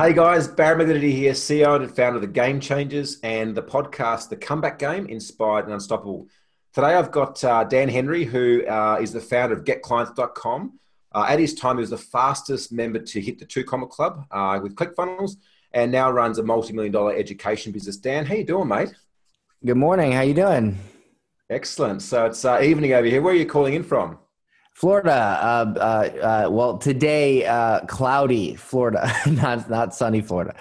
Hey 0.00 0.14
guys, 0.14 0.48
Barry 0.48 0.82
McGinnity 0.82 1.12
here, 1.12 1.34
CEO 1.34 1.76
and 1.76 1.94
founder 1.94 2.16
of 2.16 2.22
the 2.22 2.26
Game 2.26 2.58
Changers 2.58 3.20
and 3.22 3.54
the 3.54 3.62
podcast, 3.62 4.30
The 4.30 4.36
Comeback 4.36 4.78
Game, 4.78 5.04
Inspired 5.08 5.66
and 5.66 5.74
Unstoppable. 5.74 6.26
Today 6.72 6.94
I've 6.94 7.10
got 7.10 7.44
uh, 7.44 7.64
Dan 7.64 7.90
Henry, 7.90 8.24
who 8.24 8.66
uh, 8.66 8.96
is 8.98 9.12
the 9.12 9.20
founder 9.20 9.54
of 9.54 9.64
GetClients.com. 9.64 10.78
Uh, 11.12 11.26
at 11.28 11.38
his 11.38 11.52
time, 11.52 11.76
he 11.76 11.80
was 11.80 11.90
the 11.90 11.98
fastest 11.98 12.72
member 12.72 12.98
to 12.98 13.20
hit 13.20 13.38
the 13.38 13.44
Two 13.44 13.62
Comma 13.62 13.86
Club 13.88 14.24
uh, 14.30 14.58
with 14.62 14.74
ClickFunnels, 14.74 15.36
and 15.72 15.92
now 15.92 16.10
runs 16.10 16.38
a 16.38 16.42
multi-million 16.42 16.94
dollar 16.94 17.14
education 17.14 17.70
business. 17.70 17.98
Dan, 17.98 18.24
how 18.24 18.36
you 18.36 18.44
doing, 18.44 18.68
mate? 18.68 18.94
Good 19.66 19.76
morning. 19.76 20.12
How 20.12 20.22
you 20.22 20.32
doing? 20.32 20.78
Excellent. 21.50 22.00
So 22.00 22.24
it's 22.24 22.42
uh, 22.46 22.58
evening 22.62 22.94
over 22.94 23.06
here. 23.06 23.20
Where 23.20 23.34
are 23.34 23.36
you 23.36 23.44
calling 23.44 23.74
in 23.74 23.82
from? 23.82 24.18
Florida. 24.80 25.12
Uh, 25.12 25.74
uh, 25.76 26.46
uh, 26.46 26.50
well, 26.50 26.78
today, 26.78 27.44
uh, 27.44 27.80
cloudy 27.80 28.54
Florida, 28.54 29.12
not 29.26 29.68
not 29.68 29.94
sunny 29.94 30.22
Florida. 30.22 30.54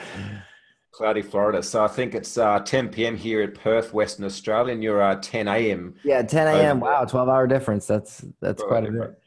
Cloudy 0.91 1.21
Florida. 1.21 1.63
So 1.63 1.85
I 1.85 1.87
think 1.87 2.13
it's 2.13 2.37
uh, 2.37 2.59
10 2.59 2.89
p.m. 2.89 3.15
here 3.15 3.41
at 3.41 3.55
Perth, 3.55 3.93
Western 3.93 4.25
Australia, 4.25 4.73
and 4.73 4.83
you're 4.83 5.15
10 5.15 5.47
a.m. 5.47 5.95
Yeah, 6.03 6.21
10 6.21 6.47
a.m. 6.47 6.81
Wow, 6.81 7.05
12 7.05 7.29
hour 7.29 7.47
difference. 7.47 7.87
That's 7.87 8.25
that's 8.41 8.61
quite 8.61 8.85
a 8.85 8.91
bit. 8.91 9.21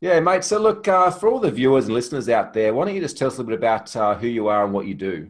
Yeah, 0.00 0.18
mate. 0.20 0.44
So 0.44 0.58
look, 0.58 0.86
for 0.86 1.28
all 1.28 1.38
the 1.38 1.50
viewers 1.50 1.84
and 1.84 1.92
listeners 1.92 2.30
out 2.30 2.54
there, 2.54 2.72
why 2.72 2.86
don't 2.86 2.94
you 2.94 3.02
just 3.02 3.18
tell 3.18 3.28
us 3.28 3.34
a 3.34 3.42
little 3.42 3.50
bit 3.50 3.58
about 3.58 3.90
who 4.18 4.28
you 4.28 4.46
are 4.48 4.64
and 4.64 4.72
what 4.72 4.86
you 4.86 4.94
do? 4.94 5.28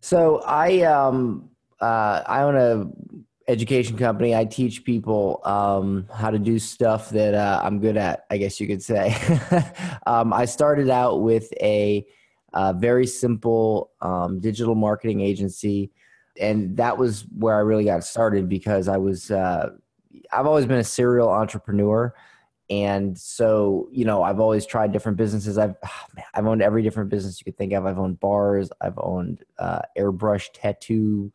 So 0.00 0.42
I 0.44 0.82
um 0.82 1.48
I 1.80 2.42
own 2.42 2.56
a 2.56 3.15
education 3.48 3.96
company. 3.96 4.34
I 4.34 4.44
teach 4.44 4.84
people 4.84 5.40
um, 5.44 6.08
how 6.12 6.30
to 6.30 6.38
do 6.38 6.58
stuff 6.58 7.10
that 7.10 7.34
uh, 7.34 7.60
I'm 7.62 7.78
good 7.78 7.96
at, 7.96 8.26
I 8.30 8.38
guess 8.38 8.60
you 8.60 8.66
could 8.66 8.82
say. 8.82 9.16
um, 10.06 10.32
I 10.32 10.44
started 10.44 10.90
out 10.90 11.22
with 11.22 11.52
a, 11.60 12.04
a 12.54 12.72
very 12.74 13.06
simple 13.06 13.92
um, 14.00 14.40
digital 14.40 14.74
marketing 14.74 15.20
agency, 15.20 15.90
and 16.40 16.76
that 16.76 16.98
was 16.98 17.24
where 17.38 17.54
I 17.54 17.60
really 17.60 17.84
got 17.84 18.04
started 18.04 18.48
because 18.48 18.88
I 18.88 18.96
was 18.96 19.30
uh, 19.30 19.70
I've 20.32 20.46
always 20.46 20.66
been 20.66 20.78
a 20.78 20.84
serial 20.84 21.28
entrepreneur. 21.28 22.14
And 22.68 23.16
so, 23.16 23.88
you 23.92 24.04
know, 24.04 24.24
I've 24.24 24.40
always 24.40 24.66
tried 24.66 24.90
different 24.90 25.16
businesses. 25.16 25.56
I've 25.56 25.76
I've 26.34 26.46
owned 26.46 26.62
every 26.62 26.82
different 26.82 27.10
business 27.10 27.38
you 27.38 27.44
could 27.44 27.56
think 27.56 27.72
of. 27.72 27.86
I've 27.86 27.98
owned 27.98 28.18
bars. 28.18 28.70
I've 28.80 28.98
owned 28.98 29.44
uh, 29.58 29.82
airbrush 29.96 30.48
tattoo 30.52 31.32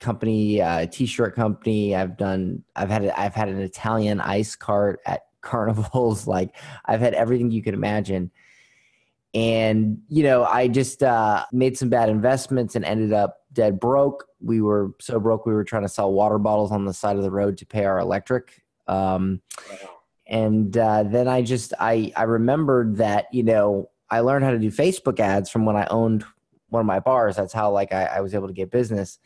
company, 0.00 0.60
uh, 0.60 0.86
t-shirt 0.86 1.34
company. 1.34 1.94
I've 1.94 2.16
done. 2.16 2.64
I've 2.76 2.90
had. 2.90 3.04
A, 3.04 3.20
I've 3.20 3.34
had 3.34 3.48
an 3.48 3.60
Italian 3.60 4.20
ice 4.20 4.56
cart 4.56 5.00
at 5.06 5.22
carnivals. 5.40 6.26
Like 6.26 6.56
I've 6.84 7.00
had 7.00 7.14
everything 7.14 7.50
you 7.50 7.62
could 7.62 7.74
imagine. 7.74 8.30
And 9.34 9.98
you 10.08 10.22
know, 10.22 10.44
I 10.44 10.68
just 10.68 11.02
uh, 11.02 11.44
made 11.52 11.76
some 11.76 11.88
bad 11.88 12.08
investments 12.08 12.76
and 12.76 12.84
ended 12.84 13.12
up 13.12 13.38
dead 13.52 13.80
broke. 13.80 14.26
We 14.40 14.60
were 14.60 14.92
so 15.00 15.18
broke 15.18 15.46
we 15.46 15.52
were 15.52 15.64
trying 15.64 15.82
to 15.82 15.88
sell 15.88 16.12
water 16.12 16.38
bottles 16.38 16.70
on 16.70 16.84
the 16.84 16.94
side 16.94 17.16
of 17.16 17.22
the 17.22 17.30
road 17.30 17.58
to 17.58 17.66
pay 17.66 17.84
our 17.84 17.98
electric. 17.98 18.62
Um, 18.86 19.42
And 20.26 20.76
uh, 20.76 21.02
then 21.02 21.28
I 21.28 21.42
just 21.42 21.74
I 21.78 22.12
I 22.16 22.22
remembered 22.22 22.96
that 22.96 23.26
you 23.32 23.42
know 23.42 23.90
I 24.10 24.20
learned 24.20 24.44
how 24.44 24.52
to 24.52 24.58
do 24.58 24.70
Facebook 24.70 25.20
ads 25.20 25.50
from 25.50 25.66
when 25.66 25.76
I 25.76 25.86
owned 25.90 26.24
one 26.68 26.80
of 26.80 26.86
my 26.86 27.00
bars. 27.00 27.36
That's 27.36 27.52
how 27.52 27.70
like 27.72 27.92
I, 27.92 28.04
I 28.06 28.20
was 28.20 28.34
able 28.34 28.46
to 28.46 28.54
get 28.54 28.70
business 28.70 29.18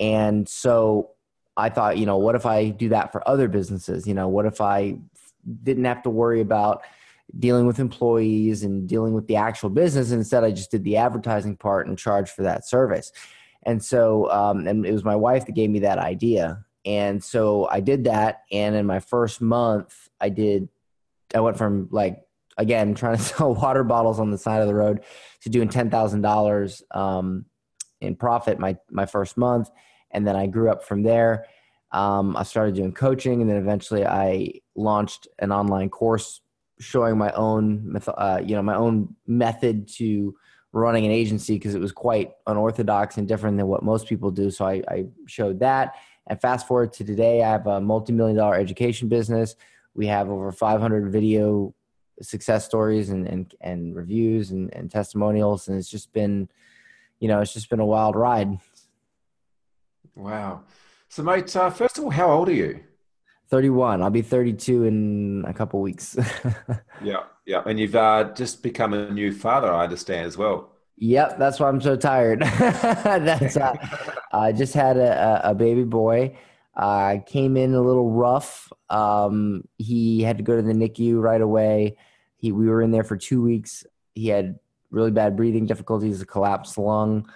and 0.00 0.48
so 0.48 1.10
I 1.56 1.68
thought, 1.68 1.98
you 1.98 2.06
know, 2.06 2.16
what 2.16 2.34
if 2.34 2.46
I 2.46 2.70
do 2.70 2.88
that 2.90 3.12
for 3.12 3.26
other 3.28 3.48
businesses? 3.48 4.06
You 4.06 4.14
know, 4.14 4.28
what 4.28 4.46
if 4.46 4.60
I 4.60 4.98
didn't 5.62 5.84
have 5.84 6.02
to 6.02 6.10
worry 6.10 6.40
about 6.40 6.82
dealing 7.38 7.66
with 7.66 7.78
employees 7.78 8.64
and 8.64 8.88
dealing 8.88 9.12
with 9.12 9.26
the 9.28 9.36
actual 9.36 9.70
business? 9.70 10.10
Instead, 10.10 10.44
I 10.44 10.50
just 10.50 10.70
did 10.70 10.84
the 10.84 10.96
advertising 10.96 11.56
part 11.56 11.86
and 11.86 11.98
charged 11.98 12.30
for 12.30 12.42
that 12.42 12.66
service. 12.66 13.12
And 13.62 13.82
so, 13.82 14.30
um, 14.30 14.66
and 14.66 14.84
it 14.84 14.92
was 14.92 15.04
my 15.04 15.16
wife 15.16 15.46
that 15.46 15.52
gave 15.52 15.70
me 15.70 15.80
that 15.80 15.98
idea. 15.98 16.64
And 16.84 17.22
so 17.22 17.66
I 17.70 17.80
did 17.80 18.04
that. 18.04 18.42
And 18.52 18.74
in 18.74 18.84
my 18.84 19.00
first 19.00 19.40
month, 19.40 20.08
I 20.20 20.28
did, 20.28 20.68
I 21.34 21.40
went 21.40 21.56
from 21.56 21.88
like, 21.90 22.20
again, 22.58 22.94
trying 22.94 23.16
to 23.16 23.22
sell 23.22 23.54
water 23.54 23.84
bottles 23.84 24.20
on 24.20 24.30
the 24.30 24.38
side 24.38 24.60
of 24.60 24.66
the 24.66 24.74
road 24.74 25.04
to 25.42 25.50
doing 25.50 25.68
$10,000 25.68 26.96
um, 26.96 27.46
in 28.06 28.16
profit 28.16 28.58
my 28.58 28.76
my 28.90 29.06
first 29.06 29.36
month, 29.36 29.70
and 30.10 30.26
then 30.26 30.36
I 30.36 30.46
grew 30.46 30.70
up 30.70 30.84
from 30.84 31.02
there. 31.02 31.46
Um, 31.92 32.36
I 32.36 32.42
started 32.42 32.74
doing 32.74 32.92
coaching, 32.92 33.40
and 33.40 33.50
then 33.50 33.56
eventually 33.56 34.04
I 34.06 34.60
launched 34.74 35.28
an 35.38 35.52
online 35.52 35.90
course 35.90 36.40
showing 36.80 37.16
my 37.16 37.30
own 37.32 38.00
uh, 38.08 38.40
you 38.44 38.54
know 38.56 38.62
my 38.62 38.74
own 38.74 39.14
method 39.26 39.88
to 39.96 40.34
running 40.74 41.06
an 41.06 41.12
agency 41.12 41.54
because 41.54 41.74
it 41.74 41.80
was 41.80 41.92
quite 41.92 42.32
unorthodox 42.48 43.16
and 43.16 43.28
different 43.28 43.56
than 43.56 43.68
what 43.68 43.84
most 43.84 44.08
people 44.08 44.32
do. 44.32 44.50
So 44.50 44.66
I, 44.66 44.82
I 44.88 45.06
showed 45.26 45.60
that. 45.60 45.94
And 46.26 46.40
fast 46.40 46.66
forward 46.66 46.92
to 46.94 47.04
today, 47.04 47.44
I 47.44 47.50
have 47.50 47.66
a 47.68 47.80
multi-million 47.80 48.36
dollar 48.36 48.56
education 48.56 49.08
business. 49.08 49.54
We 49.94 50.08
have 50.08 50.28
over 50.28 50.50
500 50.50 51.12
video 51.12 51.72
success 52.20 52.64
stories 52.64 53.10
and, 53.10 53.26
and, 53.26 53.54
and 53.60 53.94
reviews 53.94 54.50
and, 54.50 54.72
and 54.74 54.90
testimonials. 54.90 55.68
And 55.68 55.78
it's 55.78 55.88
just 55.88 56.12
been 56.12 56.48
you 57.24 57.28
know, 57.28 57.40
it's 57.40 57.54
just 57.54 57.70
been 57.70 57.80
a 57.80 57.86
wild 57.86 58.16
ride. 58.16 58.58
Wow. 60.14 60.64
So, 61.08 61.22
mate, 61.22 61.56
uh, 61.56 61.70
first 61.70 61.96
of 61.96 62.04
all, 62.04 62.10
how 62.10 62.30
old 62.30 62.50
are 62.50 62.52
you? 62.52 62.80
31. 63.48 64.02
I'll 64.02 64.10
be 64.10 64.20
32 64.20 64.84
in 64.84 65.44
a 65.48 65.54
couple 65.54 65.80
weeks. 65.80 66.18
yeah, 67.02 67.22
yeah. 67.46 67.62
And 67.64 67.80
you've 67.80 67.96
uh, 67.96 68.24
just 68.34 68.62
become 68.62 68.92
a 68.92 69.10
new 69.10 69.32
father, 69.32 69.72
I 69.72 69.84
understand, 69.84 70.26
as 70.26 70.36
well. 70.36 70.72
Yep, 70.98 71.38
that's 71.38 71.58
why 71.58 71.68
I'm 71.68 71.80
so 71.80 71.96
tired. 71.96 72.40
that's 72.58 73.56
uh, 73.56 73.72
I 74.34 74.52
just 74.52 74.74
had 74.74 74.98
a, 74.98 75.48
a 75.48 75.54
baby 75.54 75.84
boy. 75.84 76.36
I 76.76 77.16
uh, 77.16 77.20
came 77.22 77.56
in 77.56 77.72
a 77.72 77.80
little 77.80 78.10
rough. 78.10 78.70
Um, 78.90 79.66
he 79.78 80.20
had 80.20 80.36
to 80.36 80.44
go 80.44 80.56
to 80.56 80.62
the 80.62 80.74
NICU 80.74 81.22
right 81.22 81.40
away. 81.40 81.96
He 82.36 82.52
we 82.52 82.68
were 82.68 82.82
in 82.82 82.90
there 82.90 83.02
for 83.02 83.16
two 83.16 83.40
weeks. 83.40 83.86
He 84.14 84.28
had 84.28 84.58
really 84.94 85.10
bad 85.10 85.36
breathing 85.36 85.66
difficulties, 85.66 86.22
a 86.22 86.26
collapsed 86.26 86.78
lung, 86.78 87.28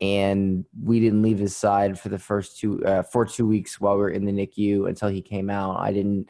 and 0.00 0.64
we 0.80 1.00
didn't 1.00 1.22
leave 1.22 1.38
his 1.38 1.56
side 1.56 1.98
for 1.98 2.08
the 2.08 2.18
first 2.18 2.58
two 2.58 2.84
uh, 2.84 3.02
for 3.02 3.24
two 3.24 3.46
weeks 3.46 3.80
while 3.80 3.94
we 3.94 4.02
were 4.02 4.10
in 4.10 4.24
the 4.24 4.32
NICU 4.32 4.88
until 4.88 5.08
he 5.08 5.22
came 5.22 5.50
out. 5.50 5.80
I 5.80 5.92
didn't, 5.92 6.28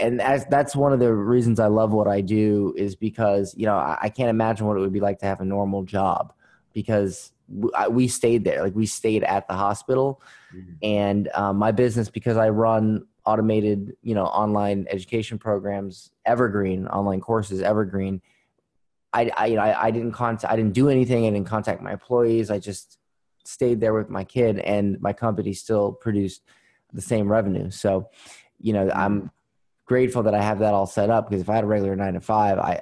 and 0.00 0.22
as, 0.22 0.46
that's 0.46 0.74
one 0.74 0.92
of 0.92 1.00
the 1.00 1.12
reasons 1.12 1.60
I 1.60 1.66
love 1.66 1.92
what 1.92 2.06
I 2.08 2.20
do 2.20 2.74
is 2.76 2.94
because 2.94 3.54
you 3.56 3.66
know 3.66 3.76
I, 3.76 3.98
I 4.02 4.08
can't 4.08 4.30
imagine 4.30 4.66
what 4.66 4.76
it 4.76 4.80
would 4.80 4.92
be 4.92 5.00
like 5.00 5.18
to 5.18 5.26
have 5.26 5.40
a 5.40 5.44
normal 5.44 5.82
job 5.82 6.32
because 6.72 7.32
we 7.90 8.06
stayed 8.08 8.44
there 8.44 8.62
like 8.62 8.74
we 8.74 8.84
stayed 8.84 9.24
at 9.24 9.48
the 9.48 9.54
hospital 9.54 10.20
mm-hmm. 10.54 10.72
and 10.82 11.28
um, 11.34 11.56
my 11.56 11.72
business 11.72 12.10
because 12.10 12.36
i 12.36 12.48
run 12.48 13.06
automated 13.24 13.96
you 14.02 14.14
know 14.14 14.26
online 14.26 14.86
education 14.90 15.38
programs 15.38 16.10
evergreen 16.26 16.86
online 16.88 17.20
courses 17.20 17.62
evergreen 17.62 18.20
I, 19.12 19.30
I, 19.36 19.46
you 19.46 19.56
know, 19.56 19.62
I, 19.62 19.86
I 19.86 19.90
didn't 19.90 20.12
contact, 20.12 20.52
I 20.52 20.56
didn't 20.56 20.74
do 20.74 20.88
anything. 20.88 21.26
I 21.26 21.30
didn't 21.30 21.46
contact 21.46 21.82
my 21.82 21.92
employees. 21.92 22.50
I 22.50 22.58
just 22.58 22.98
stayed 23.44 23.80
there 23.80 23.94
with 23.94 24.10
my 24.10 24.24
kid, 24.24 24.58
and 24.58 25.00
my 25.00 25.12
company 25.12 25.54
still 25.54 25.92
produced 25.92 26.42
the 26.92 27.00
same 27.00 27.30
revenue. 27.30 27.70
So, 27.70 28.10
you 28.60 28.72
know, 28.72 28.90
I'm 28.90 29.18
mm-hmm. 29.18 29.26
grateful 29.86 30.22
that 30.24 30.34
I 30.34 30.42
have 30.42 30.58
that 30.58 30.74
all 30.74 30.86
set 30.86 31.10
up 31.10 31.28
because 31.28 31.40
if 31.40 31.48
I 31.48 31.54
had 31.54 31.64
a 31.64 31.66
regular 31.66 31.96
nine 31.96 32.14
to 32.14 32.20
five, 32.20 32.58
I, 32.58 32.80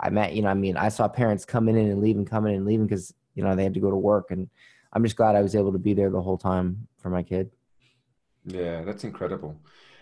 I 0.00 0.10
met, 0.10 0.34
you 0.34 0.42
know, 0.42 0.48
I 0.48 0.54
mean, 0.54 0.76
I 0.76 0.88
saw 0.88 1.06
parents 1.06 1.44
coming 1.44 1.76
in 1.76 1.90
and 1.90 2.00
leaving, 2.00 2.24
coming 2.24 2.52
in 2.52 2.58
and 2.58 2.66
leaving 2.66 2.86
because 2.86 3.14
you 3.34 3.44
know 3.44 3.54
they 3.54 3.62
had 3.62 3.74
to 3.74 3.80
go 3.80 3.90
to 3.90 3.96
work, 3.96 4.30
and 4.30 4.48
I'm 4.92 5.04
just 5.04 5.16
glad 5.16 5.36
I 5.36 5.42
was 5.42 5.54
able 5.54 5.72
to 5.72 5.78
be 5.78 5.94
there 5.94 6.10
the 6.10 6.22
whole 6.22 6.38
time 6.38 6.88
for 6.96 7.10
my 7.10 7.22
kid. 7.22 7.50
Yeah, 8.44 8.82
that's 8.82 9.04
incredible. 9.04 9.56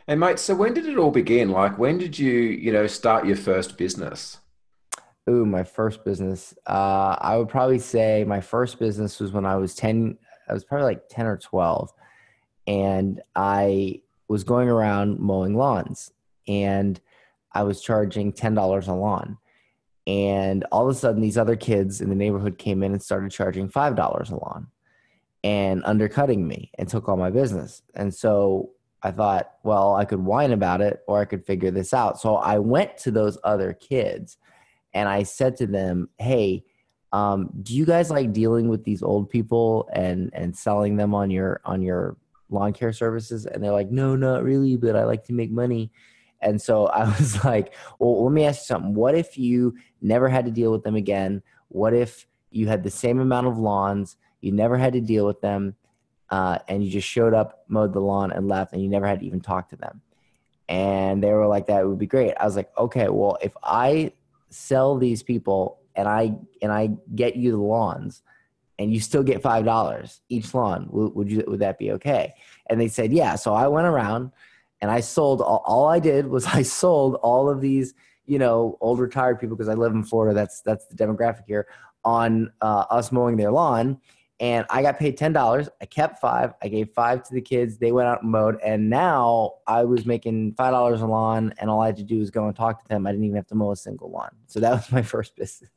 And 0.08 0.20
mate, 0.20 0.38
so 0.38 0.54
when 0.54 0.72
did 0.72 0.86
it 0.86 0.98
all 0.98 1.10
begin? 1.10 1.50
Like, 1.50 1.78
when 1.78 1.98
did 1.98 2.18
you, 2.18 2.32
you 2.32 2.72
know, 2.72 2.86
start 2.86 3.26
your 3.26 3.36
first 3.36 3.76
business? 3.76 4.38
Ooh, 5.28 5.44
my 5.44 5.64
first 5.64 6.04
business. 6.04 6.54
Uh, 6.66 7.16
I 7.18 7.36
would 7.36 7.48
probably 7.48 7.80
say 7.80 8.24
my 8.24 8.40
first 8.40 8.78
business 8.78 9.18
was 9.18 9.32
when 9.32 9.44
I 9.44 9.56
was 9.56 9.74
10, 9.74 10.16
I 10.48 10.52
was 10.52 10.64
probably 10.64 10.84
like 10.84 11.08
10 11.08 11.26
or 11.26 11.36
12. 11.36 11.92
And 12.68 13.20
I 13.34 14.02
was 14.28 14.44
going 14.44 14.68
around 14.68 15.18
mowing 15.18 15.56
lawns 15.56 16.12
and 16.46 17.00
I 17.52 17.64
was 17.64 17.80
charging 17.80 18.32
$10 18.32 18.88
a 18.88 18.92
lawn. 18.92 19.38
And 20.06 20.64
all 20.70 20.88
of 20.88 20.94
a 20.94 20.98
sudden, 20.98 21.20
these 21.20 21.38
other 21.38 21.56
kids 21.56 22.00
in 22.00 22.08
the 22.08 22.14
neighborhood 22.14 22.58
came 22.58 22.84
in 22.84 22.92
and 22.92 23.02
started 23.02 23.32
charging 23.32 23.68
$5 23.68 24.30
a 24.30 24.34
lawn 24.36 24.68
and 25.42 25.82
undercutting 25.84 26.46
me 26.46 26.70
and 26.78 26.88
took 26.88 27.08
all 27.08 27.16
my 27.16 27.30
business. 27.30 27.82
And 27.94 28.14
so 28.14 28.70
I 29.02 29.10
thought, 29.10 29.52
well, 29.64 29.96
I 29.96 30.04
could 30.04 30.20
whine 30.20 30.52
about 30.52 30.80
it 30.80 31.02
or 31.08 31.20
I 31.20 31.24
could 31.24 31.44
figure 31.44 31.72
this 31.72 31.92
out. 31.92 32.20
So 32.20 32.36
I 32.36 32.58
went 32.58 32.96
to 32.98 33.10
those 33.10 33.38
other 33.42 33.72
kids 33.72 34.36
and 34.96 35.10
I 35.10 35.24
said 35.24 35.58
to 35.58 35.66
them, 35.66 36.08
"Hey, 36.18 36.64
um, 37.12 37.50
do 37.62 37.76
you 37.76 37.84
guys 37.84 38.10
like 38.10 38.32
dealing 38.32 38.68
with 38.68 38.82
these 38.82 39.02
old 39.02 39.28
people 39.28 39.88
and 39.92 40.30
and 40.32 40.56
selling 40.56 40.96
them 40.96 41.14
on 41.14 41.30
your 41.30 41.60
on 41.66 41.82
your 41.82 42.16
lawn 42.48 42.72
care 42.72 42.94
services?" 42.94 43.44
And 43.44 43.62
they're 43.62 43.72
like, 43.72 43.90
"No, 43.90 44.16
not 44.16 44.42
really, 44.42 44.76
but 44.76 44.96
I 44.96 45.04
like 45.04 45.24
to 45.24 45.34
make 45.34 45.50
money." 45.50 45.92
And 46.40 46.60
so 46.60 46.86
I 47.00 47.04
was 47.04 47.44
like, 47.44 47.74
"Well, 47.98 48.24
let 48.24 48.32
me 48.32 48.46
ask 48.46 48.62
you 48.62 48.64
something. 48.64 48.94
What 48.94 49.14
if 49.14 49.36
you 49.36 49.74
never 50.00 50.30
had 50.30 50.46
to 50.46 50.50
deal 50.50 50.72
with 50.72 50.82
them 50.82 50.96
again? 50.96 51.42
What 51.68 51.92
if 51.92 52.26
you 52.50 52.66
had 52.66 52.82
the 52.82 52.90
same 52.90 53.20
amount 53.20 53.48
of 53.48 53.58
lawns, 53.58 54.16
you 54.40 54.50
never 54.50 54.78
had 54.78 54.94
to 54.94 55.00
deal 55.02 55.26
with 55.26 55.42
them, 55.42 55.74
uh, 56.30 56.58
and 56.68 56.82
you 56.82 56.90
just 56.90 57.08
showed 57.08 57.34
up, 57.34 57.64
mowed 57.68 57.92
the 57.92 58.00
lawn, 58.00 58.32
and 58.32 58.48
left, 58.48 58.72
and 58.72 58.82
you 58.82 58.88
never 58.88 59.06
had 59.06 59.20
to 59.20 59.26
even 59.26 59.42
talk 59.42 59.68
to 59.70 59.76
them. 59.76 60.00
And 60.70 61.22
they 61.22 61.32
were 61.34 61.46
like, 61.46 61.66
"That 61.66 61.86
would 61.86 61.98
be 61.98 62.06
great." 62.06 62.32
I 62.40 62.46
was 62.46 62.56
like, 62.56 62.70
"Okay, 62.78 63.10
well, 63.10 63.36
if 63.42 63.52
I 63.62 64.12
sell 64.50 64.96
these 64.96 65.22
people 65.22 65.80
and 65.94 66.08
I 66.08 66.34
and 66.62 66.72
I 66.72 66.90
get 67.14 67.36
you 67.36 67.52
the 67.52 67.58
lawns." 67.58 68.22
and 68.78 68.92
you 68.92 69.00
still 69.00 69.22
get 69.22 69.42
five 69.42 69.64
dollars 69.64 70.20
each 70.28 70.52
lawn. 70.52 70.86
Would, 70.90 71.30
you 71.30 71.44
would 71.46 71.60
that 71.60 71.78
be 71.78 71.92
okay? 71.92 72.34
And 72.66 72.80
they 72.80 72.88
said, 72.88 73.12
yeah. 73.12 73.36
So 73.36 73.54
I 73.54 73.68
went 73.68 73.86
around 73.86 74.32
and 74.80 74.90
I 74.90 75.00
sold. 75.00 75.40
All, 75.40 75.62
all 75.64 75.88
I 75.88 75.98
did 75.98 76.26
was 76.26 76.46
I 76.46 76.62
sold 76.62 77.16
all 77.16 77.48
of 77.48 77.60
these, 77.60 77.94
you 78.26 78.38
know, 78.38 78.76
old 78.80 78.98
retired 78.98 79.40
people 79.40 79.56
because 79.56 79.68
I 79.68 79.74
live 79.74 79.92
in 79.92 80.02
Florida. 80.02 80.34
That's 80.34 80.60
that's 80.62 80.86
the 80.86 80.96
demographic 80.96 81.44
here 81.46 81.66
on 82.04 82.52
uh, 82.60 82.84
us 82.90 83.10
mowing 83.10 83.36
their 83.36 83.50
lawn. 83.50 84.00
And 84.38 84.66
I 84.68 84.82
got 84.82 84.98
paid 84.98 85.16
ten 85.16 85.32
dollars. 85.32 85.68
I 85.80 85.86
kept 85.86 86.20
five. 86.20 86.52
I 86.62 86.68
gave 86.68 86.90
five 86.90 87.22
to 87.24 87.34
the 87.34 87.40
kids. 87.40 87.78
They 87.78 87.90
went 87.90 88.08
out 88.08 88.22
and 88.22 88.30
mowed. 88.30 88.60
And 88.62 88.90
now 88.90 89.54
I 89.66 89.84
was 89.84 90.04
making 90.04 90.54
five 90.54 90.72
dollars 90.72 91.00
a 91.00 91.06
lawn, 91.06 91.54
and 91.58 91.70
all 91.70 91.80
I 91.80 91.86
had 91.86 91.96
to 91.96 92.04
do 92.04 92.18
was 92.18 92.30
go 92.30 92.46
and 92.46 92.54
talk 92.54 92.82
to 92.82 92.88
them. 92.88 93.06
I 93.06 93.12
didn't 93.12 93.24
even 93.24 93.36
have 93.36 93.46
to 93.48 93.54
mow 93.54 93.72
a 93.72 93.76
single 93.76 94.10
lawn. 94.10 94.30
So 94.46 94.60
that 94.60 94.72
was 94.72 94.92
my 94.92 95.02
first 95.02 95.36
business. 95.36 95.70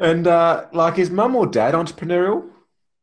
And 0.00 0.26
uh, 0.26 0.66
like, 0.72 0.98
is 0.98 1.10
mum 1.10 1.36
or 1.36 1.46
dad 1.46 1.74
entrepreneurial? 1.74 2.48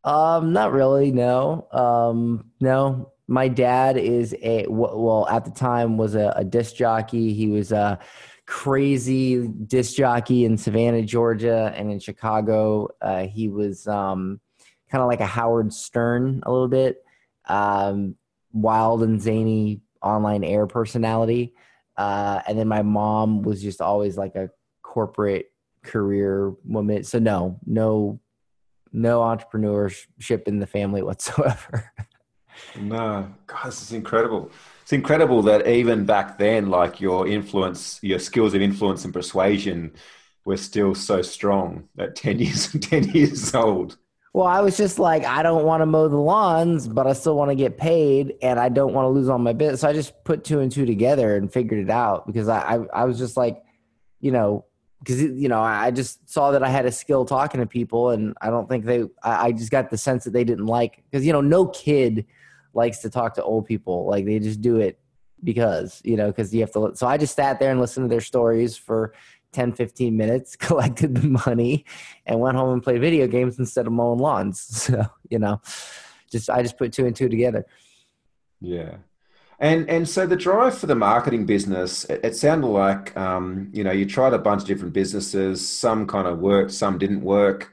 Um, 0.04 0.54
not 0.54 0.72
really. 0.72 1.12
No. 1.12 1.68
Um, 1.72 2.52
no. 2.60 3.12
My 3.28 3.48
dad 3.48 3.98
is 3.98 4.36
a 4.42 4.66
well 4.68 5.28
at 5.30 5.46
the 5.46 5.52
time 5.52 5.98
was 5.98 6.14
a, 6.14 6.34
a 6.36 6.44
disc 6.44 6.76
jockey. 6.76 7.34
He 7.34 7.48
was 7.48 7.72
a 7.72 7.98
crazy 8.46 9.48
disc 9.48 9.96
jockey 9.96 10.46
in 10.46 10.58
Savannah, 10.58 11.02
Georgia, 11.02 11.74
and 11.76 11.92
in 11.92 12.00
Chicago. 12.00 12.90
Uh, 13.02 13.28
he 13.28 13.50
was 13.50 13.88
um, 13.88 14.40
kind 14.90 15.02
of 15.02 15.08
like 15.08 15.22
a 15.22 15.26
Howard 15.26 15.74
Stern 15.74 16.42
a 16.46 16.52
little 16.52 16.68
bit, 16.68 17.04
um, 17.48 18.16
wild 18.52 19.04
and 19.04 19.22
zany 19.22 19.82
online 20.02 20.44
air 20.44 20.68
personality. 20.68 21.54
Uh, 21.98 22.42
and 22.48 22.58
then 22.58 22.68
my 22.68 22.82
mom 22.82 23.42
was 23.44 23.62
just 23.62 23.82
always 23.82 24.18
like 24.18 24.36
a 24.36 24.50
corporate 24.82 25.52
career 25.84 26.54
woman. 26.66 27.04
So 27.04 27.20
no, 27.20 27.60
no, 27.66 28.20
no 28.92 29.22
entrepreneurship 29.22 30.48
in 30.48 30.60
the 30.60 30.68
family 30.68 31.02
whatsoever. 31.04 31.92
No, 32.80 33.28
this 33.66 33.82
is 33.82 33.92
incredible. 33.94 34.52
It's 34.82 34.94
incredible 34.94 35.42
that 35.44 35.68
even 35.68 36.06
back 36.06 36.38
then, 36.38 36.70
like 36.70 37.00
your 37.00 37.28
influence, 37.28 38.00
your 38.02 38.20
skills 38.20 38.54
of 38.54 38.62
influence 38.62 39.06
and 39.06 39.14
persuasion 39.14 39.94
were 40.46 40.58
still 40.58 40.94
so 40.94 41.22
strong 41.22 41.88
at 41.98 42.16
10 42.18 42.40
years, 42.40 42.72
10 42.72 43.12
years 43.12 43.56
old. 43.56 43.98
Well, 44.34 44.48
I 44.48 44.62
was 44.62 44.76
just 44.76 44.98
like, 44.98 45.26
I 45.26 45.44
don't 45.44 45.64
want 45.64 45.82
to 45.82 45.86
mow 45.86 46.08
the 46.08 46.18
lawns, 46.18 46.88
but 46.88 47.06
I 47.06 47.14
still 47.14 47.36
want 47.36 47.52
to 47.52 47.56
get 47.56 47.78
paid 47.78 48.34
and 48.42 48.60
I 48.60 48.68
don't 48.68 48.94
want 48.94 49.06
to 49.06 49.10
lose 49.10 49.30
all 49.30 49.38
my 49.38 49.54
business. 49.54 49.82
So 49.82 49.90
I 49.90 49.94
just 49.94 50.24
put 50.24 50.44
two 50.44 50.60
and 50.60 50.72
two 50.72 50.88
together 50.88 51.38
and 51.38 51.54
figured 51.54 51.80
it 51.80 51.92
out 51.92 52.26
because 52.26 52.48
I, 52.48 52.60
I, 52.60 52.86
I 52.94 53.04
was 53.06 53.20
just 53.20 53.38
like, 53.38 53.64
you 54.22 54.32
know, 54.32 54.66
because 55.04 55.22
you 55.22 55.50
know 55.50 55.62
I 55.62 55.92
just 55.92 56.30
saw 56.30 56.52
that 56.52 56.64
I 56.64 56.70
had 56.70 56.86
a 56.86 56.92
skill 56.92 57.26
talking 57.26 57.60
to 57.60 57.68
people, 57.68 58.12
and 58.12 58.36
I 58.42 58.50
don't 58.50 58.70
think 58.70 58.86
they. 58.86 59.04
I 59.22 59.52
just 59.52 59.70
got 59.70 59.90
the 59.90 59.98
sense 59.98 60.24
that 60.24 60.32
they 60.32 60.46
didn't 60.46 60.66
like 60.66 61.04
because 61.12 61.26
you 61.26 61.34
know 61.34 61.42
no 61.42 61.68
kid 61.68 62.26
likes 62.74 63.00
to 63.00 63.10
talk 63.10 63.36
to 63.36 63.44
old 63.44 63.66
people. 63.66 64.06
Like 64.06 64.26
they 64.26 64.40
just 64.40 64.62
do 64.62 64.78
it 64.78 65.00
because 65.44 66.02
you 66.04 66.16
know 66.16 66.28
because 66.28 66.54
you 66.54 66.62
have 66.62 66.72
to. 66.74 66.92
So 66.96 67.08
I 67.08 67.18
just 67.18 67.36
sat 67.36 67.60
there 67.60 67.72
and 67.72 67.80
listened 67.80 68.06
to 68.06 68.10
their 68.10 68.22
stories 68.22 68.78
for 68.78 69.14
10, 69.54 69.74
15 69.74 70.16
minutes, 70.16 70.56
collected 70.58 71.16
the 71.16 71.28
money, 71.46 71.86
and 72.26 72.40
went 72.40 72.58
home 72.58 72.74
and 72.74 72.84
played 72.84 73.02
video 73.02 73.28
games 73.28 73.60
instead 73.60 73.88
of 73.88 73.94
mowing 73.94 74.20
lawns. 74.20 74.60
So 74.94 75.06
you 75.30 75.40
know, 75.40 75.62
just 76.32 76.50
I 76.50 76.62
just 76.62 76.78
put 76.78 76.94
two 76.94 77.06
and 77.06 77.16
two 77.16 77.30
together. 77.30 77.66
Yeah. 78.60 78.98
And 79.60 79.90
and 79.90 80.10
so 80.10 80.26
the 80.26 80.36
drive 80.36 80.78
for 80.78 80.88
the 80.88 80.96
marketing 80.96 81.46
business, 81.46 82.06
it, 82.06 82.22
it 82.24 82.36
sounded 82.36 82.68
like 82.68 83.16
um, 83.16 83.70
you 83.72 83.84
know 83.84 83.92
you 83.92 84.06
tried 84.06 84.34
a 84.34 84.40
bunch 84.40 84.64
of 84.64 84.68
different 84.68 84.94
businesses. 84.94 85.68
Some 85.68 86.08
kind 86.08 86.28
of 86.28 86.40
worked, 86.40 86.72
some 86.72 86.98
didn't 86.98 87.22
work. 87.22 87.72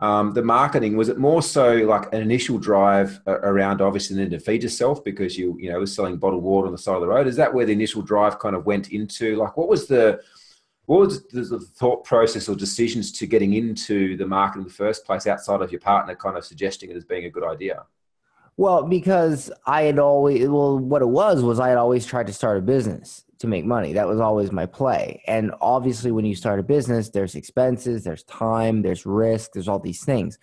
Um, 0.00 0.32
the 0.32 0.42
marketing 0.42 0.96
was 0.96 1.08
it 1.08 1.18
more 1.18 1.42
so 1.42 1.74
like 1.78 2.12
an 2.14 2.22
initial 2.22 2.56
drive 2.56 3.20
around 3.26 3.80
obviously 3.80 4.14
then 4.14 4.30
to 4.30 4.38
feed 4.38 4.62
yourself 4.62 5.02
because 5.02 5.36
you 5.36 5.56
you 5.58 5.72
know 5.72 5.80
was 5.80 5.92
selling 5.92 6.18
bottled 6.18 6.44
water 6.44 6.66
on 6.66 6.72
the 6.72 6.78
side 6.78 6.94
of 6.94 7.00
the 7.00 7.08
road. 7.08 7.26
Is 7.26 7.36
that 7.36 7.52
where 7.52 7.66
the 7.66 7.72
initial 7.72 8.02
drive 8.02 8.38
kind 8.38 8.54
of 8.54 8.64
went 8.64 8.92
into? 8.92 9.34
Like, 9.36 9.56
what 9.56 9.68
was 9.68 9.88
the 9.88 10.20
what 10.86 11.00
was 11.00 11.26
the 11.26 11.58
thought 11.74 12.04
process 12.04 12.48
or 12.48 12.54
decisions 12.54 13.12
to 13.12 13.26
getting 13.26 13.54
into 13.54 14.16
the 14.16 14.26
market 14.26 14.58
in 14.58 14.64
the 14.64 14.70
first 14.70 15.04
place 15.04 15.26
outside 15.26 15.60
of 15.60 15.70
your 15.70 15.80
partner 15.80 16.14
kind 16.14 16.36
of 16.36 16.44
suggesting 16.46 16.90
it 16.90 16.96
as 16.96 17.04
being 17.04 17.26
a 17.26 17.30
good 17.30 17.44
idea? 17.44 17.84
Well, 18.56 18.84
because 18.84 19.52
I 19.66 19.82
had 19.82 19.98
always, 19.98 20.48
well, 20.48 20.78
what 20.78 21.02
it 21.02 21.08
was 21.08 21.42
was 21.42 21.60
I 21.60 21.68
had 21.68 21.76
always 21.76 22.06
tried 22.06 22.26
to 22.28 22.32
start 22.32 22.56
a 22.56 22.62
business 22.62 23.24
to 23.38 23.46
make 23.46 23.64
money. 23.64 23.92
That 23.92 24.08
was 24.08 24.20
always 24.20 24.50
my 24.50 24.66
play. 24.66 25.22
And 25.26 25.52
obviously, 25.60 26.10
when 26.10 26.24
you 26.24 26.34
start 26.34 26.60
a 26.60 26.62
business, 26.62 27.10
there's 27.10 27.34
expenses, 27.34 28.04
there's 28.04 28.24
time, 28.24 28.82
there's 28.82 29.06
risk, 29.06 29.52
there's 29.52 29.68
all 29.68 29.78
these 29.78 30.04
things. 30.04 30.38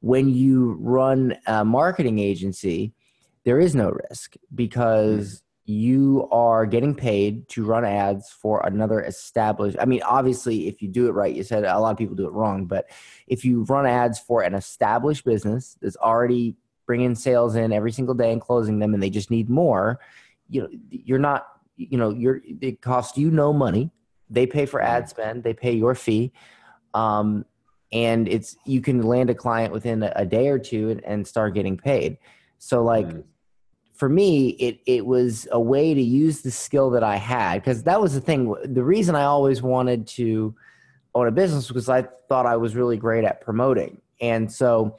When 0.00 0.28
you 0.28 0.76
run 0.80 1.36
a 1.46 1.64
marketing 1.64 2.18
agency, 2.18 2.92
there 3.44 3.58
is 3.58 3.74
no 3.74 3.90
risk 4.10 4.34
because 4.54 5.36
mm-hmm. 5.36 5.72
you 5.72 6.28
are 6.30 6.66
getting 6.66 6.94
paid 6.94 7.48
to 7.48 7.64
run 7.64 7.84
ads 7.84 8.30
for 8.30 8.64
another 8.66 9.00
established 9.00 9.76
i 9.80 9.84
mean 9.84 10.02
obviously 10.02 10.68
if 10.68 10.82
you 10.82 10.88
do 10.88 11.08
it 11.08 11.12
right 11.12 11.34
you 11.34 11.42
said 11.42 11.64
a 11.64 11.78
lot 11.78 11.90
of 11.90 11.98
people 11.98 12.14
do 12.14 12.26
it 12.26 12.32
wrong 12.32 12.66
but 12.66 12.86
if 13.26 13.44
you 13.44 13.62
run 13.64 13.86
ads 13.86 14.18
for 14.18 14.42
an 14.42 14.54
established 14.54 15.24
business 15.24 15.76
that's 15.80 15.96
already 15.96 16.56
bringing 16.86 17.14
sales 17.14 17.56
in 17.56 17.72
every 17.72 17.92
single 17.92 18.14
day 18.14 18.32
and 18.32 18.40
closing 18.40 18.78
them 18.78 18.94
and 18.94 19.02
they 19.02 19.10
just 19.10 19.30
need 19.30 19.48
more 19.48 20.00
you 20.48 20.62
know 20.62 20.68
you're 20.90 21.18
not 21.18 21.46
you 21.88 21.98
know 21.98 22.10
you're 22.10 22.40
it 22.44 22.80
costs 22.80 23.16
you 23.16 23.30
no 23.30 23.52
money. 23.52 23.90
They 24.28 24.46
pay 24.46 24.66
for 24.66 24.80
ad 24.80 25.08
spend. 25.08 25.42
They 25.42 25.54
pay 25.54 25.72
your 25.72 25.94
fee. 25.94 26.32
Um, 26.94 27.44
and 27.92 28.28
it's 28.28 28.56
you 28.64 28.80
can 28.80 29.02
land 29.02 29.30
a 29.30 29.34
client 29.34 29.72
within 29.72 30.02
a, 30.02 30.12
a 30.14 30.26
day 30.26 30.48
or 30.48 30.58
two 30.58 30.90
and, 30.90 31.04
and, 31.04 31.26
start 31.26 31.54
getting 31.54 31.76
paid. 31.76 32.18
So 32.58 32.84
like 32.84 33.06
mm. 33.06 33.24
for 33.94 34.08
me 34.08 34.50
it 34.50 34.80
it 34.86 35.06
was 35.06 35.48
a 35.50 35.60
way 35.60 35.94
to 35.94 36.00
use 36.00 36.42
the 36.42 36.50
skill 36.50 36.90
that 36.90 37.02
i 37.02 37.16
had. 37.16 37.60
Because 37.60 37.82
that 37.84 38.00
was 38.00 38.14
the 38.14 38.20
thing. 38.20 38.54
The 38.64 38.84
reason 38.84 39.14
i 39.14 39.24
always 39.24 39.62
wanted 39.62 40.06
to 40.08 40.54
own 41.14 41.26
a 41.26 41.32
business 41.32 41.66
because 41.66 41.88
i 41.88 42.02
thought 42.28 42.46
i 42.46 42.56
was 42.56 42.76
really 42.76 42.96
great 42.96 43.24
at 43.24 43.40
promoting. 43.40 44.00
And 44.20 44.52
so 44.52 44.98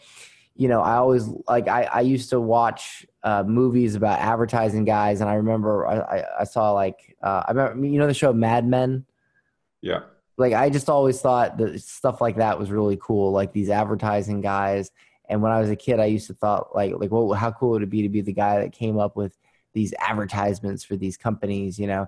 you 0.55 0.67
know, 0.67 0.81
I 0.81 0.95
always 0.95 1.27
like 1.47 1.67
I, 1.67 1.83
I 1.83 2.01
used 2.01 2.29
to 2.31 2.39
watch 2.39 3.05
uh, 3.23 3.43
movies 3.43 3.95
about 3.95 4.19
advertising 4.19 4.85
guys, 4.85 5.21
and 5.21 5.29
I 5.29 5.35
remember 5.35 5.87
I, 5.87 6.23
I 6.41 6.43
saw 6.43 6.71
like 6.71 7.15
uh, 7.23 7.43
I 7.47 7.51
remember 7.51 7.85
you 7.85 7.99
know 7.99 8.07
the 8.07 8.13
show 8.13 8.33
Mad 8.33 8.65
Men. 8.65 9.05
Yeah. 9.81 10.01
Like 10.37 10.53
I 10.53 10.69
just 10.69 10.89
always 10.89 11.21
thought 11.21 11.57
that 11.57 11.81
stuff 11.81 12.21
like 12.21 12.37
that 12.37 12.57
was 12.57 12.71
really 12.71 12.97
cool, 13.01 13.31
like 13.31 13.53
these 13.53 13.69
advertising 13.69 14.41
guys. 14.41 14.91
And 15.29 15.41
when 15.41 15.51
I 15.51 15.59
was 15.59 15.69
a 15.69 15.75
kid, 15.75 15.99
I 15.99 16.05
used 16.05 16.27
to 16.27 16.33
thought 16.33 16.75
like 16.75 16.93
like 16.97 17.11
well, 17.11 17.31
how 17.33 17.51
cool 17.51 17.71
would 17.71 17.83
it 17.83 17.89
be 17.89 18.01
to 18.01 18.09
be 18.09 18.21
the 18.21 18.33
guy 18.33 18.59
that 18.59 18.71
came 18.71 18.97
up 18.97 19.15
with 19.15 19.37
these 19.73 19.93
advertisements 19.99 20.83
for 20.83 20.95
these 20.95 21.15
companies, 21.15 21.79
you 21.79 21.87
know? 21.87 22.07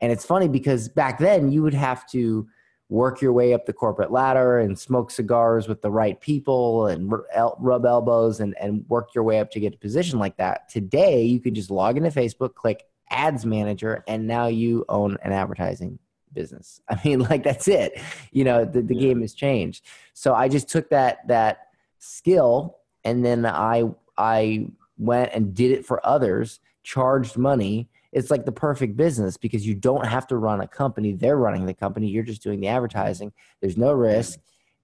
And 0.00 0.10
it's 0.10 0.24
funny 0.24 0.48
because 0.48 0.88
back 0.88 1.18
then 1.18 1.52
you 1.52 1.62
would 1.62 1.74
have 1.74 2.06
to 2.10 2.48
work 2.92 3.22
your 3.22 3.32
way 3.32 3.54
up 3.54 3.64
the 3.64 3.72
corporate 3.72 4.12
ladder 4.12 4.58
and 4.58 4.78
smoke 4.78 5.10
cigars 5.10 5.66
with 5.66 5.80
the 5.80 5.90
right 5.90 6.20
people 6.20 6.88
and 6.88 7.10
rub 7.58 7.86
elbows 7.86 8.38
and, 8.38 8.54
and 8.60 8.84
work 8.86 9.14
your 9.14 9.24
way 9.24 9.40
up 9.40 9.50
to 9.50 9.58
get 9.58 9.74
a 9.74 9.78
position 9.78 10.18
like 10.18 10.36
that. 10.36 10.68
Today, 10.68 11.22
you 11.22 11.40
can 11.40 11.54
just 11.54 11.70
log 11.70 11.96
into 11.96 12.10
Facebook, 12.10 12.54
click 12.54 12.84
ads 13.08 13.46
manager, 13.46 14.04
and 14.06 14.26
now 14.26 14.46
you 14.46 14.84
own 14.90 15.16
an 15.22 15.32
advertising 15.32 15.98
business. 16.34 16.82
I 16.88 17.00
mean, 17.02 17.20
like 17.20 17.42
that's 17.42 17.66
it. 17.66 17.98
You 18.30 18.44
know, 18.44 18.66
the, 18.66 18.82
the 18.82 18.94
yeah. 18.94 19.08
game 19.08 19.22
has 19.22 19.32
changed. 19.32 19.86
So 20.12 20.34
I 20.34 20.48
just 20.48 20.68
took 20.68 20.90
that 20.90 21.26
that 21.28 21.68
skill 21.98 22.76
and 23.04 23.24
then 23.24 23.46
I 23.46 23.84
I 24.18 24.66
went 24.98 25.32
and 25.32 25.54
did 25.54 25.70
it 25.70 25.86
for 25.86 26.06
others, 26.06 26.60
charged 26.82 27.38
money 27.38 27.88
it's 28.12 28.30
like 28.30 28.44
the 28.44 28.52
perfect 28.52 28.96
business 28.96 29.36
because 29.36 29.66
you 29.66 29.74
don't 29.74 30.06
have 30.06 30.26
to 30.28 30.36
run 30.36 30.60
a 30.60 30.68
company. 30.68 31.12
They're 31.12 31.36
running 31.36 31.66
the 31.66 31.74
company. 31.74 32.08
You're 32.08 32.22
just 32.22 32.42
doing 32.42 32.60
the 32.60 32.68
advertising. 32.68 33.32
There's 33.60 33.78
no 33.78 33.92
risk 33.92 34.38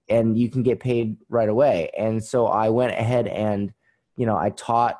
and 0.09 0.37
you 0.37 0.49
can 0.49 0.63
get 0.63 0.79
paid 0.79 1.17
right 1.29 1.47
away. 1.47 1.91
And 1.97 2.23
so 2.23 2.47
I 2.47 2.69
went 2.69 2.93
ahead 2.93 3.27
and, 3.27 3.71
you 4.17 4.25
know, 4.25 4.35
I 4.35 4.49
taught 4.49 4.99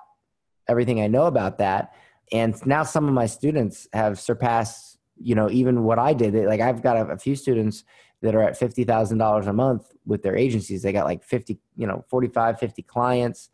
everything 0.67 1.01
I 1.01 1.07
know 1.07 1.25
about 1.25 1.57
that. 1.57 1.93
And 2.31 2.55
now 2.65 2.83
some 2.83 3.07
of 3.07 3.13
my 3.13 3.25
students 3.25 3.88
have 3.91 4.19
surpassed, 4.19 5.00
you 5.17 5.33
know, 5.33 5.50
even 5.50 5.83
what 5.83 5.98
I 5.98 6.13
did. 6.13 6.36
Like 6.45 6.62
I've 6.62 6.83
got 6.83 6.98
a, 6.98 7.13
a 7.13 7.17
few 7.17 7.36
students 7.36 7.83
that 8.21 8.36
are 8.36 8.43
at 8.43 8.59
$50,000 8.59 9.48
a 9.48 9.53
month 9.53 9.91
with 10.05 10.21
their 10.21 10.36
agencies. 10.36 10.83
They 10.83 10.91
got 10.91 11.05
like 11.05 11.24
50, 11.24 11.57
you 11.75 11.88
know, 11.88 12.05
45, 12.09 12.59
50 12.59 12.83
clients. 12.83 13.50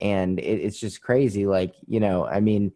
And 0.00 0.38
it, 0.38 0.42
it's 0.42 0.78
just 0.78 1.00
crazy. 1.00 1.46
Like, 1.46 1.74
you 1.88 1.98
know, 1.98 2.26
I 2.26 2.38
mean, 2.38 2.72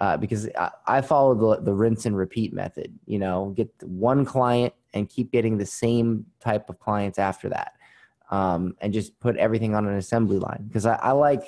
uh, 0.00 0.16
because 0.16 0.48
I, 0.58 0.70
I, 0.86 1.00
follow 1.00 1.34
the, 1.34 1.62
the 1.62 1.74
rinse 1.74 2.06
and 2.06 2.16
repeat 2.16 2.52
method. 2.52 2.98
You 3.06 3.18
know, 3.18 3.52
get 3.56 3.70
one 3.82 4.24
client 4.24 4.72
and 4.94 5.08
keep 5.08 5.30
getting 5.32 5.58
the 5.58 5.66
same 5.66 6.26
type 6.40 6.68
of 6.68 6.78
clients 6.78 7.18
after 7.18 7.48
that 7.50 7.74
um, 8.32 8.74
and 8.80 8.92
just 8.92 9.20
put 9.20 9.36
everything 9.36 9.74
on 9.74 9.86
an 9.86 9.96
assembly 9.96 10.38
line 10.38 10.64
because 10.66 10.86
I, 10.86 10.94
I 10.94 11.12
like 11.12 11.44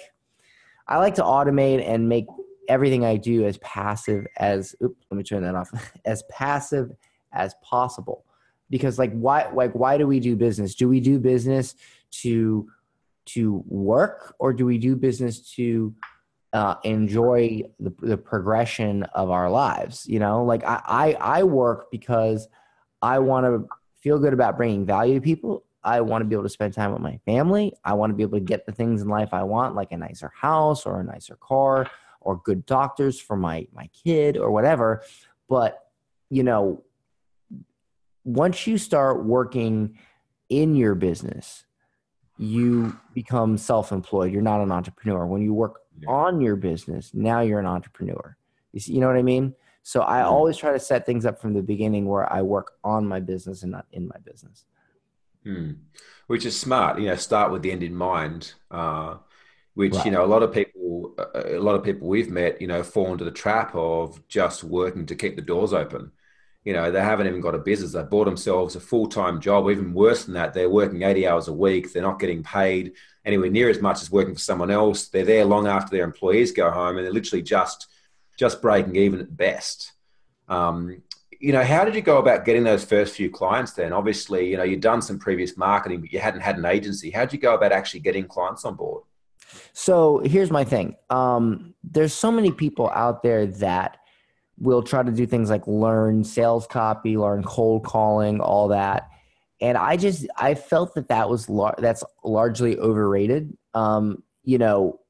i 0.87 0.99
like 0.99 1.15
to 1.17 1.23
automate 1.23 1.83
and 1.87 2.09
make 2.09 2.27
everything 2.69 3.05
i 3.05 3.17
do 3.17 3.45
as 3.47 3.59
passive 3.59 4.27
as 4.37 4.77
oops 4.83 5.05
let 5.11 5.19
me 5.19 5.25
turn 5.25 5.43
that 5.43 5.55
off 5.55 5.71
as 6.05 6.23
passive 6.31 6.93
as 7.33 7.55
possible 7.63 8.25
because 8.71 8.99
like 8.99 9.13
why 9.13 9.49
like 9.53 9.73
why 9.73 9.99
do 9.99 10.07
we 10.07 10.21
do 10.21 10.37
business 10.37 10.75
do 10.75 10.89
we 10.89 11.01
do 11.01 11.19
business 11.19 11.75
to 12.11 12.69
to 13.25 13.65
work 13.67 14.35
or 14.39 14.53
do 14.53 14.67
we 14.67 14.77
do 14.77 14.95
business 14.95 15.41
to 15.53 15.95
uh, 16.55 16.77
enjoy 16.85 17.63
the, 17.81 17.93
the 18.01 18.17
progression 18.17 19.03
of 19.15 19.29
our 19.31 19.51
lives 19.51 20.07
you 20.07 20.19
know? 20.19 20.45
Like 20.45 20.65
I, 20.65 20.81
I, 20.87 21.17
I 21.39 21.43
work 21.43 21.91
because 21.91 22.49
i 23.03 23.19
want 23.19 23.45
to 23.45 23.69
feel 24.01 24.19
good 24.19 24.33
about 24.33 24.57
bringing 24.57 24.85
value 24.85 25.15
to 25.15 25.21
people. 25.21 25.65
I 25.83 26.01
want 26.01 26.23
to 26.23 26.27
be 26.27 26.35
able 26.35 26.45
to 26.45 26.49
spend 26.49 26.73
time 26.73 26.93
with 26.93 27.03
my 27.03 27.19
family. 27.27 27.75
I 27.85 27.95
want 27.95 28.11
to 28.11 28.15
be 28.15 28.23
able 28.23 28.39
to 28.39 28.45
get 28.45 28.65
the 28.65 28.73
things 28.73 29.03
in 29.03 29.09
life 29.09 29.31
i 29.33 29.43
want 29.43 29.75
like 29.75 29.93
a 29.93 29.97
nicer 29.97 30.33
house 30.35 30.87
or 30.87 31.01
a 31.01 31.05
nicer 31.05 31.37
car 31.37 31.91
or 32.21 32.41
good 32.45 32.65
doctors 32.65 33.21
for 33.21 33.37
my 33.37 33.67
my 33.75 33.89
kid 33.89 34.39
or 34.39 34.51
whatever. 34.51 35.03
But 35.49 35.79
you 36.31 36.43
know 36.43 36.85
once 38.25 38.67
you 38.67 38.79
start 38.79 39.25
working 39.25 39.99
in 40.49 40.75
your 40.75 40.95
business 40.95 41.65
you 42.37 42.99
become 43.13 43.57
self-employed. 43.57 44.33
You're 44.33 44.43
not 44.43 44.61
an 44.61 44.73
entrepreneur. 44.73 45.27
When 45.27 45.43
you 45.43 45.55
work 45.55 45.81
yeah. 46.01 46.09
on 46.09 46.41
your 46.41 46.57
business 46.57 47.13
now 47.15 47.41
you're 47.41 47.61
an 47.61 47.67
entrepreneur 47.67 48.37
you, 48.73 48.81
see, 48.81 48.93
you 48.93 49.01
know 49.01 49.07
what 49.07 49.17
i 49.17 49.23
mean 49.23 49.55
so 49.83 50.01
i 50.03 50.19
yeah. 50.19 50.27
always 50.27 50.57
try 50.57 50.73
to 50.73 50.79
set 50.79 51.07
things 51.07 51.27
up 51.27 51.41
from 51.41 51.55
the 51.55 51.63
beginning 51.63 52.07
where 52.07 52.31
i 52.33 52.43
work 52.43 52.73
on 52.83 53.07
my 53.07 53.21
business 53.21 53.63
and 53.63 53.73
not 53.73 53.87
in 53.93 54.07
my 54.09 54.19
business 54.25 54.65
hmm. 55.43 55.73
which 56.27 56.45
is 56.45 56.59
smart 56.59 56.99
you 56.99 57.07
know 57.07 57.17
start 57.17 57.53
with 57.53 57.63
the 57.63 57.71
end 57.71 57.83
in 57.83 57.95
mind 57.95 58.55
uh, 58.71 59.17
which 59.75 59.95
right. 59.95 60.07
you 60.07 60.11
know 60.11 60.25
a 60.25 60.27
lot 60.27 60.43
of 60.43 60.53
people 60.53 61.15
a 61.35 61.59
lot 61.59 61.75
of 61.75 61.85
people 61.85 62.09
we've 62.09 62.31
met 62.31 62.61
you 62.61 62.67
know 62.67 62.83
fall 62.83 63.13
into 63.13 63.25
the 63.25 63.31
trap 63.31 63.75
of 63.75 64.27
just 64.29 64.65
working 64.65 65.07
to 65.07 65.15
keep 65.15 65.37
the 65.37 65.43
doors 65.43 65.73
open 65.73 66.11
you 66.65 66.73
know, 66.73 66.91
they 66.91 67.01
haven't 67.01 67.27
even 67.27 67.43
got 67.43 67.55
a 67.55 67.59
business. 67.59 67.93
They 67.93 68.03
bought 68.03 68.25
themselves 68.25 68.75
a 68.75 68.81
full 68.81 69.07
time 69.07 69.41
job. 69.41 69.71
Even 69.71 69.93
worse 69.93 70.25
than 70.25 70.35
that, 70.35 70.55
they're 70.55 70.71
working 70.71 71.03
80 71.03 71.29
hours 71.29 71.49
a 71.49 71.53
week. 71.53 71.93
They're 71.93 72.03
not 72.03 72.19
getting 72.19 72.43
paid 72.43 72.93
anywhere 73.25 73.51
near 73.51 73.69
as 73.69 73.81
much 73.81 74.01
as 74.03 74.11
working 74.11 74.35
for 74.35 74.41
someone 74.41 74.71
else. 74.71 75.09
They're 75.09 75.25
there 75.25 75.45
long 75.45 75.67
after 75.67 75.95
their 75.95 76.05
employees 76.05 76.53
go 76.53 76.71
home 76.71 76.97
and 76.97 77.05
they're 77.05 77.13
literally 77.13 77.43
just 77.43 77.89
just 78.39 78.61
breaking 78.61 78.97
even 78.97 79.21
at 79.21 79.37
best. 79.37 79.93
Um, 80.49 81.03
you 81.39 81.53
know, 81.53 81.63
how 81.63 81.85
did 81.85 81.95
you 81.95 82.01
go 82.01 82.19
about 82.19 82.45
getting 82.45 82.65
those 82.65 82.85
first 82.85 83.15
few 83.15 83.31
clients 83.31 83.73
then? 83.73 83.93
Obviously, 83.93 84.49
you 84.49 84.57
know, 84.57 84.63
you'd 84.63 84.81
done 84.81 85.03
some 85.03 85.19
previous 85.19 85.57
marketing, 85.57 86.01
but 86.01 86.13
you 86.13 86.19
hadn't 86.19 86.41
had 86.41 86.57
an 86.57 86.65
agency. 86.65 87.11
How 87.11 87.21
did 87.21 87.35
you 87.35 87.39
go 87.39 87.55
about 87.55 87.71
actually 87.71 88.01
getting 88.01 88.27
clients 88.27 88.65
on 88.65 88.75
board? 88.75 89.05
So 89.73 90.19
here's 90.25 90.51
my 90.51 90.65
thing. 90.65 90.97
Um, 91.11 91.75
there's 91.85 92.15
so 92.15 92.33
many 92.33 92.51
people 92.51 92.91
out 92.91 93.23
there 93.23 93.47
that 93.47 93.99
we'll 94.59 94.83
try 94.83 95.03
to 95.03 95.13
do 95.13 95.27
things 95.27 95.51
like 95.51 95.67
learn 95.67 96.25
sales 96.25 96.67
copy, 96.67 97.17
learn 97.17 97.43
cold 97.43 97.85
calling, 97.85 98.41
all 98.41 98.69
that. 98.69 99.09
And 99.61 99.77
I 99.79 99.97
just 99.97 100.27
I 100.37 100.55
felt 100.55 100.95
that 100.95 101.09
that 101.09 101.29
was 101.29 101.49
lar- 101.49 101.77
that's 101.79 102.05
largely 102.23 102.79
overrated. 102.79 103.57
Um, 103.73 104.23
you 104.43 104.59
know, 104.59 105.01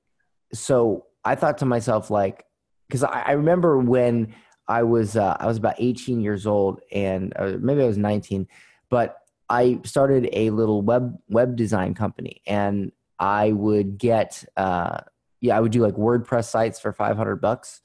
so 0.53 1.07
I 1.25 1.35
thought 1.35 1.59
to 1.59 1.67
myself 1.67 2.11
like, 2.11 2.45
because 2.89 3.03
I, 3.03 3.23
I, 3.23 3.33
remember 3.33 3.79
when 3.79 4.35
I 4.69 4.83
was 4.85 5.17
uh, 5.17 5.37
I 5.41 5.47
was 5.47 5.57
about 5.57 5.77
18 5.79 6.21
years 6.21 6.47
old, 6.47 6.81
and 6.93 7.33
uh, 7.37 7.57
maybe 7.59 7.83
I 7.83 7.87
was 7.87 7.99
19, 7.99 8.47
but 8.91 9.17
I 9.49 9.81
started 9.85 10.29
a 10.33 10.51
little 10.51 10.83
web 10.83 11.19
web 11.29 11.57
design 11.57 11.95
company, 11.95 12.43
and 12.47 12.93
I 13.19 13.53
would 13.53 13.99
get 13.99 14.45
uh, 14.57 15.01
yeah 15.41 15.57
I 15.57 15.61
would 15.61 15.73
do 15.73 15.83
like 15.83 15.95
WordPress 15.95 16.49
sites 16.49 16.79
for 16.79 16.93
500 16.93 17.37
bucks 17.37 17.81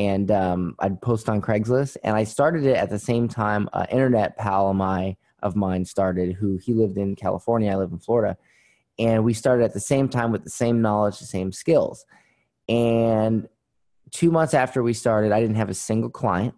and 0.00 0.30
um, 0.30 0.76
I'd 0.78 1.02
post 1.02 1.28
on 1.28 1.42
Craigslist. 1.42 1.98
And 2.02 2.16
I 2.16 2.24
started 2.24 2.64
it 2.64 2.74
at 2.74 2.88
the 2.88 2.98
same 2.98 3.28
time. 3.28 3.68
An 3.74 3.84
internet 3.90 4.38
pal 4.38 4.70
of 4.70 4.76
mine, 4.76 5.18
of 5.42 5.54
mine 5.54 5.84
started, 5.84 6.32
who 6.32 6.56
he 6.56 6.72
lived 6.72 6.96
in 6.96 7.14
California. 7.14 7.70
I 7.70 7.76
live 7.76 7.92
in 7.92 7.98
Florida, 7.98 8.38
and 8.98 9.24
we 9.24 9.34
started 9.34 9.62
at 9.62 9.74
the 9.74 9.80
same 9.80 10.08
time 10.08 10.32
with 10.32 10.42
the 10.42 10.50
same 10.50 10.80
knowledge, 10.80 11.18
the 11.18 11.26
same 11.26 11.52
skills. 11.52 12.06
And 12.66 13.46
two 14.10 14.30
months 14.30 14.54
after 14.54 14.82
we 14.82 14.94
started, 14.94 15.32
I 15.32 15.40
didn't 15.40 15.56
have 15.56 15.68
a 15.68 15.74
single 15.74 16.08
client. 16.08 16.54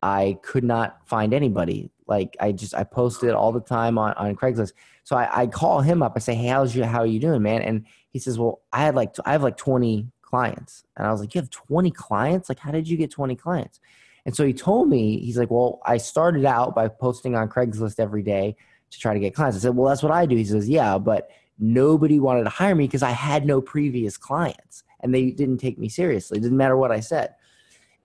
I 0.00 0.38
could 0.42 0.64
not 0.64 1.06
find 1.06 1.34
anybody. 1.34 1.90
Like 2.06 2.34
I 2.40 2.52
just 2.52 2.74
I 2.74 2.84
posted 2.84 3.32
all 3.32 3.52
the 3.52 3.60
time 3.60 3.98
on, 3.98 4.14
on 4.14 4.34
Craigslist. 4.36 4.72
So 5.04 5.16
I, 5.16 5.42
I 5.42 5.46
call 5.48 5.82
him 5.82 6.02
up. 6.02 6.14
I 6.16 6.20
say, 6.20 6.34
Hey, 6.34 6.46
how's 6.46 6.74
you 6.74 6.84
how 6.84 7.00
are 7.00 7.06
you 7.06 7.20
doing, 7.20 7.42
man? 7.42 7.60
And 7.60 7.84
he 8.08 8.18
says, 8.18 8.38
Well, 8.38 8.62
I 8.72 8.84
had 8.84 8.94
like 8.94 9.14
I 9.26 9.32
have 9.32 9.42
like 9.42 9.58
20 9.58 10.10
clients. 10.30 10.84
And 10.96 11.06
I 11.06 11.10
was 11.10 11.20
like, 11.20 11.34
You 11.34 11.40
have 11.40 11.50
20 11.50 11.90
clients? 11.90 12.48
Like, 12.48 12.60
how 12.60 12.70
did 12.70 12.88
you 12.88 12.96
get 12.96 13.10
20 13.10 13.36
clients? 13.36 13.80
And 14.24 14.34
so 14.34 14.44
he 14.44 14.52
told 14.52 14.88
me, 14.88 15.18
he's 15.18 15.36
like, 15.36 15.50
Well, 15.50 15.80
I 15.84 15.98
started 15.98 16.44
out 16.44 16.74
by 16.74 16.88
posting 16.88 17.34
on 17.34 17.48
Craigslist 17.48 17.98
every 17.98 18.22
day 18.22 18.56
to 18.90 18.98
try 18.98 19.12
to 19.12 19.20
get 19.20 19.34
clients. 19.34 19.58
I 19.58 19.60
said, 19.60 19.76
Well, 19.76 19.88
that's 19.88 20.02
what 20.02 20.12
I 20.12 20.24
do. 20.26 20.36
He 20.36 20.44
says, 20.44 20.68
Yeah, 20.68 20.98
but 20.98 21.30
nobody 21.58 22.20
wanted 22.20 22.44
to 22.44 22.50
hire 22.50 22.74
me 22.74 22.86
because 22.86 23.02
I 23.02 23.10
had 23.10 23.44
no 23.44 23.60
previous 23.60 24.16
clients 24.16 24.84
and 25.00 25.14
they 25.14 25.30
didn't 25.30 25.58
take 25.58 25.78
me 25.78 25.88
seriously. 25.88 26.38
It 26.38 26.42
didn't 26.42 26.56
matter 26.56 26.76
what 26.76 26.92
I 26.92 27.00
said. 27.00 27.34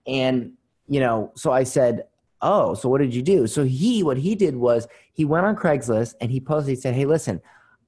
And, 0.06 0.52
you 0.88 1.00
know, 1.00 1.32
so 1.36 1.52
I 1.52 1.62
said, 1.62 2.04
Oh, 2.42 2.74
so 2.74 2.88
what 2.88 3.00
did 3.00 3.14
you 3.14 3.22
do? 3.22 3.46
So 3.46 3.64
he, 3.64 4.02
what 4.02 4.18
he 4.18 4.34
did 4.34 4.56
was 4.56 4.86
he 5.12 5.24
went 5.24 5.46
on 5.46 5.56
Craigslist 5.56 6.14
and 6.20 6.30
he 6.30 6.40
posted, 6.40 6.70
he 6.70 6.80
said, 6.80 6.94
Hey, 6.94 7.06
listen, 7.06 7.40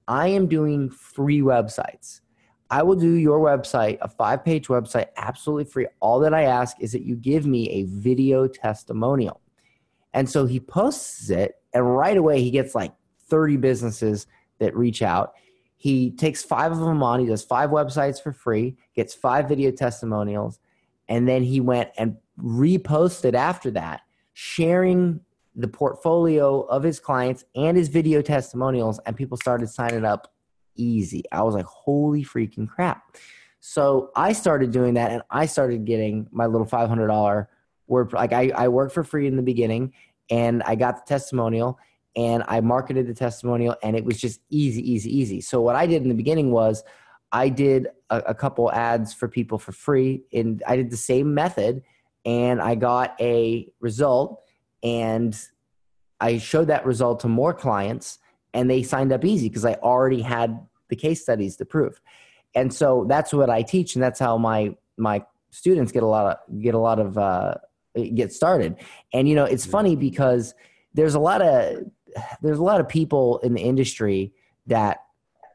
I 0.07 0.29
am 0.29 0.49
doing 0.49 0.89
free 0.89 1.41
websites. 1.41 2.21
I 2.71 2.83
will 2.83 2.97
do 2.97 3.13
your 3.13 3.41
website, 3.41 3.99
a 4.01 4.09
five 4.09 4.45
page 4.45 4.69
website, 4.69 5.07
absolutely 5.17 5.65
free. 5.65 5.87
All 6.01 6.21
that 6.21 6.35
I 6.35 6.43
ask 6.43 6.77
is 6.81 6.93
that 6.93 7.03
you 7.03 7.17
give 7.17 7.47
me 7.47 7.69
a 7.71 7.85
video 7.85 8.47
testimonial. 8.47 9.41
And 10.13 10.29
so 10.29 10.47
he 10.47 10.61
posts 10.61 11.31
it, 11.31 11.57
and 11.73 11.97
right 11.97 12.17
away 12.17 12.43
he 12.43 12.51
gets 12.51 12.75
like 12.75 12.93
30 13.29 13.57
businesses 13.59 14.27
that 14.59 14.77
reach 14.77 15.03
out. 15.03 15.35
He 15.77 16.11
takes 16.11 16.43
five 16.43 16.73
of 16.73 16.79
them 16.79 17.03
on, 17.03 17.21
he 17.21 17.27
does 17.27 17.45
five 17.45 17.71
websites 17.71 18.21
for 18.21 18.33
free, 18.33 18.77
gets 18.97 19.15
five 19.15 19.49
video 19.49 19.71
testimonials, 19.71 20.59
and 21.09 21.29
then 21.29 21.43
he 21.43 21.61
went 21.61 21.91
and 21.97 22.17
reposted 22.43 23.35
after 23.35 23.71
that, 23.73 24.01
sharing 24.33 25.21
the 25.55 25.69
portfolio 25.69 26.63
of 26.63 26.83
his 26.83 27.01
clients 27.01 27.45
and 27.55 27.77
his 27.77 27.89
video 27.89 28.23
testimonials, 28.23 28.99
and 29.07 29.17
people 29.17 29.37
started 29.37 29.69
signing 29.69 30.05
up 30.05 30.33
easy. 30.79 31.25
I 31.31 31.43
was 31.43 31.55
like, 31.55 31.67
holy 31.67 32.25
freaking 32.25 32.69
crap. 32.69 33.17
So 33.61 34.11
I 34.15 34.33
started 34.33 34.71
doing 34.71 34.95
that 34.95 35.11
and 35.11 35.23
I 35.31 35.47
started 35.47 35.85
getting 35.85 36.29
my 36.31 36.47
little 36.47 36.67
$500 36.67 37.47
word. 37.87 38.13
Like 38.13 38.33
I, 38.33 38.51
I 38.55 38.69
worked 38.69 38.95
for 38.95 39.05
free 39.05 39.27
in 39.27 39.37
the 39.37 39.43
beginning 39.43 39.93
and 40.31 40.63
I 40.63 40.75
got 40.75 41.05
the 41.05 41.09
testimonial 41.09 41.79
and 42.17 42.45
I 42.49 42.61
marketed 42.61 43.07
the 43.07 43.15
testimonial 43.15 43.77
and 43.83 43.97
it 43.97 44.05
was 44.05 44.21
just 44.21 44.41
easy, 44.51 44.93
easy, 44.93 45.17
easy. 45.17 45.41
So 45.41 45.61
what 45.61 45.77
I 45.77 45.87
did 45.87 46.03
in 46.03 46.09
the 46.09 46.15
beginning 46.15 46.51
was 46.51 46.85
I 47.33 47.49
did 47.49 47.89
a, 48.11 48.19
a 48.19 48.35
couple 48.35 48.73
ads 48.73 49.13
for 49.13 49.29
people 49.29 49.59
for 49.59 49.73
free 49.73 50.23
and 50.33 50.63
I 50.67 50.77
did 50.77 50.91
the 50.91 50.97
same 50.97 51.35
method 51.35 51.83
and 52.25 52.61
I 52.61 52.75
got 52.75 53.17
a 53.21 53.71
result 53.81 54.43
and 54.83 55.39
I 56.21 56.39
showed 56.39 56.69
that 56.69 56.87
result 56.87 57.21
to 57.21 57.29
more 57.29 57.55
clients 57.55 58.19
and 58.55 58.71
they 58.71 58.83
signed 58.83 59.13
up 59.13 59.25
easy 59.25 59.49
because 59.49 59.65
I 59.65 59.75
already 59.75 60.23
had 60.23 60.59
the 60.89 60.97
case 60.97 61.23
studies 61.23 61.57
to 61.57 61.65
prove. 61.65 62.01
And 62.55 62.73
so 62.73 63.05
that's 63.09 63.33
what 63.33 63.51
I 63.51 63.63
teach, 63.63 63.95
and 63.95 64.03
that's 64.03 64.19
how 64.19 64.39
my 64.39 64.77
my 64.97 65.25
students 65.51 65.93
get 65.93 66.03
a 66.03 66.07
lot 66.07 66.27
of 66.27 66.61
get 66.61 66.75
a 66.75 66.79
lot 66.79 66.99
of 66.99 67.19
uh, 67.19 67.55
get 68.15 68.33
started. 68.33 68.77
And 69.13 69.29
you 69.29 69.35
know, 69.35 69.45
it's 69.45 69.67
funny 69.67 69.97
because 69.97 70.55
there's 70.95 71.15
a 71.15 71.21
lot 71.21 71.43
of 71.43 71.85
there's 72.43 72.59
a 72.59 72.63
lot 72.63 72.81
of 72.81 72.89
people 72.89 73.39
in 73.41 73.55
the 73.55 73.61
industry 73.61 74.33
that 74.67 75.05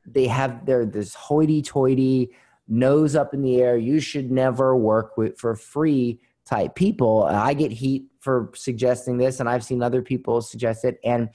they 0.06 0.28
have 0.28 0.66
their 0.66 0.86
this 0.86 1.14
hoity-toity 1.14 2.30
nose 2.68 3.16
up 3.16 3.34
in 3.34 3.42
the 3.42 3.62
air. 3.62 3.78
You 3.78 4.00
should 4.00 4.32
never 4.32 4.76
work 4.76 5.18
with 5.18 5.38
for 5.38 5.56
free 5.56 6.20
type 6.46 6.76
people. 6.76 7.24
I 7.24 7.54
get 7.54 7.72
heat 7.72 8.06
for 8.20 8.52
suggesting 8.54 9.18
this, 9.18 9.40
and 9.40 9.50
I've 9.50 9.64
seen 9.64 9.82
other 9.82 10.02
people 10.02 10.42
suggest 10.42 10.86
it, 10.86 11.00
and 11.04 11.30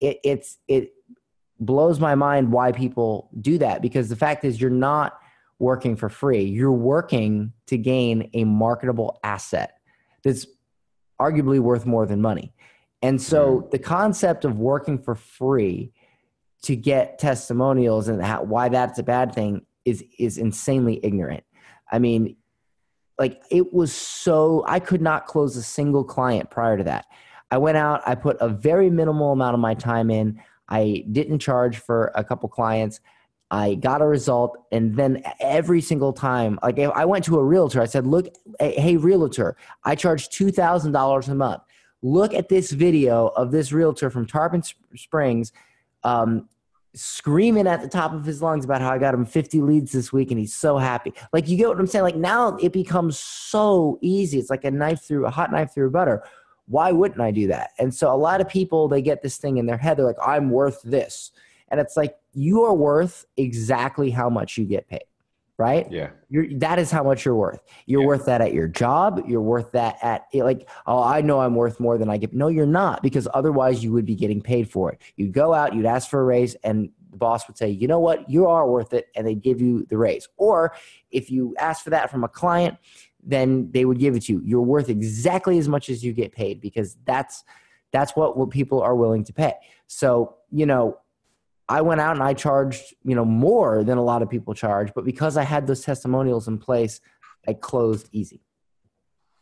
it, 0.00 0.18
it's 0.24 0.58
it 0.68 0.92
blows 1.60 2.00
my 2.00 2.14
mind 2.14 2.52
why 2.52 2.72
people 2.72 3.30
do 3.40 3.58
that 3.58 3.82
because 3.82 4.08
the 4.08 4.16
fact 4.16 4.44
is 4.44 4.60
you're 4.60 4.70
not 4.70 5.18
working 5.58 5.96
for 5.96 6.08
free. 6.08 6.42
You're 6.42 6.72
working 6.72 7.52
to 7.66 7.78
gain 7.78 8.30
a 8.34 8.44
marketable 8.44 9.20
asset 9.22 9.78
that's 10.22 10.46
arguably 11.20 11.60
worth 11.60 11.86
more 11.86 12.06
than 12.06 12.20
money. 12.20 12.52
And 13.02 13.20
so 13.20 13.68
the 13.70 13.78
concept 13.78 14.44
of 14.44 14.58
working 14.58 14.98
for 14.98 15.14
free 15.14 15.92
to 16.62 16.74
get 16.74 17.18
testimonials 17.18 18.08
and 18.08 18.22
how, 18.24 18.42
why 18.42 18.70
that's 18.70 18.98
a 18.98 19.02
bad 19.02 19.34
thing 19.34 19.66
is 19.84 20.02
is 20.18 20.38
insanely 20.38 21.00
ignorant. 21.02 21.44
I 21.92 21.98
mean, 21.98 22.36
like 23.18 23.42
it 23.50 23.72
was 23.74 23.92
so 23.92 24.64
I 24.66 24.80
could 24.80 25.02
not 25.02 25.26
close 25.26 25.56
a 25.56 25.62
single 25.62 26.02
client 26.02 26.50
prior 26.50 26.78
to 26.78 26.84
that. 26.84 27.04
I 27.50 27.58
went 27.58 27.76
out, 27.76 28.00
I 28.06 28.14
put 28.14 28.38
a 28.40 28.48
very 28.48 28.90
minimal 28.90 29.32
amount 29.32 29.54
of 29.54 29.60
my 29.60 29.74
time 29.74 30.10
in. 30.10 30.40
I 30.68 31.04
didn't 31.10 31.40
charge 31.40 31.78
for 31.78 32.12
a 32.14 32.24
couple 32.24 32.48
clients. 32.48 33.00
I 33.50 33.74
got 33.74 34.02
a 34.02 34.06
result, 34.06 34.58
and 34.72 34.96
then 34.96 35.22
every 35.38 35.80
single 35.80 36.12
time, 36.12 36.58
like 36.62 36.78
if 36.78 36.90
I 36.90 37.04
went 37.04 37.24
to 37.26 37.38
a 37.38 37.44
realtor, 37.44 37.80
I 37.80 37.84
said, 37.84 38.06
"Look, 38.06 38.26
hey, 38.58 38.96
realtor, 38.96 39.56
I 39.84 39.94
charge 39.94 40.28
two 40.30 40.50
thousand 40.50 40.92
dollars 40.92 41.28
a 41.28 41.34
month. 41.34 41.62
Look 42.02 42.34
at 42.34 42.48
this 42.48 42.72
video 42.72 43.28
of 43.28 43.50
this 43.50 43.70
realtor 43.72 44.10
from 44.10 44.26
Tarpon 44.26 44.62
Springs, 44.94 45.52
um, 46.02 46.48
screaming 46.94 47.66
at 47.66 47.82
the 47.82 47.88
top 47.88 48.12
of 48.12 48.24
his 48.24 48.40
lungs 48.40 48.64
about 48.64 48.80
how 48.80 48.90
I 48.90 48.98
got 48.98 49.14
him 49.14 49.26
50 49.26 49.60
leads 49.62 49.92
this 49.92 50.12
week 50.12 50.30
and 50.30 50.38
he's 50.38 50.54
so 50.54 50.78
happy. 50.78 51.12
Like 51.32 51.48
you 51.48 51.56
get 51.56 51.68
what 51.68 51.78
I'm 51.78 51.86
saying? 51.86 52.04
Like 52.04 52.16
now 52.16 52.56
it 52.56 52.72
becomes 52.72 53.18
so 53.18 53.98
easy. 54.00 54.38
It's 54.38 54.50
like 54.50 54.64
a 54.64 54.70
knife 54.70 55.02
through 55.02 55.26
a 55.26 55.30
hot 55.30 55.50
knife 55.50 55.74
through 55.74 55.90
butter. 55.90 56.22
Why 56.66 56.92
wouldn't 56.92 57.20
I 57.20 57.30
do 57.30 57.46
that? 57.48 57.70
And 57.78 57.94
so 57.94 58.12
a 58.12 58.16
lot 58.16 58.40
of 58.40 58.48
people 58.48 58.88
they 58.88 59.02
get 59.02 59.22
this 59.22 59.36
thing 59.36 59.58
in 59.58 59.66
their 59.66 59.76
head. 59.76 59.96
They're 59.96 60.06
like, 60.06 60.16
I'm 60.24 60.50
worth 60.50 60.80
this. 60.82 61.30
And 61.68 61.80
it's 61.80 61.96
like 61.96 62.16
you 62.32 62.62
are 62.62 62.74
worth 62.74 63.26
exactly 63.36 64.10
how 64.10 64.30
much 64.30 64.56
you 64.56 64.64
get 64.64 64.88
paid 64.88 65.04
right? 65.56 65.90
Yeah. 65.90 66.10
You're, 66.28 66.46
that 66.58 66.78
is 66.78 66.90
how 66.90 67.04
much 67.04 67.24
you're 67.24 67.34
worth. 67.34 67.60
You're 67.86 68.00
yeah. 68.00 68.06
worth 68.08 68.26
that 68.26 68.40
at 68.40 68.52
your 68.52 68.66
job. 68.66 69.22
You're 69.26 69.40
worth 69.40 69.72
that 69.72 69.98
at 70.02 70.26
like, 70.32 70.68
oh, 70.86 71.02
I 71.02 71.20
know 71.20 71.40
I'm 71.40 71.54
worth 71.54 71.78
more 71.78 71.96
than 71.96 72.10
I 72.10 72.16
get. 72.16 72.32
No, 72.32 72.48
you're 72.48 72.66
not 72.66 73.02
because 73.02 73.28
otherwise 73.34 73.84
you 73.84 73.92
would 73.92 74.06
be 74.06 74.16
getting 74.16 74.40
paid 74.40 74.68
for 74.68 74.90
it. 74.92 75.00
You'd 75.16 75.32
go 75.32 75.54
out, 75.54 75.74
you'd 75.74 75.86
ask 75.86 76.10
for 76.10 76.20
a 76.20 76.24
raise, 76.24 76.54
and 76.56 76.90
the 77.10 77.16
boss 77.16 77.46
would 77.46 77.56
say, 77.56 77.68
you 77.68 77.86
know 77.86 78.00
what, 78.00 78.28
you 78.28 78.46
are 78.48 78.68
worth 78.68 78.92
it, 78.92 79.06
and 79.14 79.26
they'd 79.26 79.42
give 79.42 79.60
you 79.60 79.86
the 79.88 79.96
raise. 79.96 80.28
Or 80.36 80.74
if 81.12 81.30
you 81.30 81.54
ask 81.60 81.84
for 81.84 81.90
that 81.90 82.10
from 82.10 82.24
a 82.24 82.28
client, 82.28 82.76
then 83.26 83.70
they 83.72 83.84
would 83.84 83.98
give 83.98 84.14
it 84.16 84.24
to 84.24 84.34
you. 84.34 84.42
You're 84.44 84.62
worth 84.62 84.88
exactly 84.88 85.58
as 85.58 85.68
much 85.68 85.88
as 85.88 86.04
you 86.04 86.12
get 86.12 86.32
paid 86.32 86.60
because 86.60 86.96
that's 87.04 87.44
that's 87.92 88.16
what, 88.16 88.36
what 88.36 88.50
people 88.50 88.82
are 88.82 88.96
willing 88.96 89.22
to 89.24 89.32
pay. 89.32 89.54
So, 89.86 90.34
you 90.50 90.66
know, 90.66 90.98
I 91.68 91.80
went 91.80 92.00
out 92.00 92.16
and 92.16 92.22
I 92.22 92.34
charged, 92.34 92.94
you 93.04 93.14
know, 93.14 93.24
more 93.24 93.84
than 93.84 93.98
a 93.98 94.02
lot 94.02 94.20
of 94.20 94.28
people 94.28 94.52
charge, 94.52 94.92
but 94.94 95.04
because 95.04 95.36
I 95.36 95.44
had 95.44 95.66
those 95.66 95.82
testimonials 95.82 96.48
in 96.48 96.58
place, 96.58 97.00
I 97.46 97.54
closed 97.54 98.08
easy. 98.10 98.42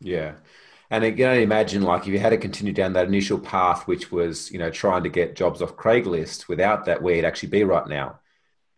Yeah. 0.01 0.35
And 0.91 1.05
again, 1.05 1.41
imagine 1.41 1.83
like 1.83 2.03
if 2.03 2.09
you 2.09 2.19
had 2.19 2.31
to 2.31 2.37
continue 2.37 2.75
down 2.75 2.93
that 2.93 3.09
initial 3.09 3.39
path, 3.39 3.89
which 3.89 4.13
was, 4.13 4.51
you 4.51 4.59
know, 4.59 4.71
trying 4.71 5.03
to 5.05 5.09
get 5.09 5.35
jobs 5.35 5.63
off 5.63 5.77
Craigslist 5.77 6.49
without 6.49 6.85
that, 6.85 7.01
where 7.01 7.17
you'd 7.17 7.25
actually 7.25 7.49
be 7.49 7.65
right 7.65 7.87
now. 7.89 8.19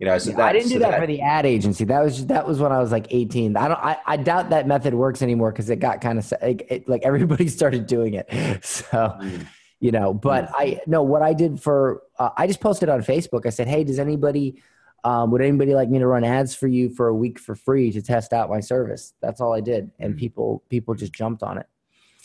You 0.05 0.11
know, 0.11 0.19
so 0.19 0.31
yeah, 0.31 0.37
that, 0.37 0.47
I 0.47 0.53
didn't 0.53 0.69
so 0.69 0.75
do 0.75 0.79
that, 0.81 0.91
that, 0.91 1.01
for 1.01 1.07
the 1.07 1.23
ad 1.23 1.47
agency. 1.47 1.85
That 1.85 2.05
was 2.05 2.27
that 2.27 2.47
was 2.47 2.61
when 2.61 2.73
I 2.73 2.79
was 2.79 2.93
like 2.93 3.07
18. 3.09 3.57
I 3.57 3.69
don't. 3.69 3.81
I, 3.81 3.97
I 4.05 4.17
doubt 4.19 4.51
that 4.51 4.67
method 4.67 4.93
works 4.93 5.23
anymore 5.23 5.51
because 5.51 5.71
it 5.71 5.77
got 5.81 6.03
kind 6.03 6.19
of 6.19 6.31
like, 6.43 6.85
like 6.87 7.03
everybody 7.05 7.49
started 7.61 7.87
doing 7.87 8.13
it. 8.13 8.29
So, 8.63 8.99
mm 8.99 9.47
you 9.81 9.91
know 9.91 10.15
but 10.15 10.47
mm-hmm. 10.47 10.55
i 10.57 10.81
no. 10.87 11.03
what 11.03 11.21
i 11.21 11.35
did 11.35 11.61
for 11.61 12.03
uh, 12.19 12.31
i 12.39 12.47
just 12.47 12.61
posted 12.61 12.89
on 12.89 13.03
facebook 13.03 13.45
i 13.45 13.51
said 13.51 13.69
hey 13.69 13.85
does 13.85 13.99
anybody 13.99 14.63
um, 15.03 15.31
would 15.33 15.43
anybody 15.43 15.75
like 15.75 15.91
me 15.91 15.99
to 15.99 16.07
run 16.07 16.25
ads 16.25 16.55
for 16.55 16.69
you 16.69 16.89
for 16.89 17.09
a 17.09 17.15
week 17.15 17.39
for 17.39 17.55
free 17.55 17.93
to 17.93 18.01
test 18.01 18.33
out 18.33 18.49
my 18.49 18.61
service 18.61 19.13
that's 19.21 19.43
all 19.43 19.53
i 19.53 19.61
did 19.61 19.91
and 19.99 20.13
mm-hmm. 20.13 20.21
people 20.21 20.63
people 20.71 20.95
just 20.95 21.13
jumped 21.13 21.43
on 21.43 21.59
it 21.59 21.67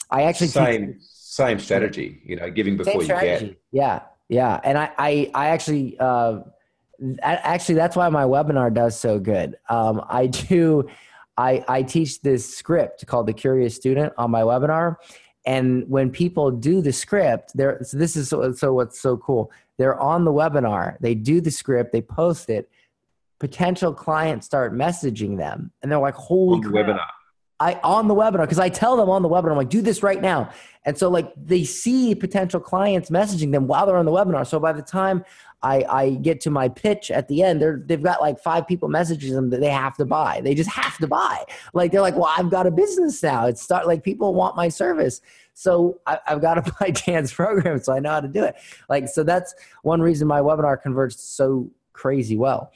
i 0.10 0.24
actually 0.24 0.48
same 0.48 0.94
teach, 0.94 1.02
same 1.02 1.60
strategy 1.60 2.22
you 2.24 2.38
know 2.38 2.50
giving 2.50 2.78
before 2.78 3.02
you 3.02 3.08
get 3.08 3.60
yeah 3.74 4.04
yeah 4.30 4.62
and 4.64 4.78
i 4.78 4.92
i, 4.98 5.32
I 5.34 5.48
actually 5.48 5.98
uh, 6.00 6.40
actually 7.22 7.76
that's 7.76 7.96
why 7.96 8.10
my 8.10 8.24
webinar 8.24 8.74
does 8.74 9.00
so 9.00 9.20
good 9.20 9.58
um, 9.70 10.04
i 10.10 10.28
do 10.28 10.88
I, 11.38 11.64
I 11.70 11.84
teach 11.84 12.22
this 12.22 12.54
script 12.54 13.08
called 13.08 13.26
the 13.26 13.34
curious 13.34 13.74
student 13.74 14.12
on 14.18 14.30
my 14.30 14.42
webinar 14.42 14.98
and 15.46 15.88
when 15.88 16.10
people 16.12 16.52
do 16.52 16.82
the 16.82 16.92
script 16.92 17.52
they're 17.56 17.82
so 17.84 17.98
this 17.98 18.16
is 18.16 18.30
so, 18.30 18.52
so 18.52 18.74
what's 18.74 19.00
so 19.00 19.18
cool 19.18 19.52
they're 19.78 20.00
on 20.00 20.26
the 20.26 20.34
webinar 20.34 20.98
they 21.00 21.16
do 21.16 21.40
the 21.40 21.52
script 21.52 21.92
they 21.92 22.02
post 22.02 22.50
it 22.50 22.70
potential 23.40 23.94
clients 23.94 24.46
start 24.46 24.74
messaging 24.74 25.38
them 25.38 25.72
and 25.82 25.92
they're 25.92 26.00
like 26.00 26.16
holy 26.16 26.62
crap. 26.62 26.88
webinar 26.88 27.06
I 27.60 27.74
on 27.84 28.08
the 28.08 28.16
webinar 28.16 28.42
because 28.42 28.60
I 28.60 28.70
tell 28.70 28.96
them 28.96 29.10
on 29.10 29.22
the 29.22 29.30
webinar, 29.30 29.52
I'm 29.52 29.58
like, 29.58 29.70
do 29.70 29.82
this 29.82 30.02
right 30.02 30.22
now. 30.22 30.50
And 30.86 30.98
so 30.98 31.10
like 31.10 31.34
they 31.36 31.66
see 31.66 32.16
potential 32.16 32.60
clients 32.60 33.10
messaging 33.10 33.52
them 33.52 33.68
while 33.68 33.86
they're 33.86 33.98
on 33.98 34.06
the 34.06 34.12
webinar. 34.12 34.48
So 34.48 34.60
by 34.60 34.72
the 34.72 34.82
time 34.82 35.26
I, 35.62 35.84
I 35.90 36.10
get 36.12 36.40
to 36.42 36.50
my 36.50 36.70
pitch 36.70 37.12
at 37.12 37.28
the 37.28 37.44
end, 37.44 37.62
they're 37.62 37.82
they've 37.86 38.02
got 38.02 38.22
like 38.22 38.40
five 38.40 38.68
people 38.68 38.88
messaging 38.88 39.32
them 39.32 39.50
that 39.50 39.60
they 39.60 39.70
have 39.70 39.98
to 39.98 40.06
buy. 40.06 40.42
They 40.42 40.56
just 40.56 40.70
have 40.70 40.98
to 41.00 41.08
buy. 41.08 41.44
Like 41.74 41.92
they're 41.92 42.02
like, 42.02 42.16
well, 42.16 42.34
I've 42.38 42.50
got 42.50 42.66
a 42.66 42.72
business 42.72 43.22
now. 43.22 43.46
It's 43.46 43.62
start 43.62 43.86
like 43.86 44.04
people 44.04 44.34
want 44.34 44.56
my 44.56 44.70
service. 44.70 45.22
So 45.54 46.00
I, 46.08 46.20
have 46.26 46.42
got 46.42 46.54
to 46.64 46.74
buy 46.80 46.92
Dan's 46.92 47.34
program, 47.34 47.80
so 47.80 47.94
I 47.94 48.00
know 48.00 48.12
how 48.12 48.22
to 48.22 48.28
do 48.30 48.44
it. 48.44 48.56
Like 48.88 49.10
so 49.10 49.24
that's 49.24 49.54
one 49.84 50.02
reason 50.02 50.28
my 50.28 50.40
webinar 50.40 50.82
converts 50.82 51.22
so 51.22 51.70
crazy 51.92 52.38
well. 52.38 52.72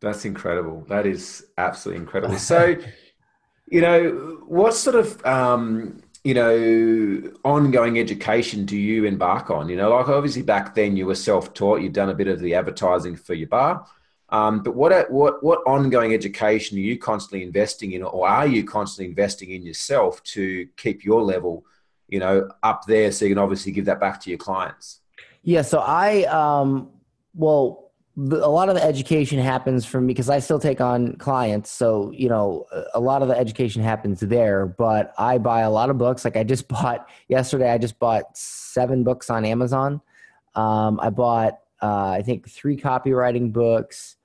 That's 0.00 0.24
incredible. 0.24 0.84
That 0.88 1.06
is 1.06 1.46
absolutely 1.56 2.02
incredible. 2.02 2.38
So 2.38 2.76
you 3.70 3.82
know, 3.82 4.38
what 4.46 4.74
sort 4.74 4.96
of 4.96 5.24
um, 5.26 6.00
you 6.24 6.34
know 6.34 7.32
ongoing 7.44 7.98
education 7.98 8.64
do 8.64 8.76
you 8.76 9.04
embark 9.04 9.50
on? 9.50 9.68
You 9.68 9.76
know, 9.76 9.90
like 9.90 10.08
obviously 10.08 10.42
back 10.42 10.74
then 10.74 10.96
you 10.96 11.06
were 11.06 11.14
self-taught. 11.14 11.80
You'd 11.80 11.92
done 11.92 12.10
a 12.10 12.14
bit 12.14 12.28
of 12.28 12.40
the 12.40 12.54
advertising 12.54 13.16
for 13.16 13.34
your 13.34 13.48
bar, 13.48 13.86
um, 14.30 14.62
but 14.62 14.74
what 14.74 15.10
what 15.10 15.42
what 15.42 15.60
ongoing 15.66 16.12
education 16.12 16.76
are 16.76 16.82
you 16.82 16.98
constantly 16.98 17.42
investing 17.46 17.92
in, 17.92 18.02
or 18.02 18.28
are 18.28 18.46
you 18.46 18.64
constantly 18.64 19.08
investing 19.08 19.50
in 19.50 19.62
yourself 19.62 20.22
to 20.24 20.68
keep 20.76 21.04
your 21.04 21.22
level, 21.22 21.64
you 22.08 22.18
know, 22.18 22.50
up 22.62 22.84
there, 22.86 23.10
so 23.10 23.24
you 23.24 23.30
can 23.30 23.42
obviously 23.42 23.72
give 23.72 23.86
that 23.86 24.00
back 24.00 24.20
to 24.22 24.30
your 24.30 24.38
clients? 24.38 25.00
Yeah. 25.42 25.62
So 25.62 25.78
I 25.78 26.24
um, 26.24 26.90
well 27.34 27.87
a 28.18 28.50
lot 28.50 28.68
of 28.68 28.74
the 28.74 28.82
education 28.82 29.38
happens 29.38 29.86
from 29.86 30.06
me 30.06 30.12
because 30.12 30.28
I 30.28 30.40
still 30.40 30.58
take 30.58 30.80
on 30.80 31.14
clients. 31.16 31.70
So, 31.70 32.10
you 32.10 32.28
know, 32.28 32.66
a 32.92 32.98
lot 32.98 33.22
of 33.22 33.28
the 33.28 33.38
education 33.38 33.80
happens 33.80 34.18
there, 34.18 34.66
but 34.66 35.14
I 35.16 35.38
buy 35.38 35.60
a 35.60 35.70
lot 35.70 35.88
of 35.88 35.98
books. 35.98 36.24
Like 36.24 36.36
I 36.36 36.42
just 36.42 36.66
bought 36.68 37.08
yesterday, 37.28 37.70
I 37.70 37.78
just 37.78 37.98
bought 37.98 38.36
seven 38.36 39.04
books 39.04 39.30
on 39.30 39.44
Amazon. 39.44 40.00
Um, 40.56 40.98
I 41.00 41.10
bought, 41.10 41.60
uh, 41.80 42.08
I 42.08 42.22
think, 42.22 42.48
three 42.48 42.76
copywriting 42.76 43.52
books. 43.52 44.16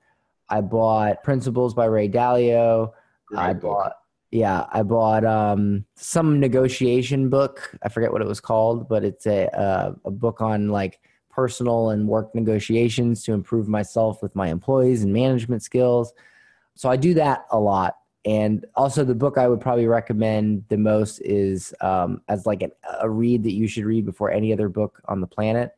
I 0.48 0.60
bought 0.60 1.22
Principles 1.22 1.72
by 1.72 1.84
Ray 1.84 2.08
Dalio. 2.08 2.92
Great 3.26 3.40
I 3.40 3.52
book. 3.52 3.62
bought, 3.62 3.92
yeah, 4.32 4.66
I 4.72 4.82
bought 4.82 5.24
um, 5.24 5.84
some 5.94 6.40
negotiation 6.40 7.28
book. 7.28 7.76
I 7.80 7.88
forget 7.88 8.10
what 8.10 8.22
it 8.22 8.26
was 8.26 8.40
called, 8.40 8.88
but 8.88 9.04
it's 9.04 9.26
a, 9.26 9.48
uh, 9.56 9.94
a 10.04 10.10
book 10.10 10.40
on 10.40 10.68
like, 10.70 10.98
personal 11.34 11.90
and 11.90 12.06
work 12.06 12.34
negotiations 12.34 13.22
to 13.24 13.32
improve 13.32 13.68
myself 13.68 14.22
with 14.22 14.34
my 14.36 14.48
employees 14.48 15.02
and 15.02 15.12
management 15.12 15.62
skills. 15.62 16.12
So 16.76 16.88
I 16.88 16.96
do 16.96 17.14
that 17.14 17.46
a 17.50 17.58
lot. 17.58 17.96
And 18.24 18.64
also, 18.74 19.04
the 19.04 19.14
book 19.14 19.36
I 19.36 19.48
would 19.48 19.60
probably 19.60 19.86
recommend 19.86 20.64
the 20.68 20.78
most 20.78 21.18
is 21.20 21.74
um, 21.82 22.22
as 22.28 22.46
like 22.46 22.62
an, 22.62 22.72
a 23.00 23.10
read 23.10 23.42
that 23.42 23.52
you 23.52 23.68
should 23.68 23.84
read 23.84 24.06
before 24.06 24.30
any 24.30 24.50
other 24.52 24.68
book 24.68 25.02
on 25.06 25.20
the 25.20 25.26
planet 25.26 25.72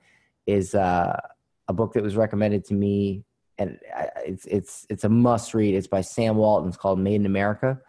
is 0.47 0.75
uh, 0.75 1.19
a 1.67 1.73
book 1.73 1.95
that 1.95 2.05
was 2.05 2.15
recommended 2.15 2.65
to 2.67 2.75
me, 2.75 3.25
and 3.59 3.81
it's 4.25 4.47
it's 4.47 4.87
it's 4.89 5.03
a 5.03 5.09
must 5.09 5.55
read. 5.55 5.75
It's 5.75 5.89
by 5.89 6.03
Sam 6.03 6.37
Walton. 6.37 6.69
It's 6.69 6.77
called 6.77 7.01
Made 7.01 7.17
in 7.17 7.27
America. 7.27 7.81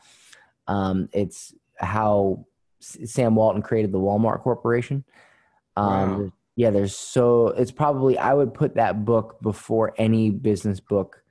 Um, 0.67 1.08
it's 1.13 1.53
how 1.75 2.47
Sam 2.80 3.36
Walton 3.36 3.62
created 3.62 3.91
the 3.91 3.99
Walmart 3.99 4.41
Corporation. 4.41 5.03
Um, 5.75 6.23
wow 6.23 6.32
yeah, 6.58 6.72
there's 6.72 6.98
so 6.98 7.50
it's 7.50 7.72
probably 7.72 8.17
I 8.17 8.34
would 8.34 8.52
put 8.52 8.76
that 8.76 9.06
book 9.06 9.38
before 9.43 9.93
any 9.96 10.32
business 10.32 10.80
book 10.80 11.22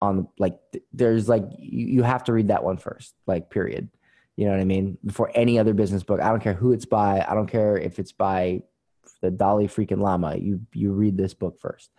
on 0.00 0.28
like 0.38 0.58
there's 0.94 1.28
like 1.28 1.44
you, 1.58 1.86
you 1.88 2.02
have 2.02 2.24
to 2.24 2.32
read 2.32 2.48
that 2.48 2.64
one 2.64 2.78
first, 2.78 3.14
like 3.26 3.50
period. 3.50 3.90
You 4.36 4.46
know 4.46 4.52
what 4.52 4.60
I 4.60 4.64
mean? 4.64 4.96
Before 5.04 5.30
any 5.34 5.58
other 5.58 5.74
business 5.74 6.02
book. 6.02 6.22
I 6.22 6.30
don't 6.30 6.40
care 6.40 6.54
who 6.54 6.72
it's 6.72 6.86
by. 6.86 7.22
I 7.28 7.34
don't 7.34 7.48
care 7.48 7.76
if 7.76 7.98
it's 7.98 8.12
by 8.12 8.62
the 9.20 9.30
Dalai 9.30 9.66
freaking 9.66 10.00
Lama. 10.00 10.36
You 10.36 10.62
you 10.72 10.92
read 10.92 11.18
this 11.18 11.34
book 11.34 11.60
first. 11.60 11.90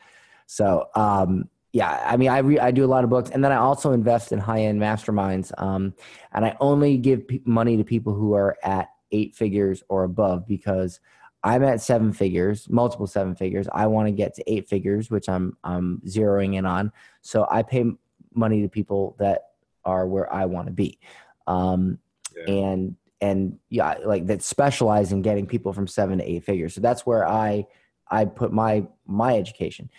So 0.48 0.88
um 0.96 1.48
yeah, 1.74 2.04
I 2.06 2.18
mean, 2.18 2.30
I 2.30 2.40
re- 2.40 2.60
I 2.60 2.72
do 2.72 2.84
a 2.84 2.88
lot 2.88 3.04
of 3.04 3.12
books, 3.12 3.30
and 3.30 3.46
then 3.46 3.52
I 3.52 3.58
also 3.58 3.92
invest 3.92 4.32
in 4.32 4.40
high 4.40 4.64
end 4.64 4.82
masterminds. 4.82 5.52
Um, 5.62 5.94
and 6.34 6.44
I 6.44 6.58
only 6.60 6.98
give 6.98 7.28
p- 7.30 7.42
money 7.46 7.78
to 7.78 7.86
people 7.86 8.14
who 8.14 8.34
are 8.34 8.58
at 8.62 8.90
eight 9.12 9.36
figures 9.36 9.82
or 9.88 10.04
above 10.04 10.46
because 10.48 11.00
I'm 11.44 11.64
at 11.64 11.82
seven 11.82 12.14
figures, 12.14 12.70
multiple 12.70 13.08
seven 13.08 13.36
figures. 13.36 13.68
I 13.72 13.88
want 13.88 14.08
to 14.08 14.12
get 14.12 14.36
to 14.36 14.52
eight 14.52 14.70
figures, 14.70 15.10
which 15.10 15.28
I'm 15.28 15.58
I'm 15.64 16.02
zeroing 16.06 16.56
in 16.56 16.66
on. 16.66 16.92
So 17.22 17.48
I 17.50 17.64
pay 17.64 17.86
money 18.34 18.62
to 18.62 18.70
people 18.70 19.16
that 19.20 19.48
are 19.84 20.08
where 20.08 20.32
I 20.32 20.46
want 20.46 20.68
to 20.68 20.74
be, 20.74 21.00
um, 21.48 21.98
yeah. 22.36 22.54
and 22.54 22.96
and 23.22 23.58
yeah, 23.70 23.96
like 24.06 24.28
that 24.28 24.44
specialize 24.44 25.12
in 25.12 25.22
getting 25.22 25.48
people 25.48 25.74
from 25.74 25.88
seven 25.88 26.20
to 26.20 26.24
eight 26.24 26.44
figures. 26.44 26.76
So 26.76 26.82
that's 26.82 27.06
where 27.06 27.28
I 27.28 27.66
I 28.10 28.26
put 28.26 28.52
my 28.52 28.86
my 29.08 29.36
education. 29.38 29.90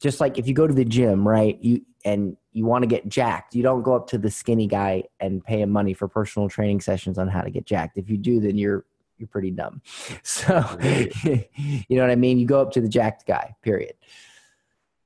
Just 0.00 0.20
like 0.20 0.38
if 0.38 0.46
you 0.46 0.54
go 0.54 0.66
to 0.66 0.74
the 0.74 0.84
gym, 0.84 1.26
right? 1.26 1.58
You 1.62 1.82
and 2.04 2.36
you 2.52 2.64
want 2.64 2.82
to 2.82 2.86
get 2.86 3.08
jacked, 3.08 3.54
you 3.54 3.62
don't 3.62 3.82
go 3.82 3.94
up 3.94 4.08
to 4.08 4.18
the 4.18 4.30
skinny 4.30 4.66
guy 4.66 5.04
and 5.20 5.44
pay 5.44 5.60
him 5.60 5.70
money 5.70 5.94
for 5.94 6.08
personal 6.08 6.48
training 6.48 6.80
sessions 6.80 7.18
on 7.18 7.28
how 7.28 7.42
to 7.42 7.50
get 7.50 7.64
jacked. 7.64 7.96
If 7.96 8.10
you 8.10 8.16
do, 8.16 8.40
then 8.40 8.58
you're 8.58 8.84
you're 9.20 9.28
pretty 9.28 9.50
dumb. 9.50 9.82
So, 10.22 10.64
you 10.82 11.96
know 11.96 12.02
what 12.02 12.10
I 12.10 12.16
mean? 12.16 12.38
You 12.38 12.46
go 12.46 12.60
up 12.60 12.72
to 12.72 12.80
the 12.80 12.88
jacked 12.88 13.26
guy, 13.26 13.54
period. 13.62 13.94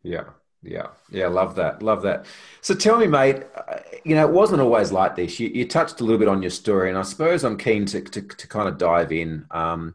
Yeah. 0.02 0.24
Yeah, 0.66 0.88
yeah, 1.10 1.26
love 1.26 1.56
that, 1.56 1.82
love 1.82 2.00
that. 2.02 2.24
So 2.62 2.74
tell 2.74 2.96
me, 2.96 3.06
mate, 3.06 3.42
uh, 3.54 3.80
you 4.02 4.14
know, 4.14 4.26
it 4.26 4.32
wasn't 4.32 4.62
always 4.62 4.90
like 4.90 5.14
this. 5.14 5.38
You, 5.38 5.48
you, 5.48 5.68
touched 5.68 6.00
a 6.00 6.04
little 6.04 6.18
bit 6.18 6.26
on 6.26 6.40
your 6.40 6.50
story, 6.50 6.88
and 6.88 6.96
I 6.96 7.02
suppose 7.02 7.44
I'm 7.44 7.58
keen 7.58 7.84
to 7.86 8.00
to, 8.00 8.22
to 8.22 8.48
kind 8.48 8.66
of 8.66 8.78
dive 8.78 9.12
in. 9.12 9.44
Um, 9.50 9.94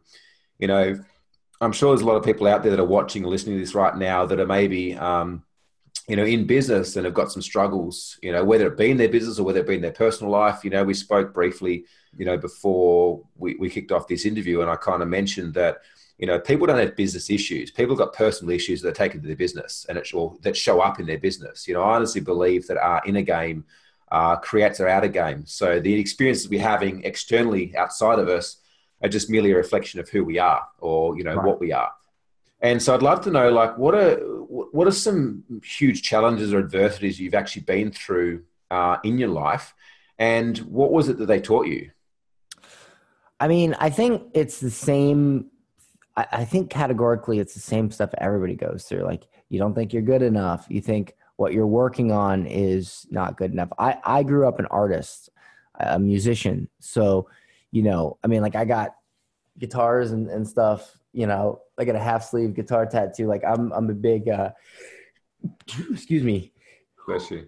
you 0.60 0.68
know, 0.68 0.96
I'm 1.60 1.72
sure 1.72 1.90
there's 1.90 2.02
a 2.02 2.06
lot 2.06 2.16
of 2.16 2.24
people 2.24 2.46
out 2.46 2.62
there 2.62 2.70
that 2.70 2.80
are 2.80 2.84
watching, 2.84 3.24
and 3.24 3.30
listening 3.30 3.56
to 3.56 3.60
this 3.60 3.74
right 3.74 3.96
now, 3.96 4.26
that 4.26 4.38
are 4.38 4.46
maybe, 4.46 4.94
um, 4.94 5.42
you 6.08 6.14
know, 6.14 6.24
in 6.24 6.46
business 6.46 6.94
and 6.94 7.04
have 7.04 7.14
got 7.14 7.32
some 7.32 7.42
struggles. 7.42 8.16
You 8.22 8.30
know, 8.30 8.44
whether 8.44 8.68
it 8.68 8.78
be 8.78 8.92
in 8.92 8.96
their 8.96 9.08
business 9.08 9.40
or 9.40 9.42
whether 9.42 9.60
it 9.60 9.66
be 9.66 9.74
in 9.74 9.82
their 9.82 9.90
personal 9.90 10.30
life. 10.30 10.62
You 10.62 10.70
know, 10.70 10.84
we 10.84 10.94
spoke 10.94 11.34
briefly, 11.34 11.84
you 12.16 12.24
know, 12.24 12.36
before 12.36 13.22
we, 13.36 13.56
we 13.56 13.70
kicked 13.70 13.92
off 13.92 14.08
this 14.08 14.26
interview, 14.26 14.60
and 14.60 14.70
I 14.70 14.76
kind 14.76 15.02
of 15.02 15.08
mentioned 15.08 15.54
that 15.54 15.78
you 16.20 16.26
know, 16.26 16.38
people 16.38 16.66
don't 16.66 16.78
have 16.78 16.96
business 16.96 17.30
issues. 17.30 17.70
People 17.70 17.96
have 17.96 18.06
got 18.06 18.12
personal 18.12 18.54
issues 18.54 18.82
that 18.82 18.90
are 18.90 18.92
taken 18.92 19.22
to 19.22 19.26
their 19.26 19.36
business 19.36 19.86
and 19.88 19.96
it, 19.96 20.12
or 20.12 20.36
that 20.42 20.54
show 20.54 20.80
up 20.80 21.00
in 21.00 21.06
their 21.06 21.18
business. 21.18 21.66
You 21.66 21.72
know, 21.72 21.82
I 21.82 21.96
honestly 21.96 22.20
believe 22.20 22.66
that 22.66 22.76
our 22.76 23.00
inner 23.06 23.22
game 23.22 23.64
uh, 24.12 24.36
creates 24.36 24.80
our 24.80 24.88
outer 24.88 25.08
game. 25.08 25.46
So 25.46 25.80
the 25.80 25.94
experiences 25.94 26.46
we're 26.46 26.60
having 26.60 27.04
externally 27.04 27.74
outside 27.74 28.18
of 28.18 28.28
us 28.28 28.58
are 29.02 29.08
just 29.08 29.30
merely 29.30 29.52
a 29.52 29.56
reflection 29.56 29.98
of 29.98 30.10
who 30.10 30.22
we 30.22 30.38
are 30.38 30.68
or, 30.78 31.16
you 31.16 31.24
know, 31.24 31.36
right. 31.36 31.46
what 31.46 31.58
we 31.58 31.72
are. 31.72 31.90
And 32.60 32.82
so 32.82 32.94
I'd 32.94 33.00
love 33.00 33.22
to 33.22 33.30
know, 33.30 33.50
like, 33.50 33.78
what 33.78 33.94
are 33.94 34.16
what 34.16 34.86
are 34.86 34.92
some 34.92 35.44
huge 35.64 36.02
challenges 36.02 36.52
or 36.52 36.58
adversities 36.58 37.18
you've 37.18 37.34
actually 37.34 37.62
been 37.62 37.90
through 37.90 38.42
uh, 38.70 38.98
in 39.02 39.16
your 39.16 39.30
life, 39.30 39.74
and 40.18 40.58
what 40.58 40.92
was 40.92 41.08
it 41.08 41.16
that 41.16 41.24
they 41.24 41.40
taught 41.40 41.66
you? 41.66 41.90
I 43.40 43.48
mean, 43.48 43.74
I 43.80 43.90
think 43.90 44.22
it's 44.34 44.60
the 44.60 44.70
same 44.70 45.50
I, 46.16 46.26
I 46.32 46.44
think 46.44 46.70
categorically 46.70 47.38
it's 47.38 47.54
the 47.54 47.60
same 47.60 47.90
stuff 47.90 48.10
everybody 48.18 48.54
goes 48.54 48.84
through. 48.84 49.04
Like 49.04 49.26
you 49.48 49.58
don't 49.58 49.74
think 49.74 49.92
you're 49.92 50.02
good 50.02 50.22
enough. 50.22 50.66
You 50.68 50.80
think 50.80 51.14
what 51.36 51.52
you're 51.52 51.66
working 51.66 52.12
on 52.12 52.46
is 52.46 53.06
not 53.10 53.36
good 53.36 53.52
enough. 53.52 53.72
I, 53.78 53.98
I 54.04 54.22
grew 54.22 54.46
up 54.46 54.58
an 54.58 54.66
artist, 54.66 55.30
a 55.78 55.98
musician. 55.98 56.68
So, 56.80 57.28
you 57.70 57.82
know, 57.82 58.18
I 58.22 58.26
mean, 58.26 58.42
like 58.42 58.56
I 58.56 58.64
got 58.64 58.94
guitars 59.58 60.12
and, 60.12 60.28
and 60.28 60.46
stuff, 60.46 60.98
you 61.12 61.26
know, 61.26 61.62
I 61.78 61.84
got 61.84 61.96
a 61.96 62.00
half 62.00 62.24
sleeve 62.24 62.54
guitar 62.54 62.86
tattoo. 62.86 63.26
Like 63.26 63.42
I'm, 63.46 63.72
I'm 63.72 63.88
a 63.88 63.94
big, 63.94 64.28
uh, 64.28 64.50
excuse 65.90 66.22
me. 66.22 66.52
Bless 67.06 67.30
you. 67.30 67.46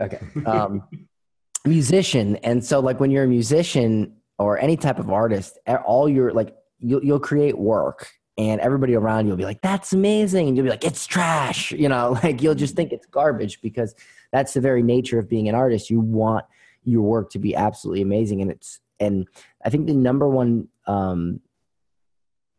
Okay. 0.00 0.20
Um, 0.46 0.84
musician. 1.64 2.36
And 2.36 2.64
so 2.64 2.78
like 2.78 3.00
when 3.00 3.10
you're 3.10 3.24
a 3.24 3.28
musician 3.28 4.17
or 4.38 4.58
any 4.58 4.76
type 4.76 4.98
of 4.98 5.10
artist, 5.10 5.58
all 5.84 6.08
your 6.08 6.32
like 6.32 6.54
you'll, 6.78 7.04
you'll 7.04 7.20
create 7.20 7.58
work 7.58 8.10
and 8.38 8.60
everybody 8.60 8.94
around 8.94 9.26
you 9.26 9.30
will 9.30 9.36
be 9.36 9.44
like 9.44 9.60
that's 9.60 9.92
amazing. 9.92 10.48
And 10.48 10.56
you'll 10.56 10.64
be 10.64 10.70
like 10.70 10.84
it's 10.84 11.06
trash. 11.06 11.72
You 11.78 11.88
know 11.88 12.18
like 12.22 12.42
you'll 12.42 12.54
just 12.54 12.76
think 12.76 12.92
it's 12.92 13.06
garbage 13.06 13.60
because 13.60 13.94
that's 14.32 14.54
the 14.54 14.60
very 14.60 14.82
nature 14.82 15.18
of 15.18 15.28
being 15.28 15.48
an 15.48 15.54
artist. 15.54 15.90
You 15.90 16.00
want 16.00 16.46
your 16.84 17.02
work 17.02 17.30
to 17.30 17.38
be 17.38 17.54
absolutely 17.54 18.02
amazing. 18.02 18.40
And 18.40 18.50
it's 18.50 18.80
and 19.00 19.28
i 19.64 19.70
think 19.70 19.86
the 19.86 19.94
number 19.94 20.28
one 20.28 20.66
um, 20.86 21.40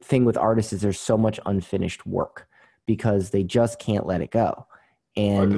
thing 0.02 0.24
with 0.24 0.38
artists 0.38 0.72
is 0.72 0.82
there's 0.82 1.00
so 1.00 1.18
much 1.18 1.38
unfinished 1.46 2.06
work 2.06 2.48
because 2.86 3.32
they 3.32 3.44
just 3.44 3.80
can't 3.80 4.06
let 4.06 4.22
it 4.22 4.32
go. 4.32 4.68
And 5.16 5.52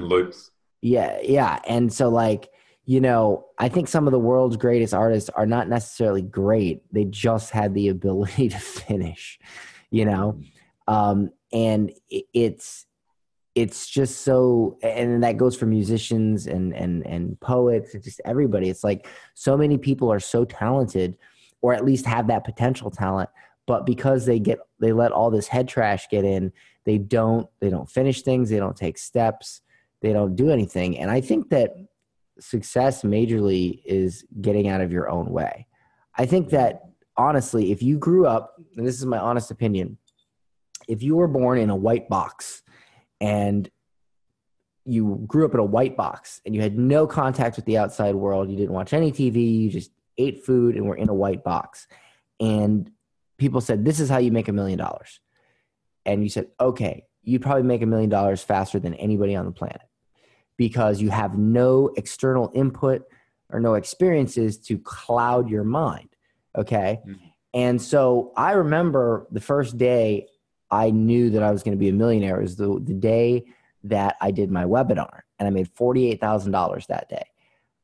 yeah 0.81 1.19
yeah. 1.21 1.59
And 1.67 1.91
so 1.91 2.09
like 2.09 2.49
you 2.85 2.99
know, 2.99 3.45
I 3.57 3.69
think 3.69 3.87
some 3.87 4.07
of 4.07 4.11
the 4.11 4.19
world's 4.19 4.57
greatest 4.57 4.93
artists 4.93 5.29
are 5.29 5.45
not 5.45 5.69
necessarily 5.69 6.21
great. 6.21 6.83
They 6.91 7.05
just 7.05 7.51
had 7.51 7.73
the 7.73 7.87
ability 7.89 8.49
to 8.49 8.59
finish, 8.59 9.39
you 9.89 10.05
know? 10.05 10.39
Um, 10.87 11.31
and 11.53 11.91
it's, 12.09 12.85
it's 13.53 13.87
just 13.87 14.21
so, 14.21 14.77
and 14.81 15.23
that 15.23 15.37
goes 15.37 15.57
for 15.57 15.65
musicians 15.65 16.47
and, 16.47 16.73
and, 16.73 17.05
and 17.05 17.39
poets 17.39 17.93
and 17.93 18.03
just 18.03 18.21
everybody. 18.23 18.69
It's 18.69 18.83
like 18.83 19.07
so 19.35 19.57
many 19.57 19.77
people 19.77 20.11
are 20.11 20.21
so 20.21 20.45
talented 20.45 21.17
or 21.61 21.73
at 21.73 21.85
least 21.85 22.05
have 22.05 22.27
that 22.27 22.45
potential 22.45 22.89
talent, 22.89 23.29
but 23.67 23.85
because 23.85 24.25
they 24.25 24.39
get, 24.39 24.59
they 24.79 24.93
let 24.93 25.11
all 25.11 25.29
this 25.29 25.47
head 25.47 25.67
trash 25.67 26.07
get 26.09 26.25
in, 26.25 26.51
they 26.85 26.97
don't, 26.97 27.47
they 27.59 27.69
don't 27.69 27.89
finish 27.89 28.21
things. 28.23 28.49
They 28.49 28.57
don't 28.57 28.75
take 28.75 28.97
steps. 28.97 29.61
They 30.01 30.13
don't 30.13 30.35
do 30.35 30.49
anything. 30.49 30.97
And 30.97 31.11
I 31.11 31.21
think 31.21 31.49
that 31.49 31.71
success 32.39 33.03
majorly 33.03 33.81
is 33.85 34.25
getting 34.39 34.67
out 34.67 34.81
of 34.81 34.91
your 34.91 35.09
own 35.09 35.27
way. 35.27 35.67
I 36.17 36.25
think 36.25 36.49
that 36.49 36.81
honestly, 37.17 37.71
if 37.71 37.81
you 37.81 37.97
grew 37.97 38.25
up, 38.25 38.55
and 38.75 38.85
this 38.85 38.97
is 38.97 39.05
my 39.05 39.17
honest 39.17 39.51
opinion, 39.51 39.97
if 40.87 41.03
you 41.03 41.15
were 41.15 41.27
born 41.27 41.57
in 41.57 41.69
a 41.69 41.75
white 41.75 42.09
box 42.09 42.63
and 43.19 43.69
you 44.85 45.23
grew 45.27 45.45
up 45.45 45.53
in 45.53 45.59
a 45.59 45.65
white 45.65 45.95
box 45.95 46.41
and 46.45 46.55
you 46.55 46.61
had 46.61 46.77
no 46.77 47.05
contact 47.05 47.55
with 47.55 47.65
the 47.65 47.77
outside 47.77 48.15
world, 48.15 48.49
you 48.49 48.57
didn't 48.57 48.73
watch 48.73 48.93
any 48.93 49.11
TV, 49.11 49.59
you 49.59 49.69
just 49.69 49.91
ate 50.17 50.43
food 50.43 50.75
and 50.75 50.85
were 50.85 50.95
in 50.95 51.09
a 51.09 51.13
white 51.13 51.43
box, 51.43 51.87
and 52.39 52.91
people 53.37 53.61
said, 53.61 53.85
This 53.85 53.99
is 53.99 54.09
how 54.09 54.17
you 54.17 54.31
make 54.31 54.47
a 54.47 54.53
million 54.53 54.77
dollars. 54.77 55.19
And 56.05 56.23
you 56.23 56.29
said, 56.29 56.47
Okay, 56.59 57.05
you'd 57.23 57.41
probably 57.41 57.63
make 57.63 57.81
a 57.81 57.85
million 57.85 58.09
dollars 58.09 58.41
faster 58.41 58.79
than 58.79 58.93
anybody 58.95 59.35
on 59.35 59.45
the 59.45 59.51
planet 59.51 59.81
because 60.61 61.01
you 61.01 61.09
have 61.09 61.39
no 61.39 61.89
external 61.97 62.51
input 62.53 63.01
or 63.49 63.59
no 63.59 63.73
experiences 63.73 64.59
to 64.59 64.77
cloud 64.77 65.49
your 65.49 65.63
mind. 65.63 66.09
Okay. 66.55 66.99
Mm-hmm. 67.03 67.25
And 67.55 67.81
so 67.81 68.31
I 68.37 68.51
remember 68.51 69.25
the 69.31 69.39
first 69.39 69.79
day 69.79 70.27
I 70.69 70.91
knew 70.91 71.31
that 71.31 71.41
I 71.41 71.49
was 71.49 71.63
going 71.63 71.75
to 71.75 71.79
be 71.79 71.89
a 71.89 71.93
millionaire 71.93 72.39
was 72.39 72.57
the, 72.57 72.79
the 72.79 72.93
day 72.93 73.45
that 73.85 74.17
I 74.21 74.29
did 74.29 74.51
my 74.51 74.65
webinar 74.65 75.21
and 75.39 75.47
I 75.47 75.49
made 75.49 75.73
$48,000 75.73 76.85
that 76.85 77.09
day. 77.09 77.25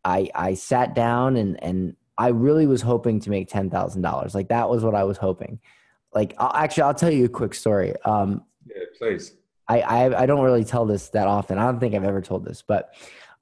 I, 0.05 0.29
I 0.35 0.53
sat 0.53 0.93
down 0.93 1.35
and, 1.35 1.61
and 1.63 1.95
I 2.15 2.27
really 2.27 2.67
was 2.67 2.83
hoping 2.83 3.19
to 3.21 3.31
make 3.31 3.49
$10,000. 3.49 4.35
Like 4.35 4.49
that 4.49 4.69
was 4.69 4.83
what 4.83 4.93
I 4.93 5.03
was 5.03 5.17
hoping. 5.17 5.61
Like 6.13 6.35
I'll, 6.37 6.53
actually, 6.53 6.83
I'll 6.83 6.93
tell 6.93 7.09
you 7.09 7.25
a 7.25 7.29
quick 7.29 7.55
story. 7.55 7.95
Um, 8.05 8.43
yeah, 8.67 8.83
please. 8.99 9.33
I, 9.67 9.81
I, 9.81 10.23
I 10.23 10.25
don't 10.25 10.43
really 10.43 10.63
tell 10.63 10.85
this 10.85 11.09
that 11.09 11.27
often. 11.27 11.57
I 11.57 11.65
don't 11.65 11.79
think 11.79 11.93
I've 11.93 12.03
ever 12.03 12.21
told 12.21 12.45
this, 12.45 12.63
but 12.65 12.93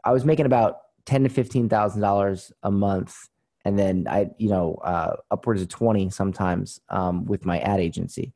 I 0.03 0.11
was 0.11 0.25
making 0.25 0.45
about 0.45 0.79
ten 1.05 1.23
to 1.23 1.29
fifteen 1.29 1.69
thousand 1.69 2.01
dollars 2.01 2.51
a 2.63 2.71
month, 2.71 3.15
and 3.63 3.77
then 3.77 4.07
I 4.09 4.29
you 4.37 4.49
know 4.49 4.75
uh, 4.83 5.15
upwards 5.31 5.61
of 5.61 5.69
twenty 5.69 6.09
sometimes 6.09 6.79
um, 6.89 7.25
with 7.25 7.45
my 7.45 7.59
ad 7.59 7.79
agency, 7.79 8.33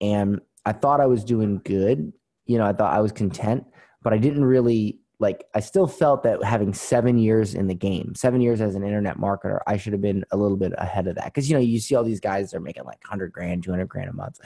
and 0.00 0.40
I 0.64 0.72
thought 0.72 1.00
I 1.00 1.06
was 1.06 1.24
doing 1.24 1.60
good. 1.64 2.12
You 2.46 2.58
know, 2.58 2.66
I 2.66 2.72
thought 2.72 2.92
I 2.92 3.00
was 3.00 3.12
content, 3.12 3.64
but 4.02 4.12
I 4.12 4.18
didn't 4.18 4.44
really 4.44 4.98
like. 5.18 5.44
I 5.54 5.60
still 5.60 5.86
felt 5.86 6.22
that 6.24 6.42
having 6.44 6.74
seven 6.74 7.18
years 7.18 7.54
in 7.54 7.66
the 7.66 7.74
game, 7.74 8.14
seven 8.14 8.40
years 8.40 8.60
as 8.60 8.74
an 8.74 8.82
internet 8.82 9.16
marketer, 9.16 9.60
I 9.66 9.78
should 9.78 9.92
have 9.92 10.02
been 10.02 10.24
a 10.32 10.36
little 10.36 10.56
bit 10.56 10.72
ahead 10.76 11.06
of 11.06 11.14
that 11.16 11.26
because 11.26 11.48
you 11.48 11.56
know 11.56 11.62
you 11.62 11.80
see 11.80 11.94
all 11.94 12.04
these 12.04 12.20
guys 12.20 12.50
that 12.50 12.58
are 12.58 12.60
making 12.60 12.84
like 12.84 13.02
hundred 13.04 13.32
grand, 13.32 13.62
two 13.62 13.70
hundred 13.70 13.88
grand 13.88 14.10
a 14.10 14.12
month, 14.12 14.38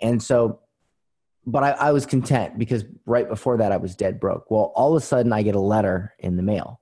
and 0.00 0.22
so 0.22 0.60
but 1.46 1.62
I, 1.62 1.70
I, 1.70 1.92
was 1.92 2.06
content 2.06 2.58
because 2.58 2.84
right 3.06 3.28
before 3.28 3.56
that 3.58 3.70
I 3.70 3.76
was 3.76 3.94
dead 3.94 4.18
broke. 4.18 4.50
Well, 4.50 4.72
all 4.74 4.96
of 4.96 5.02
a 5.02 5.06
sudden 5.06 5.32
I 5.32 5.42
get 5.42 5.54
a 5.54 5.60
letter 5.60 6.12
in 6.18 6.36
the 6.36 6.42
mail, 6.42 6.80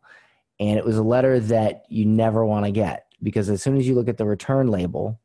and 0.59 0.79
it 0.79 0.85
was 0.85 0.96
a 0.96 1.03
letter 1.03 1.38
that 1.38 1.85
you 1.90 2.07
never 2.07 2.44
want 2.44 2.64
to 2.64 2.72
get 2.72 3.07
because 3.22 3.50
as 3.50 3.62
soon 3.62 3.77
as 3.77 3.87
you 3.87 3.94
look 3.94 4.09
at 4.09 4.16
the 4.16 4.24
return 4.24 4.68
label, 4.68 5.20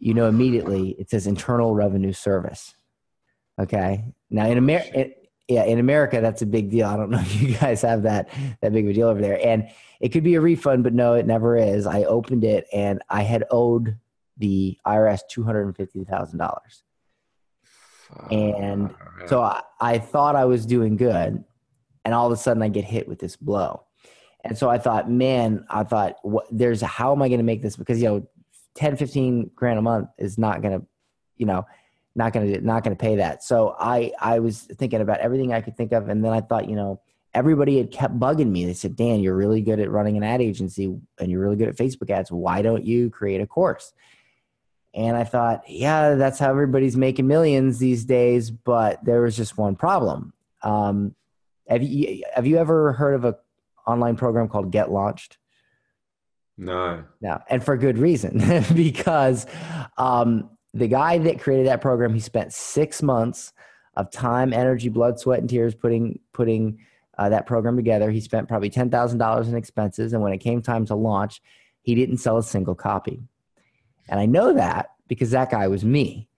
you 0.00 0.14
know 0.14 0.26
immediately 0.26 0.90
it 0.98 1.08
says 1.08 1.26
Internal 1.26 1.74
Revenue 1.74 2.12
Service. 2.12 2.74
Okay, 3.60 4.12
now 4.28 4.46
in 4.46 4.58
America, 4.58 5.10
yeah, 5.46 5.64
in 5.64 5.78
America 5.78 6.20
that's 6.20 6.42
a 6.42 6.46
big 6.46 6.70
deal. 6.70 6.88
I 6.88 6.96
don't 6.96 7.10
know 7.12 7.20
if 7.20 7.40
you 7.40 7.54
guys 7.54 7.82
have 7.82 8.02
that 8.02 8.28
that 8.60 8.72
big 8.72 8.86
of 8.86 8.90
a 8.90 8.94
deal 8.94 9.08
over 9.08 9.20
there, 9.20 9.38
and 9.46 9.68
it 10.00 10.08
could 10.08 10.24
be 10.24 10.34
a 10.34 10.40
refund, 10.40 10.82
but 10.82 10.94
no, 10.94 11.14
it 11.14 11.26
never 11.26 11.56
is. 11.56 11.86
I 11.86 12.02
opened 12.02 12.42
it 12.42 12.66
and 12.72 13.00
I 13.08 13.22
had 13.22 13.44
owed 13.52 13.96
the 14.36 14.76
IRS 14.84 15.20
two 15.30 15.44
hundred 15.44 15.66
and 15.66 15.76
fifty 15.76 16.02
thousand 16.02 16.40
dollars 16.40 16.82
and 18.30 18.90
uh, 18.90 19.26
so 19.26 19.42
I, 19.42 19.62
I 19.80 19.98
thought 19.98 20.36
I 20.36 20.44
was 20.44 20.66
doing 20.66 20.96
good, 20.96 21.44
and 22.04 22.14
all 22.14 22.26
of 22.26 22.32
a 22.32 22.36
sudden 22.36 22.62
I 22.62 22.68
get 22.68 22.84
hit 22.84 23.08
with 23.08 23.18
this 23.18 23.36
blow. 23.36 23.84
And 24.44 24.58
so 24.58 24.68
I 24.68 24.78
thought, 24.78 25.10
man, 25.10 25.64
I 25.70 25.84
thought, 25.84 26.16
what, 26.22 26.46
there's 26.50 26.80
how 26.80 27.12
am 27.12 27.22
I 27.22 27.28
going 27.28 27.38
to 27.38 27.44
make 27.44 27.62
this? 27.62 27.76
Because 27.76 28.02
you 28.02 28.08
know, 28.08 28.26
10, 28.74 28.96
15 28.96 29.52
grand 29.54 29.78
a 29.78 29.82
month 29.82 30.08
is 30.18 30.36
not 30.38 30.62
going 30.62 30.80
to, 30.80 30.86
you 31.36 31.46
know, 31.46 31.64
not 32.14 32.32
going 32.32 32.52
to 32.52 32.60
not 32.60 32.84
going 32.84 32.96
to 32.96 33.00
pay 33.00 33.16
that. 33.16 33.42
So 33.42 33.74
I 33.78 34.12
I 34.20 34.40
was 34.40 34.62
thinking 34.62 35.00
about 35.00 35.20
everything 35.20 35.52
I 35.52 35.60
could 35.60 35.76
think 35.76 35.92
of, 35.92 36.08
and 36.08 36.24
then 36.24 36.32
I 36.32 36.40
thought, 36.40 36.68
you 36.68 36.76
know, 36.76 37.00
everybody 37.34 37.78
had 37.78 37.90
kept 37.90 38.18
bugging 38.18 38.50
me. 38.50 38.64
They 38.64 38.74
said, 38.74 38.96
Dan, 38.96 39.20
you're 39.20 39.36
really 39.36 39.62
good 39.62 39.80
at 39.80 39.90
running 39.90 40.16
an 40.16 40.22
ad 40.22 40.42
agency, 40.42 40.94
and 41.18 41.30
you're 41.30 41.40
really 41.40 41.56
good 41.56 41.68
at 41.68 41.76
Facebook 41.76 42.10
ads. 42.10 42.30
Why 42.30 42.62
don't 42.62 42.84
you 42.84 43.10
create 43.10 43.40
a 43.40 43.46
course? 43.46 43.92
And 44.94 45.16
I 45.16 45.24
thought, 45.24 45.62
yeah, 45.68 46.14
that's 46.16 46.38
how 46.38 46.50
everybody's 46.50 46.96
making 46.96 47.26
millions 47.26 47.78
these 47.78 48.04
days. 48.04 48.50
But 48.50 49.04
there 49.04 49.22
was 49.22 49.36
just 49.36 49.56
one 49.56 49.74
problem. 49.74 50.34
Um, 50.62 51.14
have 51.68 51.82
you 51.82 52.24
have 52.34 52.46
you 52.46 52.58
ever 52.58 52.92
heard 52.92 53.14
of 53.14 53.24
a 53.24 53.36
online 53.86 54.16
program 54.16 54.48
called 54.48 54.70
Get 54.70 54.90
Launched? 54.90 55.38
No. 56.58 57.04
No, 57.20 57.40
and 57.48 57.64
for 57.64 57.76
good 57.76 57.98
reason 57.98 58.38
because 58.74 59.46
um, 59.96 60.50
the 60.74 60.88
guy 60.88 61.18
that 61.18 61.40
created 61.40 61.66
that 61.66 61.80
program, 61.80 62.14
he 62.14 62.20
spent 62.20 62.52
six 62.52 63.02
months 63.02 63.52
of 63.96 64.10
time, 64.10 64.52
energy, 64.52 64.88
blood, 64.88 65.18
sweat, 65.18 65.40
and 65.40 65.48
tears 65.48 65.74
putting 65.74 66.18
putting 66.32 66.78
uh, 67.18 67.28
that 67.28 67.46
program 67.46 67.76
together. 67.76 68.10
He 68.10 68.20
spent 68.20 68.48
probably 68.48 68.70
ten 68.70 68.90
thousand 68.90 69.18
dollars 69.18 69.48
in 69.48 69.56
expenses, 69.56 70.12
and 70.12 70.22
when 70.22 70.32
it 70.32 70.38
came 70.38 70.62
time 70.62 70.86
to 70.86 70.94
launch, 70.94 71.42
he 71.82 71.94
didn't 71.94 72.18
sell 72.18 72.38
a 72.38 72.42
single 72.42 72.74
copy. 72.74 73.22
And 74.12 74.20
I 74.20 74.26
know 74.26 74.52
that 74.52 74.90
because 75.08 75.30
that 75.30 75.50
guy 75.50 75.68
was 75.68 75.86
me. 75.86 76.28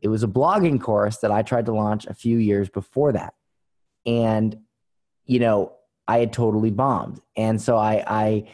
It 0.00 0.08
was 0.08 0.22
a 0.22 0.26
blogging 0.26 0.80
course 0.80 1.18
that 1.18 1.30
I 1.30 1.42
tried 1.42 1.66
to 1.66 1.72
launch 1.72 2.06
a 2.06 2.14
few 2.14 2.38
years 2.38 2.70
before 2.70 3.12
that, 3.12 3.34
and 4.06 4.56
you 5.26 5.38
know 5.38 5.74
I 6.08 6.20
had 6.20 6.32
totally 6.32 6.70
bombed, 6.70 7.20
and 7.36 7.60
so 7.60 7.76
I 7.76 8.02
I 8.06 8.48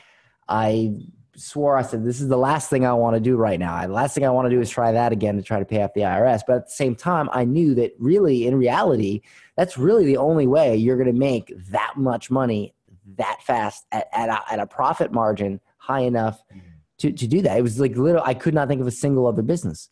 I 0.49 0.97
swore 1.37 1.79
I 1.79 1.83
said 1.83 2.05
this 2.05 2.21
is 2.21 2.27
the 2.27 2.37
last 2.37 2.69
thing 2.69 2.85
I 2.85 2.95
want 2.95 3.15
to 3.15 3.21
do 3.21 3.37
right 3.37 3.61
now. 3.61 3.87
The 3.87 3.93
last 3.93 4.13
thing 4.13 4.27
I 4.27 4.31
want 4.31 4.47
to 4.47 4.51
do 4.51 4.61
is 4.61 4.69
try 4.69 4.91
that 4.91 5.13
again 5.13 5.37
to 5.37 5.43
try 5.43 5.61
to 5.61 5.65
pay 5.65 5.85
off 5.85 5.95
the 5.95 6.01
IRS. 6.01 6.41
But 6.45 6.57
at 6.57 6.67
the 6.67 6.73
same 6.73 6.97
time, 6.97 7.31
I 7.33 7.45
knew 7.45 7.77
that 7.77 7.93
really, 8.01 8.45
in 8.45 8.57
reality, 8.57 9.21
that's 9.57 9.79
really 9.79 10.05
the 10.05 10.17
only 10.17 10.49
way 10.49 10.75
you're 10.75 10.97
going 10.97 11.07
to 11.07 11.19
make 11.19 11.53
that 11.71 11.93
much 11.97 12.29
money 12.29 12.75
that 13.19 13.39
fast 13.43 13.87
at, 13.93 14.09
at, 14.13 14.29
a, 14.29 14.53
at 14.53 14.59
a 14.59 14.67
profit 14.67 15.13
margin 15.13 15.61
high 15.77 16.01
enough 16.01 16.43
mm-hmm. 16.53 16.68
To, 16.99 17.13
to 17.13 17.27
do 17.27 17.43
that. 17.43 17.59
It 17.59 17.63
was 17.63 17.81
like 17.81 17.97
little. 17.97 18.23
I 18.25 18.35
could 18.35 18.55
not 18.55 18.69
think 18.69 18.81
of 18.81 18.87
a 18.87 18.93
single 18.93 19.27
other 19.27 19.43
business, 19.43 19.91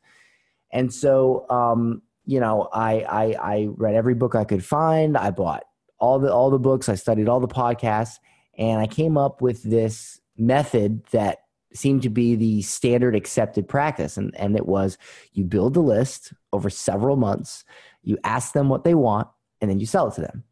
and 0.72 0.92
so 0.92 1.48
um, 1.50 2.02
you 2.24 2.40
know, 2.40 2.68
I, 2.72 3.00
I 3.00 3.36
I 3.40 3.68
read 3.70 3.94
every 3.94 4.14
book 4.14 4.34
I 4.34 4.44
could 4.44 4.64
find. 4.64 5.16
I 5.16 5.30
bought 5.30 5.64
all 5.98 6.18
the 6.18 6.32
all 6.32 6.50
the 6.50 6.58
books. 6.58 6.88
I 6.88 6.94
studied 6.94 7.28
all 7.28 7.40
the 7.40 7.48
podcasts, 7.48 8.18
and 8.58 8.80
I 8.80 8.86
came 8.86 9.16
up 9.16 9.40
with 9.40 9.62
this 9.62 10.20
method 10.36 11.04
that 11.12 11.38
seemed 11.72 12.02
to 12.02 12.10
be 12.10 12.34
the 12.34 12.62
standard 12.62 13.14
accepted 13.14 13.68
practice. 13.68 14.16
And, 14.16 14.34
and 14.38 14.56
it 14.56 14.66
was 14.66 14.98
you 15.32 15.44
build 15.44 15.76
a 15.76 15.80
list 15.80 16.32
over 16.52 16.70
several 16.70 17.16
months, 17.16 17.64
you 18.02 18.18
ask 18.24 18.52
them 18.52 18.68
what 18.68 18.84
they 18.84 18.94
want, 18.94 19.28
and 19.60 19.70
then 19.70 19.80
you 19.80 19.86
sell 19.86 20.08
it 20.08 20.14
to 20.14 20.22
them. 20.22 20.44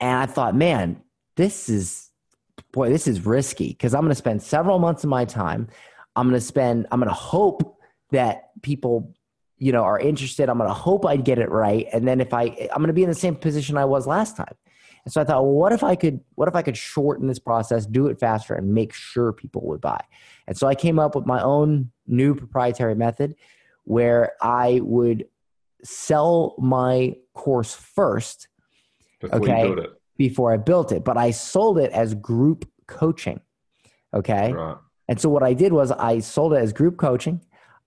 And 0.00 0.18
I 0.18 0.26
thought, 0.26 0.54
man, 0.54 1.02
this 1.36 1.68
is, 1.68 2.10
boy, 2.74 2.90
this 2.90 3.06
is 3.06 3.24
risky 3.24 3.68
because 3.68 3.94
I'm 3.94 4.02
going 4.02 4.10
to 4.10 4.16
spend 4.16 4.42
several 4.42 4.78
months 4.78 5.04
of 5.04 5.10
my 5.10 5.24
time. 5.24 5.68
I'm 6.16 6.28
going 6.28 6.38
to 6.38 6.46
spend, 6.46 6.86
I'm 6.92 7.00
going 7.00 7.08
to 7.08 7.14
hope 7.14 7.78
that 8.10 8.50
people 8.62 9.14
you 9.56 9.72
know 9.72 9.82
are 9.82 9.98
interested 10.00 10.48
i'm 10.48 10.58
going 10.58 10.68
to 10.68 10.74
hope 10.74 11.06
i'd 11.06 11.24
get 11.24 11.38
it 11.38 11.48
right 11.48 11.86
and 11.92 12.06
then 12.06 12.20
if 12.20 12.34
i 12.34 12.42
i'm 12.42 12.78
going 12.78 12.88
to 12.88 12.92
be 12.92 13.04
in 13.04 13.08
the 13.08 13.14
same 13.14 13.36
position 13.36 13.76
i 13.76 13.84
was 13.84 14.04
last 14.04 14.36
time 14.36 14.54
and 15.04 15.12
so 15.12 15.20
I 15.20 15.24
thought, 15.24 15.42
well, 15.42 15.52
what 15.52 15.72
if 15.72 15.82
I 15.82 15.96
could, 15.96 16.20
what 16.34 16.48
if 16.48 16.54
I 16.54 16.62
could 16.62 16.76
shorten 16.76 17.26
this 17.26 17.38
process, 17.38 17.84
do 17.84 18.06
it 18.06 18.18
faster, 18.18 18.54
and 18.54 18.72
make 18.72 18.94
sure 18.94 19.32
people 19.32 19.60
would 19.66 19.80
buy? 19.80 20.00
And 20.46 20.56
so 20.56 20.66
I 20.66 20.74
came 20.74 20.98
up 20.98 21.14
with 21.14 21.26
my 21.26 21.42
own 21.42 21.90
new 22.06 22.34
proprietary 22.34 22.94
method 22.94 23.34
where 23.84 24.32
I 24.40 24.80
would 24.82 25.26
sell 25.82 26.54
my 26.58 27.16
course 27.34 27.74
first. 27.74 28.48
Before 29.20 29.40
okay, 29.40 29.74
before 30.16 30.52
I 30.52 30.56
built 30.56 30.92
it, 30.92 31.04
but 31.04 31.16
I 31.16 31.30
sold 31.30 31.78
it 31.78 31.92
as 31.92 32.14
group 32.14 32.68
coaching. 32.86 33.40
Okay. 34.12 34.52
Right. 34.52 34.76
And 35.08 35.20
so 35.20 35.28
what 35.28 35.42
I 35.42 35.54
did 35.54 35.72
was 35.72 35.90
I 35.90 36.20
sold 36.20 36.54
it 36.54 36.58
as 36.58 36.72
group 36.72 36.96
coaching. 36.96 37.40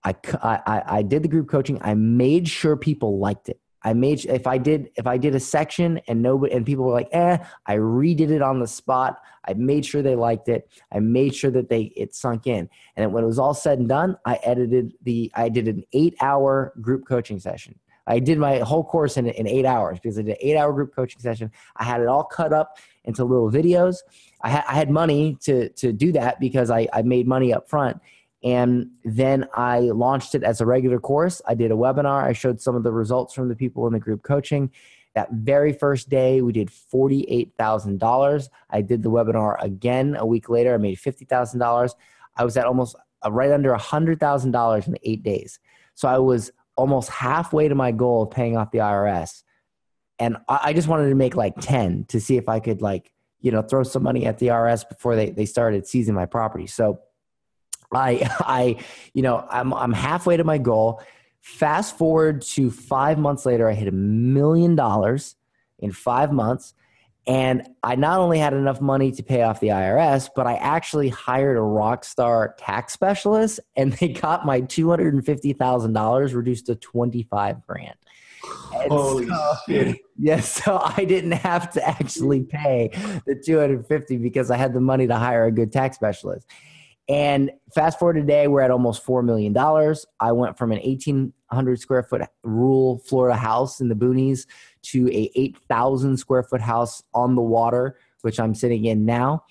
I, 0.04 0.16
I, 0.42 0.84
I 0.86 1.02
did 1.02 1.24
the 1.24 1.28
group 1.28 1.50
coaching. 1.50 1.80
I 1.82 1.94
made 1.96 2.48
sure 2.48 2.78
people 2.78 3.20
liked 3.20 3.50
it. 3.50 3.60
I 3.84 3.94
made 3.94 4.26
if 4.26 4.48
I 4.48 4.58
did 4.58 4.90
if 4.98 5.08
I 5.08 5.18
did 5.18 5.36
a 5.36 5.40
section 5.40 6.02
and 6.08 6.22
nobody 6.22 6.54
and 6.54 6.66
people 6.66 6.86
were 6.86 6.94
like, 6.94 7.10
eh, 7.12 7.38
I 7.66 7.76
redid 7.78 8.32
it 8.32 8.42
on 8.42 8.60
the 8.60 8.68
spot. 8.68 9.22
I 9.48 9.54
made 9.54 9.86
sure 9.86 10.02
they 10.02 10.16
liked 10.16 10.50
it. 10.50 10.70
I 10.92 11.00
made 11.00 11.36
sure 11.36 11.52
that 11.52 11.70
they 11.70 11.84
it 11.96 12.14
sunk 12.16 12.48
in. 12.48 12.70
And 12.96 13.14
when 13.14 13.24
it 13.24 13.28
was 13.28 13.40
all 13.40 13.54
said 13.54 13.80
and 13.80 13.88
done, 13.88 14.18
I 14.26 14.40
edited 14.44 14.94
the 15.04 15.32
I 15.36 15.50
did 15.50 15.68
an 15.68 15.84
eight 15.94 16.16
hour 16.20 16.74
group 16.82 17.08
coaching 17.08 17.40
session. 17.40 17.80
I 18.08 18.20
did 18.20 18.38
my 18.38 18.60
whole 18.60 18.84
course 18.84 19.18
in, 19.18 19.28
in 19.28 19.48
eight 19.48 19.66
hours 19.66 20.00
because 20.00 20.18
I 20.18 20.22
did 20.24 20.32
an 20.32 20.38
eight 20.40 20.58
hour 20.58 20.74
group 20.74 20.96
coaching 20.96 21.20
session. 21.20 21.52
I 21.76 21.84
had 21.84 22.02
it 22.02 22.08
all 22.08 22.24
cut 22.24 22.54
up 22.54 22.78
into 23.04 23.24
little 23.24 23.52
videos. 23.52 23.98
I, 24.42 24.50
ha- 24.50 24.66
I 24.68 24.74
had 24.76 24.90
money 24.90 25.38
to 25.42 25.70
to 25.70 25.92
do 25.92 26.12
that 26.14 26.40
because 26.40 26.70
I, 26.72 26.88
I 26.94 27.02
made 27.02 27.28
money 27.28 27.54
up 27.54 27.70
front 27.70 28.00
and 28.44 28.92
then 29.04 29.46
I 29.54 29.80
launched 29.80 30.36
it 30.36 30.44
as 30.44 30.62
a 30.62 30.66
regular 30.66 31.00
course. 31.00 31.42
I 31.48 31.56
did 31.56 31.72
a 31.72 31.76
webinar. 31.76 32.24
I 32.24 32.34
showed 32.34 32.62
some 32.62 32.76
of 32.76 32.84
the 32.84 32.92
results 32.92 33.34
from 33.34 33.50
the 33.50 33.56
people 33.56 33.88
in 33.88 33.94
the 33.94 34.00
group 34.00 34.24
coaching. 34.24 34.72
That 35.16 35.32
very 35.32 35.74
first 35.74 36.10
day, 36.10 36.42
we 36.42 36.52
did 36.52 36.70
$48,000. 36.70 38.50
I 38.70 38.82
did 38.82 39.02
the 39.02 39.10
webinar 39.10 39.62
again 39.64 40.16
a 40.18 40.26
week 40.26 40.48
later. 40.48 40.76
I 40.76 40.78
made 40.78 41.00
$50,000. 41.00 41.92
I 42.36 42.46
was 42.46 42.56
at 42.56 42.66
almost 42.66 42.96
uh, 43.26 43.32
right 43.32 43.52
under 43.52 43.74
$100,000 43.74 44.88
in 44.88 44.98
eight 45.04 45.24
days. 45.24 45.60
So 45.96 46.08
I 46.08 46.20
was 46.20 46.52
almost 46.78 47.10
halfway 47.10 47.68
to 47.68 47.76
my 47.76 47.92
goal 47.92 48.24
of 48.24 48.32
paying 48.32 48.56
off 48.56 48.72
the 48.72 48.78
IRS. 48.78 49.44
And 50.20 50.38
I 50.48 50.74
just 50.74 50.88
wanted 50.88 51.10
to 51.10 51.16
make 51.16 51.36
like 51.36 51.56
10 51.60 52.06
to 52.06 52.20
see 52.20 52.38
if 52.38 52.48
I 52.48 52.60
could 52.60 52.82
like, 52.82 53.12
you 53.42 53.52
know, 53.52 53.62
throw 53.62 53.84
some 53.84 54.04
money 54.04 54.26
at 54.26 54.40
the 54.40 54.48
IRS 54.48 54.88
before 54.88 55.16
they, 55.16 55.32
they 55.32 55.46
started 55.46 55.86
seizing 55.86 56.16
my 56.16 56.26
property. 56.26 56.66
So 56.66 57.00
I, 57.92 58.30
I, 58.40 58.78
you 59.14 59.22
know, 59.22 59.46
I'm, 59.50 59.74
I'm 59.74 59.94
halfway 59.94 60.38
to 60.38 60.44
my 60.44 60.58
goal. 60.58 61.02
Fast 61.42 61.98
forward 61.98 62.42
to 62.42 62.72
five 62.72 63.18
months 63.18 63.46
later, 63.46 63.70
I 63.70 63.74
hit 63.74 63.88
a 63.88 63.92
million 63.92 64.76
dollars 64.76 65.36
in 65.80 65.92
five 65.92 66.32
months. 66.32 66.74
And 67.28 67.68
I 67.84 67.96
not 67.96 68.22
only 68.22 68.40
had 68.40 68.54
enough 68.54 68.80
money 68.80 69.12
to 69.12 69.22
pay 69.22 69.42
off 69.42 69.60
the 69.60 69.68
IRS, 69.68 70.30
but 70.34 70.48
I 70.48 70.56
actually 70.56 71.10
hired 71.10 71.58
a 71.58 71.62
rock 71.62 72.06
star 72.06 72.56
tax 72.58 72.94
specialist 72.94 73.60
and 73.76 73.92
they 73.94 74.08
got 74.08 74.46
my 74.46 74.62
$250,000 74.62 76.36
reduced 76.36 76.66
to 76.68 76.76
25 76.76 77.68
grand. 77.68 77.96
And 78.74 78.92
Holy 78.92 79.28
so, 79.28 79.54
shit. 79.68 79.98
Yes, 80.18 80.64
so 80.64 80.80
I 80.82 81.04
didn't 81.04 81.34
have 81.34 81.70
to 81.74 81.86
actually 81.86 82.44
pay 82.44 82.92
the 83.26 83.36
250 83.36 84.18
because 84.18 84.50
I 84.50 84.56
had 84.56 84.74
the 84.74 84.80
money 84.80 85.06
to 85.08 85.16
hire 85.16 85.46
a 85.46 85.52
good 85.52 85.72
tax 85.72 85.98
specialist. 85.98 86.48
And 87.10 87.52
fast 87.74 88.00
forward 88.00 88.16
today, 88.16 88.48
we're 88.48 88.62
at 88.62 88.72
almost 88.72 89.06
$4 89.06 89.24
million. 89.24 89.56
I 90.20 90.32
went 90.32 90.58
from 90.58 90.72
an 90.72 90.80
1,800 90.80 91.80
square 91.80 92.04
foot 92.04 92.22
rural 92.44 93.00
Florida 93.00 93.38
house 93.38 93.80
in 93.80 93.88
the 93.88 93.96
boonies 93.96 94.46
to 94.92 95.08
a 95.10 95.32
8,000 95.36 96.18
square 96.18 96.44
foot 96.44 96.62
house 96.62 97.04
on 97.14 97.36
the 97.36 97.42
water, 97.42 97.98
which 98.22 98.40
I'm 98.40 98.56
sitting 98.56 98.86
in 98.86 99.06
now. 99.06 99.44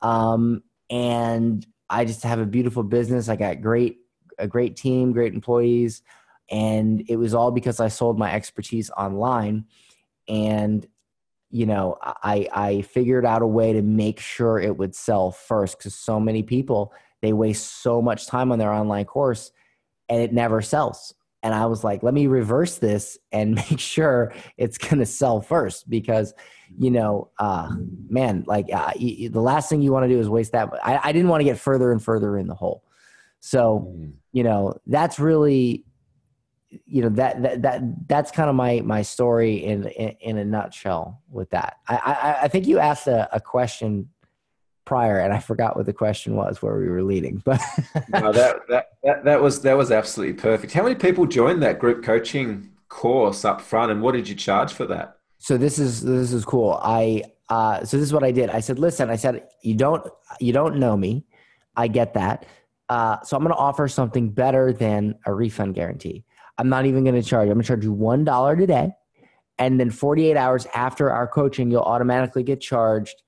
Um, 0.00 0.62
and 0.90 1.66
I 1.88 2.04
just 2.04 2.22
have 2.22 2.38
a 2.38 2.46
beautiful 2.46 2.82
business. 2.82 3.28
I 3.28 3.36
got 3.36 3.60
great, 3.60 3.98
a 4.38 4.46
great 4.46 4.76
team, 4.76 5.12
great 5.12 5.34
employees. 5.34 6.02
And 6.50 7.04
it 7.08 7.16
was 7.16 7.34
all 7.34 7.50
because 7.50 7.80
I 7.80 7.88
sold 7.88 8.18
my 8.18 8.32
expertise 8.32 8.90
online. 8.90 9.66
And 10.28 10.86
you 11.52 11.66
know 11.66 11.98
i 12.02 12.48
i 12.52 12.82
figured 12.82 13.24
out 13.24 13.42
a 13.42 13.46
way 13.46 13.74
to 13.74 13.82
make 13.82 14.18
sure 14.18 14.58
it 14.58 14.76
would 14.76 14.94
sell 14.94 15.30
first 15.30 15.78
because 15.78 15.94
so 15.94 16.18
many 16.18 16.42
people 16.42 16.92
they 17.20 17.32
waste 17.32 17.82
so 17.82 18.02
much 18.02 18.26
time 18.26 18.50
on 18.50 18.58
their 18.58 18.72
online 18.72 19.04
course 19.04 19.52
and 20.08 20.20
it 20.20 20.32
never 20.32 20.60
sells 20.60 21.14
and 21.42 21.54
i 21.54 21.66
was 21.66 21.84
like 21.84 22.02
let 22.02 22.14
me 22.14 22.26
reverse 22.26 22.78
this 22.78 23.18
and 23.32 23.54
make 23.70 23.78
sure 23.78 24.32
it's 24.56 24.78
going 24.78 24.98
to 24.98 25.06
sell 25.06 25.40
first 25.40 25.88
because 25.88 26.34
you 26.78 26.90
know 26.90 27.30
uh 27.38 27.68
man 28.08 28.44
like 28.46 28.66
uh, 28.72 28.92
the 28.94 29.30
last 29.40 29.68
thing 29.68 29.82
you 29.82 29.92
want 29.92 30.04
to 30.04 30.08
do 30.08 30.18
is 30.18 30.28
waste 30.28 30.52
that 30.52 30.70
I, 30.82 31.00
I 31.04 31.12
didn't 31.12 31.28
want 31.28 31.40
to 31.40 31.44
get 31.44 31.58
further 31.58 31.92
and 31.92 32.02
further 32.02 32.38
in 32.38 32.46
the 32.46 32.54
hole 32.54 32.84
so 33.40 33.92
mm. 33.94 34.12
you 34.32 34.42
know 34.42 34.74
that's 34.86 35.18
really 35.18 35.84
you 36.86 37.02
know 37.02 37.10
that 37.10 37.42
that, 37.42 37.62
that 37.62 38.08
that's 38.08 38.30
kind 38.30 38.48
of 38.48 38.56
my 38.56 38.80
my 38.80 39.02
story 39.02 39.64
in, 39.64 39.86
in, 39.88 40.16
in 40.20 40.38
a 40.38 40.44
nutshell 40.44 41.20
with 41.30 41.50
that 41.50 41.76
i 41.88 41.96
i, 41.96 42.44
I 42.44 42.48
think 42.48 42.66
you 42.66 42.78
asked 42.78 43.06
a, 43.06 43.28
a, 43.34 43.40
question 43.40 44.08
prior 44.84 45.18
and 45.20 45.32
i 45.32 45.38
forgot 45.38 45.76
what 45.76 45.86
the 45.86 45.92
question 45.92 46.34
was 46.34 46.60
where 46.60 46.76
we 46.76 46.88
were 46.88 47.02
leading 47.02 47.40
but 47.44 47.60
no, 48.12 48.32
that, 48.32 48.56
that 48.68 48.92
that 49.02 49.24
that 49.24 49.42
was 49.42 49.62
that 49.62 49.76
was 49.76 49.90
absolutely 49.90 50.34
perfect. 50.34 50.72
How 50.72 50.82
many 50.82 50.94
people 50.94 51.26
joined 51.26 51.62
that 51.62 51.78
group 51.78 52.04
coaching 52.04 52.70
course 52.88 53.44
up 53.44 53.60
front 53.60 53.90
and 53.90 54.02
what 54.02 54.12
did 54.12 54.28
you 54.28 54.34
charge 54.34 54.72
for 54.72 54.86
that? 54.86 55.18
So 55.38 55.56
this 55.56 55.78
is 55.78 56.02
this 56.02 56.32
is 56.32 56.44
cool. 56.44 56.78
I 56.82 57.24
uh, 57.48 57.84
so 57.84 57.96
this 57.96 58.04
is 58.04 58.12
what 58.12 58.24
i 58.24 58.30
did. 58.30 58.50
I 58.50 58.60
said 58.60 58.78
listen 58.78 59.10
i 59.10 59.16
said 59.16 59.46
you 59.62 59.74
don't 59.74 60.06
you 60.40 60.52
don't 60.52 60.76
know 60.76 60.96
me. 60.96 61.24
I 61.76 61.88
get 61.88 62.14
that. 62.14 62.46
Uh, 62.88 63.20
so 63.22 63.36
i'm 63.36 63.42
going 63.42 63.54
to 63.54 63.58
offer 63.58 63.88
something 63.88 64.30
better 64.30 64.72
than 64.72 65.16
a 65.26 65.32
refund 65.32 65.74
guarantee. 65.74 66.24
I'm 66.58 66.68
not 66.68 66.86
even 66.86 67.04
going 67.04 67.20
to 67.20 67.22
charge. 67.22 67.48
I'm 67.48 67.54
going 67.54 67.62
to 67.62 67.66
charge 67.66 67.84
you 67.84 67.92
one 67.92 68.24
dollar 68.24 68.54
today, 68.54 68.92
and 69.58 69.80
then 69.80 69.90
48 69.90 70.36
hours 70.36 70.66
after 70.74 71.10
our 71.10 71.26
coaching, 71.26 71.70
you'll 71.70 71.82
automatically 71.82 72.42
get 72.42 72.60
charged 72.60 73.22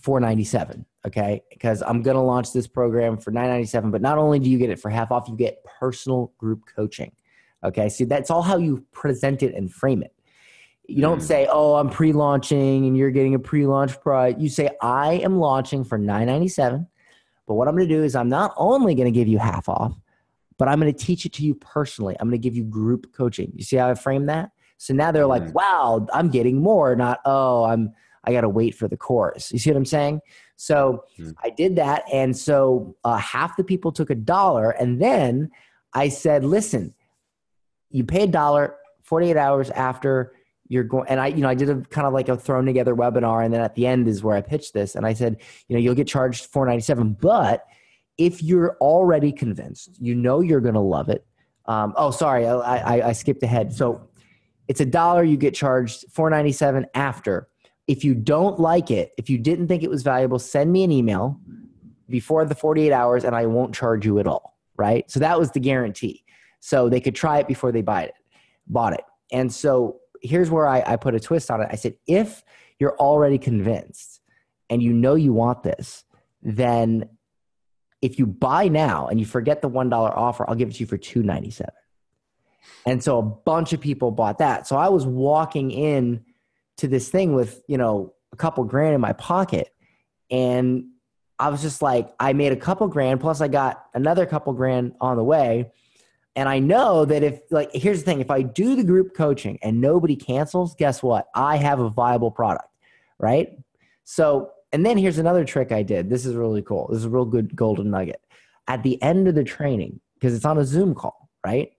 497. 0.00 0.84
Okay, 1.06 1.42
because 1.50 1.82
I'm 1.82 2.02
going 2.02 2.16
to 2.16 2.22
launch 2.22 2.52
this 2.52 2.66
program 2.66 3.18
for 3.18 3.30
997. 3.30 3.90
But 3.90 4.00
not 4.00 4.18
only 4.18 4.38
do 4.38 4.48
you 4.48 4.58
get 4.58 4.70
it 4.70 4.78
for 4.78 4.90
half 4.90 5.12
off, 5.12 5.28
you 5.28 5.36
get 5.36 5.62
personal 5.64 6.32
group 6.38 6.62
coaching. 6.74 7.12
Okay, 7.62 7.88
see 7.88 8.04
that's 8.04 8.30
all 8.30 8.42
how 8.42 8.56
you 8.56 8.84
present 8.92 9.42
it 9.42 9.54
and 9.54 9.72
frame 9.72 10.02
it. 10.02 10.12
You 10.86 11.00
don't 11.00 11.20
mm. 11.20 11.22
say, 11.22 11.46
"Oh, 11.50 11.76
I'm 11.76 11.90
pre-launching 11.90 12.86
and 12.86 12.96
you're 12.96 13.10
getting 13.10 13.34
a 13.34 13.38
pre-launch 13.38 14.00
price." 14.00 14.34
You 14.38 14.48
say, 14.48 14.70
"I 14.80 15.14
am 15.14 15.38
launching 15.38 15.84
for 15.84 15.98
997. 15.98 16.86
But 17.46 17.54
what 17.54 17.68
I'm 17.68 17.76
going 17.76 17.88
to 17.88 17.94
do 17.94 18.02
is 18.02 18.16
I'm 18.16 18.28
not 18.28 18.54
only 18.56 18.94
going 18.94 19.12
to 19.12 19.18
give 19.18 19.28
you 19.28 19.38
half 19.38 19.68
off, 19.68 19.94
but 20.58 20.68
I'm 20.68 20.80
going 20.80 20.92
to 20.92 20.98
teach 20.98 21.26
it 21.26 21.32
to 21.34 21.44
you 21.44 21.54
personally. 21.54 22.16
I'm 22.18 22.28
going 22.28 22.40
to 22.40 22.42
give 22.42 22.56
you 22.56 22.64
group 22.64 23.12
coaching. 23.12 23.52
You 23.54 23.64
see 23.64 23.76
how 23.76 23.90
I 23.90 23.94
frame 23.94 24.26
that? 24.26 24.50
So 24.78 24.94
now 24.94 25.12
they're 25.12 25.26
like, 25.26 25.44
mm. 25.44 25.52
wow, 25.52 26.06
I'm 26.12 26.28
getting 26.28 26.60
more, 26.60 26.94
not, 26.96 27.20
oh, 27.24 27.64
I'm, 27.64 27.92
I 28.26 28.32
got 28.32 28.42
to 28.42 28.48
wait 28.48 28.74
for 28.74 28.88
the 28.88 28.96
course. 28.96 29.52
You 29.52 29.58
see 29.58 29.70
what 29.70 29.76
I'm 29.76 29.84
saying? 29.84 30.20
So 30.56 31.04
mm. 31.18 31.34
I 31.42 31.50
did 31.50 31.76
that. 31.76 32.04
And 32.12 32.36
so 32.36 32.96
uh, 33.04 33.16
half 33.16 33.56
the 33.56 33.64
people 33.64 33.92
took 33.92 34.10
a 34.10 34.14
dollar. 34.14 34.70
And 34.70 35.00
then 35.00 35.50
I 35.92 36.08
said, 36.08 36.44
listen, 36.44 36.94
you 37.90 38.04
pay 38.04 38.24
a 38.24 38.26
dollar 38.26 38.76
48 39.02 39.36
hours 39.36 39.70
after 39.70 40.32
you're 40.68 40.84
going 40.84 41.06
and 41.08 41.20
i 41.20 41.26
you 41.26 41.42
know 41.42 41.48
i 41.48 41.54
did 41.54 41.68
a 41.68 41.76
kind 41.82 42.06
of 42.06 42.12
like 42.12 42.28
a 42.28 42.36
thrown 42.36 42.64
together 42.64 42.94
webinar 42.94 43.44
and 43.44 43.52
then 43.52 43.60
at 43.60 43.74
the 43.74 43.86
end 43.86 44.08
is 44.08 44.22
where 44.22 44.36
i 44.36 44.40
pitched 44.40 44.72
this 44.72 44.94
and 44.94 45.06
i 45.06 45.12
said 45.12 45.36
you 45.68 45.76
know 45.76 45.80
you'll 45.80 45.94
get 45.94 46.08
charged 46.08 46.46
497 46.46 47.16
but 47.20 47.64
if 48.16 48.42
you're 48.42 48.76
already 48.80 49.30
convinced 49.30 49.98
you 50.00 50.14
know 50.14 50.40
you're 50.40 50.60
going 50.60 50.74
to 50.74 50.80
love 50.80 51.08
it 51.08 51.26
um, 51.66 51.92
oh 51.96 52.10
sorry 52.10 52.46
I, 52.46 52.56
I, 52.56 53.08
I 53.08 53.12
skipped 53.12 53.42
ahead 53.42 53.72
so 53.72 54.08
it's 54.68 54.80
a 54.80 54.86
dollar 54.86 55.22
you 55.22 55.36
get 55.36 55.54
charged 55.54 56.06
497 56.10 56.86
after 56.94 57.48
if 57.86 58.04
you 58.04 58.14
don't 58.14 58.58
like 58.58 58.90
it 58.90 59.12
if 59.18 59.28
you 59.28 59.38
didn't 59.38 59.68
think 59.68 59.82
it 59.82 59.90
was 59.90 60.02
valuable 60.02 60.38
send 60.38 60.72
me 60.72 60.84
an 60.84 60.92
email 60.92 61.40
before 62.08 62.44
the 62.44 62.54
48 62.54 62.92
hours 62.92 63.24
and 63.24 63.34
i 63.34 63.46
won't 63.46 63.74
charge 63.74 64.04
you 64.04 64.18
at 64.18 64.26
all 64.26 64.56
right 64.76 65.10
so 65.10 65.20
that 65.20 65.38
was 65.38 65.50
the 65.50 65.60
guarantee 65.60 66.24
so 66.60 66.88
they 66.88 67.00
could 67.00 67.14
try 67.14 67.38
it 67.38 67.48
before 67.48 67.72
they 67.72 67.82
buy 67.82 68.02
it 68.02 68.14
bought 68.66 68.92
it 68.92 69.04
and 69.32 69.52
so 69.52 70.00
here's 70.24 70.50
where 70.50 70.66
I, 70.66 70.82
I 70.86 70.96
put 70.96 71.14
a 71.14 71.20
twist 71.20 71.50
on 71.50 71.60
it. 71.60 71.68
I 71.70 71.76
said, 71.76 71.94
if 72.06 72.42
you're 72.80 72.96
already 72.96 73.38
convinced 73.38 74.20
and 74.70 74.82
you 74.82 74.92
know 74.92 75.14
you 75.14 75.32
want 75.32 75.62
this, 75.62 76.04
then 76.42 77.08
if 78.02 78.18
you 78.18 78.26
buy 78.26 78.68
now 78.68 79.06
and 79.06 79.20
you 79.20 79.26
forget 79.26 79.62
the 79.62 79.68
one 79.68 79.88
dollar 79.88 80.10
offer, 80.10 80.48
I'll 80.48 80.56
give 80.56 80.68
it 80.68 80.72
to 80.74 80.80
you 80.80 80.86
for 80.86 80.98
two 80.98 81.22
ninety 81.22 81.50
seven. 81.50 81.72
And 82.86 83.02
so 83.02 83.18
a 83.18 83.22
bunch 83.22 83.72
of 83.72 83.80
people 83.80 84.10
bought 84.10 84.38
that. 84.38 84.66
So 84.66 84.76
I 84.76 84.88
was 84.88 85.06
walking 85.06 85.70
in 85.70 86.24
to 86.78 86.88
this 86.88 87.08
thing 87.08 87.34
with 87.34 87.62
you 87.68 87.78
know 87.78 88.14
a 88.32 88.36
couple 88.36 88.64
grand 88.64 88.94
in 88.94 89.00
my 89.00 89.12
pocket, 89.12 89.74
and 90.30 90.86
I 91.38 91.48
was 91.48 91.62
just 91.62 91.82
like, 91.82 92.12
I 92.20 92.32
made 92.32 92.52
a 92.52 92.56
couple 92.56 92.86
grand 92.88 93.20
plus 93.20 93.40
I 93.40 93.48
got 93.48 93.86
another 93.94 94.26
couple 94.26 94.52
grand 94.52 94.92
on 95.00 95.16
the 95.16 95.24
way 95.24 95.72
and 96.36 96.48
I 96.48 96.58
know 96.58 97.04
that 97.04 97.22
if, 97.22 97.40
like, 97.50 97.70
here's 97.72 98.00
the 98.00 98.04
thing 98.04 98.20
if 98.20 98.30
I 98.30 98.42
do 98.42 98.74
the 98.74 98.84
group 98.84 99.14
coaching 99.14 99.58
and 99.62 99.80
nobody 99.80 100.16
cancels, 100.16 100.74
guess 100.74 101.02
what? 101.02 101.28
I 101.34 101.56
have 101.56 101.78
a 101.78 101.88
viable 101.88 102.30
product, 102.30 102.68
right? 103.18 103.56
So, 104.04 104.50
and 104.72 104.84
then 104.84 104.98
here's 104.98 105.18
another 105.18 105.44
trick 105.44 105.70
I 105.70 105.84
did. 105.84 106.10
This 106.10 106.26
is 106.26 106.34
really 106.34 106.62
cool. 106.62 106.88
This 106.88 106.98
is 106.98 107.04
a 107.04 107.10
real 107.10 107.24
good 107.24 107.54
golden 107.54 107.90
nugget. 107.90 108.20
At 108.66 108.82
the 108.82 109.00
end 109.00 109.28
of 109.28 109.36
the 109.36 109.44
training, 109.44 110.00
because 110.14 110.34
it's 110.34 110.44
on 110.44 110.58
a 110.58 110.64
Zoom 110.64 110.94
call, 110.94 111.30
right? 111.46 111.72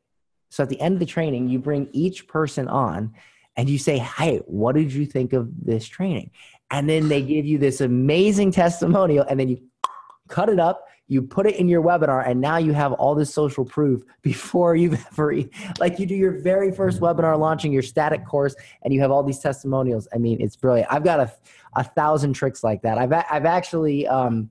So 0.50 0.64
at 0.64 0.70
the 0.70 0.80
end 0.80 0.94
of 0.94 1.00
the 1.00 1.06
training, 1.06 1.50
you 1.50 1.60
bring 1.60 1.90
each 1.92 2.28
person 2.28 2.70
on 2.70 3.14
and 3.58 3.70
you 3.70 3.78
say, 3.78 3.98
Hey, 3.98 4.38
what 4.46 4.76
did 4.76 4.94
you 4.94 5.06
think 5.06 5.34
of 5.34 5.50
this 5.64 5.88
training? 5.88 6.32
And 6.72 6.90
then 6.90 7.08
they 7.10 7.22
give 7.22 7.46
you 7.46 7.58
this 7.58 7.82
amazing 7.82 8.52
testimonial, 8.52 9.26
and 9.30 9.40
then 9.40 9.50
you 9.50 9.62
cut 10.28 10.50
it 10.50 10.60
up 10.60 10.88
you 11.08 11.22
put 11.22 11.46
it 11.46 11.56
in 11.58 11.68
your 11.68 11.84
webinar 11.84 12.28
and 12.28 12.42
now 12.42 12.58
you 12.58 12.74
have 12.74 12.92
all 12.94 13.14
this 13.14 13.34
social 13.34 13.64
proof 13.64 14.02
before 14.22 14.76
you've 14.76 14.94
ever 15.08 15.36
like 15.80 16.00
you 16.00 16.06
do 16.06 16.16
your 16.16 16.40
very 16.42 16.72
first 16.72 17.00
webinar 17.00 17.38
launching 17.38 17.72
your 17.72 17.84
static 17.84 18.26
course 18.26 18.56
and 18.84 18.94
you 18.94 19.00
have 19.02 19.12
all 19.12 19.24
these 19.24 19.40
testimonials. 19.40 20.08
I 20.14 20.18
mean 20.18 20.42
it's 20.42 20.56
brilliant. 20.56 20.92
I've 20.92 21.04
got 21.04 21.20
a, 21.20 21.32
a 21.76 21.84
thousand 21.84 22.34
tricks 22.34 22.64
like 22.64 22.82
that. 22.82 22.98
I've, 22.98 23.14
I've 23.14 23.46
actually 23.46 24.08
um, 24.08 24.50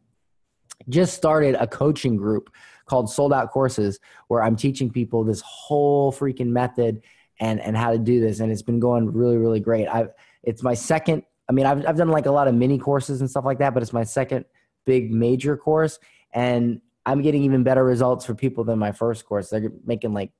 just 0.88 1.14
started 1.14 1.56
a 1.56 1.66
coaching 1.66 2.16
group 2.16 2.50
called 2.86 3.10
sold 3.10 3.32
out 3.32 3.50
courses 3.50 3.98
where 4.28 4.42
i'm 4.42 4.56
teaching 4.56 4.90
people 4.90 5.24
this 5.24 5.40
whole 5.40 6.12
freaking 6.12 6.48
method 6.48 7.00
and 7.40 7.60
and 7.60 7.76
how 7.76 7.90
to 7.90 7.98
do 7.98 8.20
this 8.20 8.40
and 8.40 8.50
it's 8.52 8.62
been 8.62 8.80
going 8.80 9.12
really 9.12 9.36
really 9.36 9.60
great 9.60 9.88
i've 9.88 10.10
it's 10.42 10.62
my 10.62 10.74
second 10.74 11.22
i 11.48 11.52
mean 11.52 11.66
i've, 11.66 11.86
I've 11.86 11.96
done 11.96 12.08
like 12.08 12.26
a 12.26 12.30
lot 12.30 12.48
of 12.48 12.54
mini 12.54 12.78
courses 12.78 13.20
and 13.20 13.30
stuff 13.30 13.44
like 13.44 13.58
that 13.58 13.74
but 13.74 13.82
it's 13.82 13.92
my 13.92 14.04
second 14.04 14.44
big 14.84 15.10
major 15.10 15.56
course 15.56 15.98
and 16.32 16.80
I'm 17.06 17.22
getting 17.22 17.42
even 17.42 17.62
better 17.62 17.84
results 17.84 18.24
for 18.24 18.34
people 18.34 18.64
than 18.64 18.78
my 18.78 18.92
first 18.92 19.26
course. 19.26 19.50
They're 19.50 19.72
making 19.84 20.14
like 20.14 20.32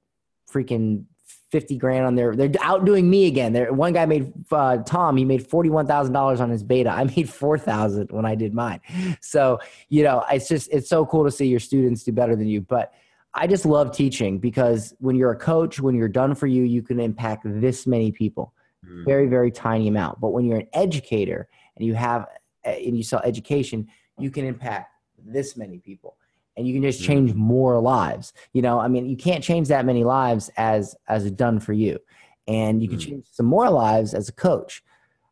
freaking 0.51 1.05
50 1.51 1.77
grand 1.77 2.07
on 2.07 2.15
their, 2.15 2.35
they're 2.35 2.51
outdoing 2.61 3.09
me 3.09 3.27
again. 3.27 3.53
There, 3.53 3.73
one 3.73 3.93
guy 3.93 4.07
made, 4.07 4.33
uh, 4.51 4.79
Tom, 4.79 5.17
he 5.17 5.25
made 5.25 5.49
$41,000 5.49 6.41
on 6.41 6.51
his 6.51 6.63
beta. 6.63 6.91
I 6.91 7.05
made 7.17 7.29
4,000 7.29 8.11
when 8.11 8.25
I 8.25 8.35
did 8.35 8.55
mine. 8.55 8.81
So, 9.21 9.61
you 9.89 10.03
know, 10.03 10.25
it's 10.31 10.49
just, 10.49 10.69
it's 10.73 10.89
so 10.89 11.05
cool 11.07 11.25
to 11.25 11.31
see 11.31 11.47
your 11.47 11.61
students 11.61 12.03
do 12.03 12.13
better 12.13 12.35
than 12.35 12.49
you. 12.49 12.61
But 12.61 12.93
I 13.35 13.47
just 13.47 13.67
love 13.67 13.95
teaching 13.95 14.39
because 14.39 14.95
when 14.99 15.17
you're 15.17 15.33
a 15.33 15.39
coach, 15.39 15.81
when 15.81 15.95
you're 15.95 16.09
done 16.09 16.35
for 16.35 16.47
you, 16.47 16.63
you 16.63 16.83
can 16.83 17.01
impact 17.01 17.43
this 17.45 17.87
many 17.87 18.13
people. 18.13 18.55
Mm. 18.87 19.05
Very, 19.05 19.27
very 19.27 19.51
tiny 19.51 19.89
amount. 19.89 20.21
But 20.21 20.31
when 20.31 20.45
you're 20.45 20.59
an 20.59 20.69
educator 20.73 21.49
and 21.77 21.87
you 21.87 21.95
have, 21.95 22.27
and 22.65 22.97
you 22.97 23.03
sell 23.03 23.21
education, 23.25 23.89
you 24.19 24.31
can 24.31 24.45
impact 24.45 24.93
this 25.27 25.57
many 25.57 25.79
people 25.79 26.17
and 26.57 26.67
you 26.67 26.75
can 26.75 26.83
just 26.83 27.03
change 27.03 27.35
more 27.35 27.81
lives 27.81 28.33
you 28.53 28.63
know 28.63 28.79
i 28.79 28.89
mean 28.89 29.07
you 29.07 29.17
can't 29.17 29.43
change 29.43 29.69
that 29.69 29.85
many 29.85 30.05
lives 30.05 30.51
as 30.57 30.95
as 31.09 31.25
a 31.25 31.31
done 31.31 31.59
for 31.59 31.73
you 31.73 31.99
and 32.47 32.83
you 32.83 32.89
can 32.89 32.99
mm. 32.99 33.07
change 33.07 33.27
some 33.31 33.47
more 33.47 33.71
lives 33.71 34.15
as 34.15 34.29
a 34.29 34.33
coach 34.33 34.83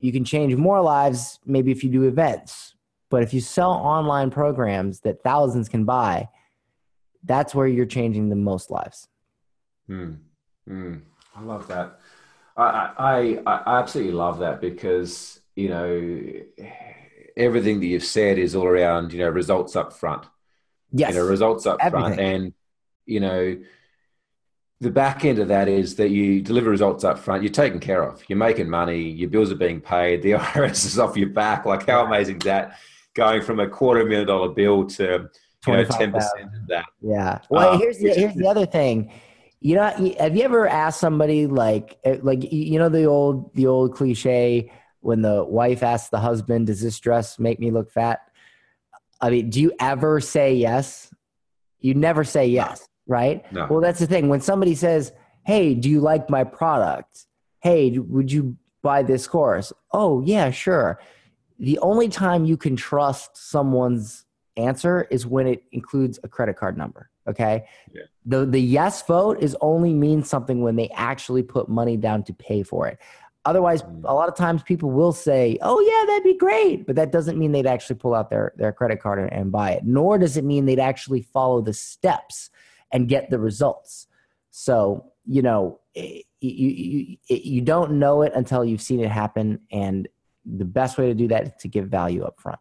you 0.01 0.13
can 0.13 0.25
change 0.25 0.55
more 0.57 0.81
lives 0.81 1.39
maybe 1.45 1.71
if 1.71 1.85
you 1.85 1.91
do 1.91 2.05
events 2.05 2.75
but 3.11 3.23
if 3.23 3.35
you 3.35 3.41
sell 3.41 3.73
online 3.73 4.31
programs 4.31 5.01
that 5.01 5.23
thousands 5.23 5.69
can 5.69 5.85
buy 5.85 6.29
that's 7.25 7.55
where 7.55 7.67
you're 7.67 7.87
changing 7.87 8.29
the 8.29 8.37
most 8.37 8.71
lives 8.71 9.09
mm. 9.89 10.17
Mm. 10.69 11.01
i 11.37 11.43
love 11.43 11.67
that 11.69 11.99
I, 12.57 12.91
I 12.99 13.39
i 13.47 13.79
absolutely 13.81 14.13
love 14.13 14.41
that 14.41 14.61
because 14.61 15.41
you 15.57 15.69
know 15.69 16.67
everything 17.37 17.81
that 17.81 17.87
you've 17.87 18.05
said 18.05 18.39
is 18.39 18.55
all 18.55 18.67
around, 18.67 19.13
you 19.13 19.21
know, 19.21 19.29
results 19.29 19.77
up 19.77 19.93
front. 19.93 20.27
Yes. 20.93 21.15
You 21.15 21.21
know, 21.21 21.27
results 21.27 21.67
up 21.67 21.79
everything. 21.81 22.15
front. 22.15 22.21
And, 22.21 22.55
you 23.07 23.21
know, 23.21 23.59
the 24.81 24.91
back 24.91 25.25
end 25.25 25.39
of 25.39 25.49
that 25.49 25.69
is 25.69 25.97
that 25.97 26.11
you 26.11 26.43
deliver 26.43 26.71
results 26.71 27.05
up 27.05 27.19
front, 27.19 27.43
you're 27.43 27.53
taken 27.53 27.79
care 27.79 28.03
of, 28.03 28.23
you're 28.29 28.39
making 28.39 28.69
money, 28.69 29.01
your 29.01 29.31
bills 29.31 29.53
are 29.53 29.57
being 29.57 29.81
paid, 29.81 30.23
the 30.23 30.33
IRS 30.33 30.85
is 30.85 30.99
off 30.99 31.17
your 31.17 31.29
back. 31.29 31.65
Like, 31.65 31.87
how 31.87 32.05
amazing 32.05 32.39
is 32.39 32.45
that? 32.45 32.79
Going 33.15 33.43
from 33.43 33.61
a 33.61 33.69
quarter 33.69 34.05
million 34.05 34.27
dollar 34.27 34.49
bill 34.49 34.87
to, 34.87 35.31
know, 35.67 35.85
10% 35.85 36.15
of 36.15 36.67
that. 36.69 36.87
Yeah. 37.01 37.39
Well, 37.51 37.75
um, 37.75 37.79
here's, 37.79 37.99
the, 37.99 38.11
here's 38.11 38.35
the 38.35 38.49
other 38.49 38.67
thing. 38.67 39.13
You 39.61 39.77
know, 39.77 40.15
have 40.19 40.37
you 40.37 40.43
ever 40.43 40.67
asked 40.67 40.99
somebody 40.99 41.47
like, 41.47 41.99
eh, 42.05 42.19
like, 42.23 42.53
you 42.53 42.79
know, 42.79 42.89
the 42.89 43.05
old, 43.05 43.55
the 43.55 43.69
old 43.69 43.95
cliche, 43.95 44.73
when 45.03 45.21
the 45.21 45.45
wife 45.45 45.83
asks 45.83 46.09
the 46.09 46.19
husband, 46.19 46.69
Does 46.69 46.81
this 46.81 46.99
dress 46.99 47.39
make 47.39 47.61
me 47.61 47.71
look 47.71 47.91
fat? 47.91 48.21
I 49.21 49.31
mean, 49.31 49.51
do 49.51 49.61
you 49.61 49.73
ever 49.79 50.21
say 50.21 50.55
yes? 50.55 51.13
You 51.81 51.95
never 51.95 52.25
say 52.25 52.47
yes, 52.47 52.89
no. 53.07 53.13
right? 53.15 53.53
No. 53.53 53.67
Well, 53.69 53.81
that's 53.81 54.01
the 54.01 54.07
thing. 54.07 54.29
When 54.29 54.41
somebody 54.41 54.75
says, 54.75 55.13
Hey, 55.45 55.75
do 55.75 55.91
you 55.91 56.01
like 56.01 56.31
my 56.31 56.45
product? 56.45 57.27
Hey, 57.61 57.99
would 57.99 58.33
you 58.33 58.57
buy 58.83 59.03
this 59.03 59.27
course? 59.27 59.73
Oh, 59.93 60.23
yeah, 60.23 60.51
sure. 60.51 61.01
The 61.59 61.79
only 61.81 62.09
time 62.09 62.45
you 62.45 62.57
can 62.57 62.75
trust 62.75 63.37
someone's 63.37 64.25
answer 64.57 65.07
is 65.11 65.27
when 65.27 65.47
it 65.47 65.65
includes 65.73 66.19
a 66.23 66.29
credit 66.29 66.57
card 66.57 66.77
number. 66.77 67.11
Okay. 67.29 67.65
Yeah. 67.93 68.03
The 68.27 68.47
the 68.47 68.61
yes 68.61 69.03
vote 69.07 69.41
is 69.41 69.57
only 69.61 69.95
means 69.95 70.29
something 70.29 70.63
when 70.63 70.77
they 70.77 70.89
actually 70.91 71.43
put 71.43 71.69
money 71.69 71.97
down 71.97 72.25
to 72.25 72.33
pay 72.33 72.63
for 72.63 72.89
it. 72.89 72.99
Otherwise, 73.45 73.83
mm. 73.83 74.03
a 74.05 74.15
lot 74.15 74.29
of 74.29 74.37
times 74.37 74.63
people 74.63 74.91
will 74.91 75.13
say, 75.13 75.59
"Oh 75.63 75.81
yeah, 75.81 76.07
that'd 76.07 76.25
be 76.25 76.37
great," 76.37 76.87
but 76.87 76.97
that 76.97 77.13
doesn't 77.13 77.39
mean 77.39 77.53
they'd 77.53 77.67
actually 77.67 77.97
pull 77.97 78.15
out 78.15 78.31
their 78.31 78.53
their 78.57 78.73
credit 78.73 79.01
card 79.01 79.19
and, 79.19 79.33
and 79.33 79.53
buy 79.53 79.73
it. 79.73 79.85
Nor 79.85 80.19
does 80.19 80.37
it 80.37 80.45
mean 80.45 80.67
they'd 80.67 80.79
actually 80.79 81.23
follow 81.23 81.61
the 81.61 81.73
steps 81.73 82.51
and 82.93 83.09
get 83.09 83.31
the 83.31 83.39
results. 83.39 84.07
So 84.51 85.13
you 85.27 85.43
know, 85.43 85.81
you, 85.95 86.19
you 86.41 87.17
you 87.29 87.61
don't 87.61 87.93
know 87.93 88.23
it 88.23 88.33
until 88.35 88.65
you've 88.65 88.83
seen 88.83 89.01
it 89.01 89.11
happen, 89.11 89.61
and 89.71 90.09
the 90.45 90.65
best 90.65 90.99
way 90.99 91.07
to 91.07 91.15
do 91.15 91.29
that 91.29 91.47
is 91.47 91.53
to 91.61 91.69
give 91.69 91.89
value 91.89 92.25
up 92.25 92.41
front. 92.41 92.59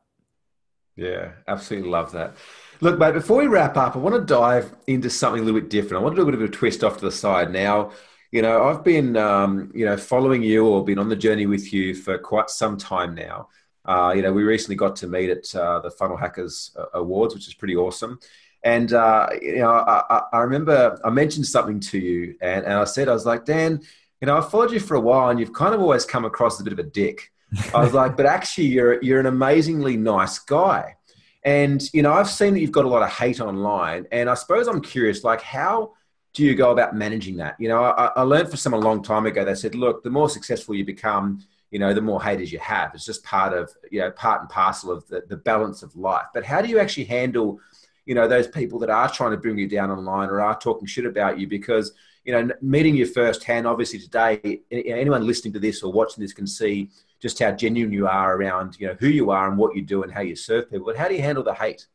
Yeah, 0.95 1.31
absolutely 1.47 1.89
love 1.89 2.11
that. 2.11 2.35
Look, 2.81 2.99
mate, 2.99 3.13
before 3.13 3.37
we 3.37 3.47
wrap 3.47 3.77
up, 3.77 3.95
I 3.95 3.99
want 3.99 4.15
to 4.15 4.21
dive 4.21 4.75
into 4.87 5.09
something 5.09 5.41
a 5.41 5.45
little 5.45 5.59
bit 5.59 5.69
different. 5.69 6.01
I 6.01 6.03
want 6.03 6.15
to 6.15 6.21
do 6.21 6.27
a 6.27 6.31
bit 6.31 6.41
of 6.41 6.49
a 6.49 6.51
twist 6.51 6.83
off 6.83 6.97
to 6.97 7.05
the 7.05 7.11
side 7.11 7.51
now 7.51 7.91
you 8.31 8.41
know, 8.41 8.63
I've 8.63 8.83
been, 8.83 9.17
um, 9.17 9.71
you 9.75 9.85
know, 9.85 9.97
following 9.97 10.41
you 10.41 10.65
or 10.65 10.85
been 10.85 10.99
on 10.99 11.09
the 11.09 11.15
journey 11.15 11.45
with 11.45 11.73
you 11.73 11.93
for 11.93 12.17
quite 12.17 12.49
some 12.49 12.77
time 12.77 13.13
now. 13.13 13.49
Uh, 13.83 14.13
you 14.15 14.21
know, 14.21 14.31
we 14.31 14.43
recently 14.43 14.75
got 14.75 14.95
to 14.97 15.07
meet 15.07 15.29
at 15.29 15.53
uh, 15.53 15.79
the 15.79 15.91
Funnel 15.91 16.15
Hackers 16.15 16.71
uh, 16.77 16.85
Awards, 16.93 17.33
which 17.33 17.47
is 17.47 17.53
pretty 17.53 17.75
awesome. 17.75 18.19
And, 18.63 18.93
uh, 18.93 19.27
you 19.41 19.57
know, 19.57 19.71
I, 19.71 20.21
I, 20.31 20.39
remember 20.41 20.97
I 21.03 21.09
mentioned 21.09 21.47
something 21.47 21.79
to 21.79 21.97
you 21.97 22.35
and, 22.41 22.63
and 22.63 22.75
I 22.75 22.83
said, 22.85 23.09
I 23.09 23.13
was 23.13 23.25
like, 23.25 23.43
Dan, 23.43 23.81
you 24.21 24.27
know, 24.27 24.37
I've 24.37 24.51
followed 24.51 24.71
you 24.71 24.79
for 24.79 24.95
a 24.95 24.99
while 24.99 25.29
and 25.29 25.39
you've 25.39 25.53
kind 25.53 25.73
of 25.73 25.81
always 25.81 26.05
come 26.05 26.25
across 26.25 26.55
as 26.55 26.61
a 26.61 26.63
bit 26.63 26.73
of 26.73 26.79
a 26.79 26.83
dick. 26.83 27.31
I 27.73 27.81
was 27.81 27.93
like, 27.93 28.15
but 28.17 28.25
actually, 28.25 28.67
you're, 28.67 29.01
you're 29.03 29.19
an 29.19 29.25
amazingly 29.25 29.97
nice 29.97 30.39
guy. 30.39 30.95
And 31.43 31.81
you 31.93 32.01
know, 32.01 32.13
I've 32.13 32.29
seen 32.29 32.53
that 32.53 32.59
you've 32.59 32.71
got 32.71 32.85
a 32.85 32.89
lot 32.89 33.01
of 33.01 33.09
hate 33.09 33.41
online, 33.41 34.05
and 34.11 34.29
I 34.29 34.35
suppose 34.35 34.67
I'm 34.67 34.81
curious, 34.81 35.23
like 35.23 35.41
how 35.41 35.93
do 36.33 36.43
you 36.43 36.55
go 36.55 36.71
about 36.71 36.95
managing 36.95 37.37
that? 37.37 37.55
You 37.59 37.67
know, 37.67 37.83
I, 37.83 38.11
I 38.15 38.21
learned 38.21 38.47
from 38.47 38.57
someone 38.57 38.81
a 38.81 38.85
long 38.85 39.03
time 39.03 39.25
ago. 39.25 39.43
They 39.43 39.55
said, 39.55 39.75
look, 39.75 40.03
the 40.03 40.09
more 40.09 40.29
successful 40.29 40.75
you 40.75 40.85
become, 40.85 41.43
you 41.71 41.79
know, 41.79 41.93
the 41.93 42.01
more 42.01 42.21
haters 42.23 42.51
you 42.51 42.59
have. 42.59 42.91
It's 42.93 43.05
just 43.05 43.23
part 43.23 43.53
of, 43.53 43.71
you 43.91 43.99
know, 43.99 44.11
part 44.11 44.41
and 44.41 44.49
parcel 44.49 44.91
of 44.91 45.05
the, 45.07 45.23
the 45.27 45.37
balance 45.37 45.83
of 45.83 45.95
life. 45.95 46.27
But 46.33 46.45
how 46.45 46.61
do 46.61 46.69
you 46.69 46.79
actually 46.79 47.05
handle, 47.05 47.59
you 48.05 48.15
know, 48.15 48.27
those 48.27 48.47
people 48.47 48.79
that 48.79 48.89
are 48.89 49.11
trying 49.11 49.31
to 49.31 49.37
bring 49.37 49.57
you 49.57 49.67
down 49.67 49.91
online 49.91 50.29
or 50.29 50.39
are 50.39 50.57
talking 50.57 50.87
shit 50.87 51.05
about 51.05 51.37
you? 51.37 51.47
Because, 51.47 51.91
you 52.23 52.31
know, 52.31 52.53
meeting 52.61 52.95
you 52.95 53.05
firsthand, 53.05 53.67
obviously 53.67 53.99
today, 53.99 54.61
anyone 54.71 55.27
listening 55.27 55.53
to 55.53 55.59
this 55.59 55.83
or 55.83 55.91
watching 55.91 56.21
this 56.21 56.33
can 56.33 56.47
see 56.47 56.89
just 57.21 57.39
how 57.39 57.51
genuine 57.51 57.93
you 57.93 58.07
are 58.07 58.35
around, 58.35 58.77
you 58.79 58.87
know, 58.87 58.95
who 58.99 59.07
you 59.07 59.29
are 59.29 59.47
and 59.47 59.57
what 59.57 59.75
you 59.75 59.81
do 59.81 60.03
and 60.03 60.11
how 60.11 60.21
you 60.21 60.35
serve 60.35 60.69
people. 60.69 60.87
But 60.87 60.97
how 60.97 61.07
do 61.07 61.15
you 61.15 61.21
handle 61.21 61.43
the 61.43 61.53
hate? 61.53 61.87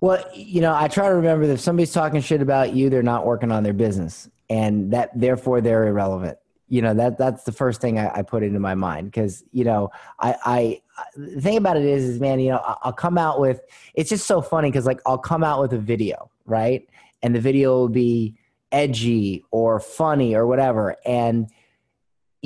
Well, 0.00 0.24
you 0.32 0.60
know, 0.60 0.74
I 0.74 0.88
try 0.88 1.08
to 1.08 1.14
remember 1.14 1.46
that 1.46 1.54
if 1.54 1.60
somebody's 1.60 1.92
talking 1.92 2.20
shit 2.20 2.42
about 2.42 2.74
you, 2.74 2.88
they're 2.88 3.02
not 3.02 3.26
working 3.26 3.50
on 3.50 3.62
their 3.62 3.72
business, 3.72 4.28
and 4.48 4.92
that 4.92 5.10
therefore 5.18 5.60
they're 5.60 5.86
irrelevant. 5.86 6.38
You 6.68 6.82
know 6.82 6.94
that 6.94 7.16
that's 7.16 7.44
the 7.44 7.52
first 7.52 7.80
thing 7.80 7.96
I, 7.98 8.10
I 8.12 8.22
put 8.22 8.42
into 8.42 8.58
my 8.58 8.74
mind 8.74 9.06
because 9.06 9.44
you 9.52 9.62
know 9.62 9.90
I, 10.18 10.34
I 10.44 10.82
the 11.16 11.40
thing 11.40 11.56
about 11.56 11.76
it 11.76 11.84
is 11.84 12.02
is 12.02 12.18
man 12.18 12.40
you 12.40 12.50
know 12.50 12.76
I'll 12.82 12.92
come 12.92 13.16
out 13.18 13.38
with 13.40 13.60
it's 13.94 14.10
just 14.10 14.26
so 14.26 14.42
funny 14.42 14.68
because 14.68 14.84
like 14.84 15.00
I'll 15.06 15.16
come 15.16 15.44
out 15.44 15.60
with 15.60 15.72
a 15.74 15.78
video 15.78 16.28
right 16.44 16.84
and 17.22 17.32
the 17.32 17.40
video 17.40 17.70
will 17.70 17.88
be 17.88 18.34
edgy 18.72 19.44
or 19.52 19.78
funny 19.78 20.34
or 20.34 20.44
whatever 20.48 20.96
and 21.06 21.48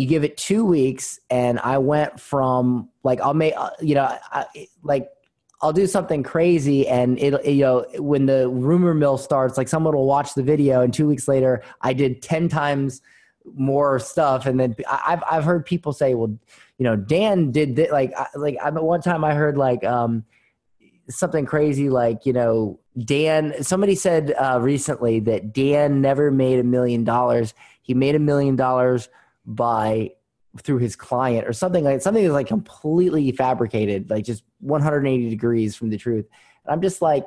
you 0.01 0.07
give 0.07 0.25
it 0.25 0.39
two 0.39 0.65
weeks 0.65 1.21
and 1.29 1.61
I 1.61 1.77
went 1.77 2.19
from 2.19 2.89
like 3.03 3.21
I'll 3.21 3.35
make 3.35 3.55
uh, 3.57 3.71
you 3.81 3.95
know 3.95 4.05
I, 4.33 4.47
like 4.83 5.11
I'll 5.63 5.75
do 5.75 5.87
something 5.87 6.23
crazy 6.23 6.89
and 6.89 7.19
it'll, 7.19 7.43
you 7.43 7.63
know, 7.63 7.85
when 7.99 8.25
the 8.25 8.49
rumor 8.49 8.95
mill 8.95 9.19
starts, 9.19 9.59
like 9.59 9.69
someone 9.69 9.95
will 9.95 10.07
watch 10.07 10.33
the 10.33 10.43
video 10.43 10.81
and 10.81 10.93
two 10.93 11.07
weeks 11.07 11.29
later 11.29 11.63
I 11.83 11.93
did 11.93 12.23
10 12.23 12.49
times 12.49 13.03
more 13.55 13.99
stuff. 13.99 14.47
And 14.47 14.59
then 14.59 14.75
I've, 14.91 15.23
I've 15.31 15.45
heard 15.45 15.67
people 15.67 15.93
say, 15.93 16.15
well, 16.15 16.35
you 16.79 16.85
know, 16.85 16.97
Dan 16.97 17.51
did 17.51 17.77
that. 17.77 17.93
Like, 17.93 18.15
like 18.35 18.57
I 18.63 18.71
one 18.71 19.03
time 19.03 19.23
I 19.23 19.35
heard 19.35 19.59
like, 19.59 19.85
um, 19.85 20.25
something 21.11 21.45
crazy 21.45 21.91
like, 21.91 22.25
you 22.25 22.33
know, 22.33 22.81
Dan, 23.05 23.63
somebody 23.63 23.97
said 23.97 24.33
uh, 24.39 24.59
recently 24.63 25.21
that 25.21 25.53
Dan 25.53 26.01
never 26.01 26.31
made 26.31 26.59
a 26.59 26.65
million 26.65 27.05
dollars. 27.05 27.53
He 27.83 27.93
made 27.93 28.15
a 28.15 28.21
million 28.21 28.57
dollars 28.57 29.11
by 29.57 30.11
through 30.59 30.79
his 30.79 30.97
client 30.97 31.47
or 31.47 31.53
something 31.53 31.85
like 31.85 32.01
something 32.03 32.23
that's 32.23 32.33
like 32.33 32.49
completely 32.49 33.31
fabricated, 33.33 34.11
like 34.11 34.25
just 34.25 34.43
180 34.61 35.31
degrees 35.31 35.77
from 35.77 35.91
the 35.91 35.97
truth. 35.97 36.27
And 36.65 36.73
I'm 36.73 36.83
just 36.83 37.01
like, 37.01 37.27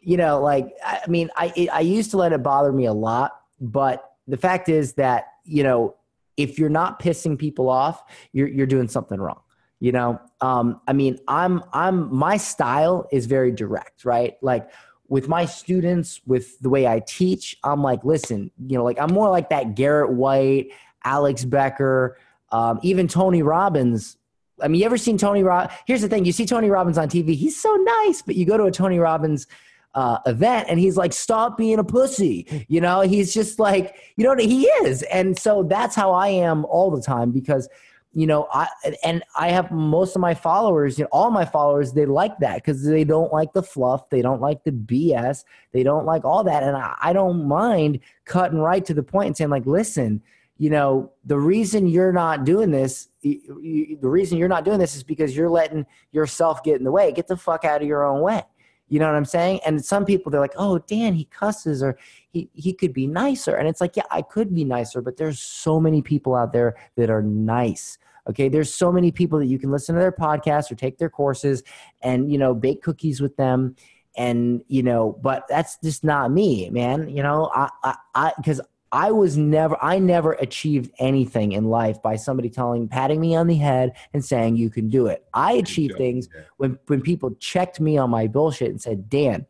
you 0.00 0.16
know, 0.16 0.40
like 0.40 0.72
I 0.84 1.00
mean, 1.08 1.30
I 1.36 1.68
I 1.72 1.80
used 1.80 2.10
to 2.12 2.16
let 2.16 2.32
it 2.32 2.42
bother 2.42 2.72
me 2.72 2.86
a 2.86 2.92
lot, 2.92 3.40
but 3.60 4.12
the 4.28 4.36
fact 4.36 4.68
is 4.68 4.94
that 4.94 5.26
you 5.44 5.62
know, 5.62 5.96
if 6.36 6.58
you're 6.58 6.68
not 6.68 7.00
pissing 7.00 7.38
people 7.38 7.68
off, 7.68 8.02
you're 8.32 8.48
you're 8.48 8.66
doing 8.66 8.88
something 8.88 9.20
wrong. 9.20 9.40
You 9.80 9.92
know, 9.92 10.20
um, 10.40 10.80
I 10.86 10.92
mean, 10.92 11.18
I'm 11.28 11.62
I'm 11.72 12.14
my 12.14 12.36
style 12.36 13.08
is 13.12 13.26
very 13.26 13.52
direct, 13.52 14.04
right? 14.04 14.36
Like 14.40 14.70
with 15.08 15.28
my 15.28 15.44
students, 15.44 16.20
with 16.26 16.58
the 16.60 16.70
way 16.70 16.86
I 16.86 17.00
teach, 17.00 17.58
I'm 17.62 17.82
like, 17.82 18.04
listen, 18.04 18.50
you 18.66 18.78
know, 18.78 18.84
like 18.84 18.98
I'm 18.98 19.12
more 19.12 19.28
like 19.28 19.50
that 19.50 19.74
Garrett 19.74 20.12
White, 20.12 20.70
Alex 21.04 21.44
Becker, 21.44 22.18
um, 22.52 22.78
even 22.82 23.08
Tony 23.08 23.42
Robbins. 23.42 24.16
I 24.62 24.68
mean, 24.68 24.80
you 24.80 24.86
ever 24.86 24.96
seen 24.96 25.18
Tony 25.18 25.42
Robbins? 25.42 25.78
Here's 25.86 26.02
the 26.02 26.08
thing: 26.08 26.24
you 26.24 26.32
see 26.32 26.46
Tony 26.46 26.70
Robbins 26.70 26.98
on 26.98 27.08
TV, 27.08 27.34
he's 27.34 27.60
so 27.60 27.74
nice, 27.74 28.22
but 28.22 28.36
you 28.36 28.46
go 28.46 28.56
to 28.56 28.64
a 28.64 28.70
Tony 28.70 28.98
Robbins 28.98 29.46
uh, 29.94 30.18
event 30.26 30.66
and 30.68 30.78
he's 30.78 30.96
like, 30.96 31.12
"Stop 31.12 31.56
being 31.58 31.78
a 31.78 31.84
pussy," 31.84 32.66
you 32.68 32.80
know. 32.80 33.00
He's 33.00 33.34
just 33.34 33.58
like, 33.58 33.96
you 34.16 34.24
know, 34.24 34.36
he 34.36 34.66
is, 34.84 35.02
and 35.04 35.38
so 35.38 35.62
that's 35.62 35.94
how 35.94 36.12
I 36.12 36.28
am 36.28 36.64
all 36.66 36.90
the 36.90 37.02
time 37.02 37.30
because 37.30 37.68
you 38.14 38.26
know 38.26 38.46
i 38.52 38.68
and 39.02 39.22
i 39.36 39.48
have 39.48 39.70
most 39.70 40.14
of 40.14 40.20
my 40.20 40.34
followers 40.34 40.98
you 40.98 41.04
know 41.04 41.08
all 41.10 41.30
my 41.30 41.44
followers 41.44 41.92
they 41.92 42.06
like 42.06 42.38
that 42.38 42.56
because 42.56 42.84
they 42.84 43.04
don't 43.04 43.32
like 43.32 43.52
the 43.52 43.62
fluff 43.62 44.08
they 44.08 44.22
don't 44.22 44.40
like 44.40 44.62
the 44.64 44.70
bs 44.70 45.44
they 45.72 45.82
don't 45.82 46.06
like 46.06 46.24
all 46.24 46.44
that 46.44 46.62
and 46.62 46.76
I, 46.76 46.94
I, 47.02 47.12
don't 47.12 47.46
mind 47.46 48.00
cutting 48.24 48.60
right 48.60 48.84
to 48.84 48.94
the 48.94 49.02
point 49.02 49.26
and 49.28 49.36
saying 49.36 49.50
like 49.50 49.66
listen 49.66 50.22
you 50.56 50.70
know, 50.70 51.12
the 51.24 51.38
reason 51.38 51.86
you're 51.86 52.12
not 52.12 52.44
doing 52.44 52.70
this, 52.70 53.08
the 53.22 53.98
reason 54.02 54.38
you're 54.38 54.48
not 54.48 54.64
doing 54.64 54.78
this 54.78 54.94
is 54.94 55.02
because 55.02 55.36
you're 55.36 55.50
letting 55.50 55.84
yourself 56.12 56.62
get 56.62 56.76
in 56.76 56.84
the 56.84 56.92
way. 56.92 57.12
Get 57.12 57.26
the 57.26 57.36
fuck 57.36 57.64
out 57.64 57.82
of 57.82 57.88
your 57.88 58.04
own 58.04 58.20
way. 58.20 58.42
You 58.88 59.00
know 59.00 59.06
what 59.06 59.16
I'm 59.16 59.24
saying? 59.24 59.60
And 59.66 59.84
some 59.84 60.04
people 60.04 60.30
they're 60.30 60.40
like, 60.40 60.54
"Oh, 60.56 60.78
Dan, 60.78 61.14
he 61.14 61.24
cusses 61.24 61.82
or 61.82 61.98
he 62.30 62.50
he 62.52 62.72
could 62.72 62.92
be 62.92 63.06
nicer." 63.06 63.56
And 63.56 63.66
it's 63.66 63.80
like, 63.80 63.96
"Yeah, 63.96 64.04
I 64.10 64.22
could 64.22 64.54
be 64.54 64.64
nicer, 64.64 65.00
but 65.00 65.16
there's 65.16 65.40
so 65.40 65.80
many 65.80 66.02
people 66.02 66.34
out 66.34 66.52
there 66.52 66.76
that 66.96 67.10
are 67.10 67.22
nice." 67.22 67.98
Okay, 68.28 68.48
there's 68.48 68.72
so 68.72 68.92
many 68.92 69.10
people 69.10 69.38
that 69.38 69.46
you 69.46 69.58
can 69.58 69.70
listen 69.70 69.94
to 69.94 70.00
their 70.00 70.12
podcasts 70.12 70.70
or 70.70 70.76
take 70.76 70.98
their 70.98 71.10
courses 71.10 71.62
and, 72.00 72.32
you 72.32 72.38
know, 72.38 72.54
bake 72.54 72.82
cookies 72.82 73.20
with 73.20 73.36
them 73.36 73.76
and, 74.16 74.62
you 74.68 74.82
know, 74.82 75.18
but 75.20 75.44
that's 75.48 75.76
just 75.82 76.04
not 76.04 76.30
me, 76.30 76.70
man. 76.70 77.08
You 77.08 77.22
know, 77.22 77.50
I 77.54 77.68
I 77.82 77.96
I 78.14 78.32
cuz 78.42 78.60
I 78.94 79.10
was 79.10 79.36
never, 79.36 79.76
I 79.82 79.98
never 79.98 80.34
achieved 80.34 80.92
anything 81.00 81.50
in 81.50 81.64
life 81.64 82.00
by 82.00 82.14
somebody 82.14 82.48
telling, 82.48 82.86
patting 82.86 83.20
me 83.20 83.34
on 83.34 83.48
the 83.48 83.56
head 83.56 83.96
and 84.12 84.24
saying 84.24 84.54
you 84.54 84.70
can 84.70 84.88
do 84.88 85.08
it. 85.08 85.26
I 85.34 85.54
achieved 85.54 85.96
things 85.96 86.28
when 86.58 86.78
when 86.86 87.00
people 87.00 87.34
checked 87.40 87.80
me 87.80 87.98
on 87.98 88.08
my 88.08 88.28
bullshit 88.28 88.70
and 88.70 88.80
said, 88.80 89.10
Dan, 89.10 89.46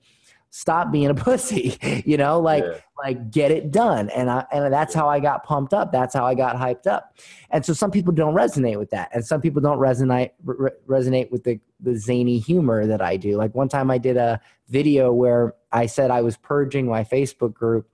stop 0.49 0.90
being 0.90 1.09
a 1.09 1.14
pussy. 1.26 1.76
you 2.07 2.16
know, 2.16 2.40
like 2.40 2.64
yeah. 2.64 2.78
like 3.05 3.30
get 3.30 3.51
it 3.51 3.70
done. 3.70 4.09
And 4.09 4.30
I 4.30 4.47
and 4.51 4.72
that's 4.72 4.95
how 4.95 5.11
I 5.11 5.20
got 5.20 5.45
pumped 5.45 5.74
up. 5.74 5.92
That's 5.92 6.14
how 6.14 6.24
I 6.24 6.34
got 6.34 6.57
hyped 6.57 6.86
up. 6.86 7.18
And 7.51 7.66
so 7.66 7.74
some 7.74 7.90
people 7.90 8.14
don't 8.14 8.34
resonate 8.34 8.78
with 8.78 8.88
that, 8.90 9.11
and 9.12 9.26
some 9.26 9.42
people 9.42 9.61
don't 9.61 9.78
resonate 9.78 10.30
re- 10.42 10.70
resonate 10.88 11.30
with 11.30 11.45
the 11.45 11.61
the 11.80 11.99
zany 11.99 12.38
humor 12.38 12.86
that 12.86 13.03
I 13.03 13.18
do. 13.18 13.36
Like 13.36 13.55
one 13.55 13.68
time 13.68 13.90
I 13.90 13.99
did 13.99 14.16
a 14.16 14.40
video 14.68 15.12
where 15.12 15.53
I 15.70 15.84
said 15.84 16.11
I 16.11 16.22
was 16.22 16.38
purging 16.38 16.86
my 16.86 17.05
Facebook 17.05 17.53
group 17.53 17.90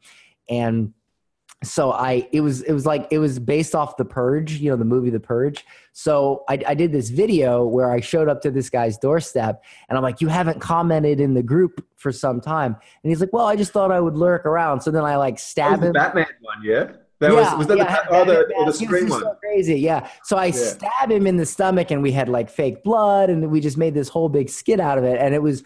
and 0.49 0.95
so 1.63 1.93
I 1.93 2.27
it 2.33 2.41
was 2.41 2.63
it 2.63 2.73
was 2.73 2.87
like 2.87 3.07
it 3.11 3.19
was 3.19 3.39
based 3.39 3.75
off 3.75 3.97
the 3.97 4.05
Purge, 4.05 4.53
you 4.53 4.71
know, 4.71 4.77
the 4.77 4.85
movie 4.85 5.11
The 5.11 5.21
Purge. 5.21 5.65
So 5.93 6.45
I, 6.49 6.59
I 6.67 6.75
did 6.75 6.93
this 6.93 7.11
video 7.11 7.67
where 7.67 7.91
I 7.91 8.01
showed 8.01 8.29
up 8.29 8.41
to 8.43 8.51
this 8.51 8.71
guy's 8.71 8.97
doorstep, 8.97 9.63
and 9.89 9.99
I'm 9.99 10.03
like, 10.03 10.21
"You 10.21 10.29
haven't 10.29 10.61
commented 10.61 11.21
in 11.21 11.35
the 11.35 11.43
group 11.43 11.85
for 11.97 12.13
some 12.13 12.41
time," 12.41 12.77
and 13.03 13.11
he's 13.11 13.21
like, 13.21 13.33
"Well, 13.33 13.47
I 13.47 13.57
just 13.57 13.73
thought 13.73 13.93
I 13.93 14.01
would 14.01 14.17
lurk 14.17 14.47
around." 14.47 14.81
So 14.81 14.91
then 14.91 15.05
I 15.05 15.17
like 15.17 15.39
stab 15.39 15.83
him. 15.83 15.93
Batman 15.93 16.27
one, 16.41 16.59
yeah. 16.65 16.93
That 17.19 17.33
yeah, 17.33 17.55
was, 17.55 17.59
was 17.59 17.67
that 17.67 17.77
yeah, 17.77 17.99
oh, 18.09 18.25
the, 18.25 18.39
oh, 18.39 18.47
the, 18.49 18.55
oh, 18.57 18.65
the 18.65 18.73
screen 18.73 19.11
one? 19.11 19.21
So 19.21 19.35
crazy, 19.35 19.79
yeah. 19.79 20.09
So 20.25 20.39
I 20.39 20.47
yeah. 20.47 20.53
stab 20.53 21.11
him 21.11 21.27
in 21.27 21.37
the 21.37 21.45
stomach, 21.45 21.91
and 21.91 22.03
we 22.03 22.13
had 22.13 22.31
like 22.31 22.49
fake 22.49 22.83
blood, 22.83 23.29
and 23.29 23.51
we 23.51 23.61
just 23.61 23.77
made 23.77 23.93
this 23.93 24.09
whole 24.09 24.31
big 24.31 24.49
skit 24.49 24.81
out 24.81 24.97
of 24.97 25.05
it, 25.05 25.21
and 25.21 25.35
it 25.35 25.43
was 25.43 25.63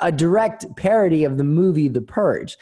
a 0.00 0.10
direct 0.10 0.64
parody 0.76 1.24
of 1.24 1.36
the 1.36 1.44
movie 1.44 1.88
The 1.88 2.00
Purge. 2.00 2.56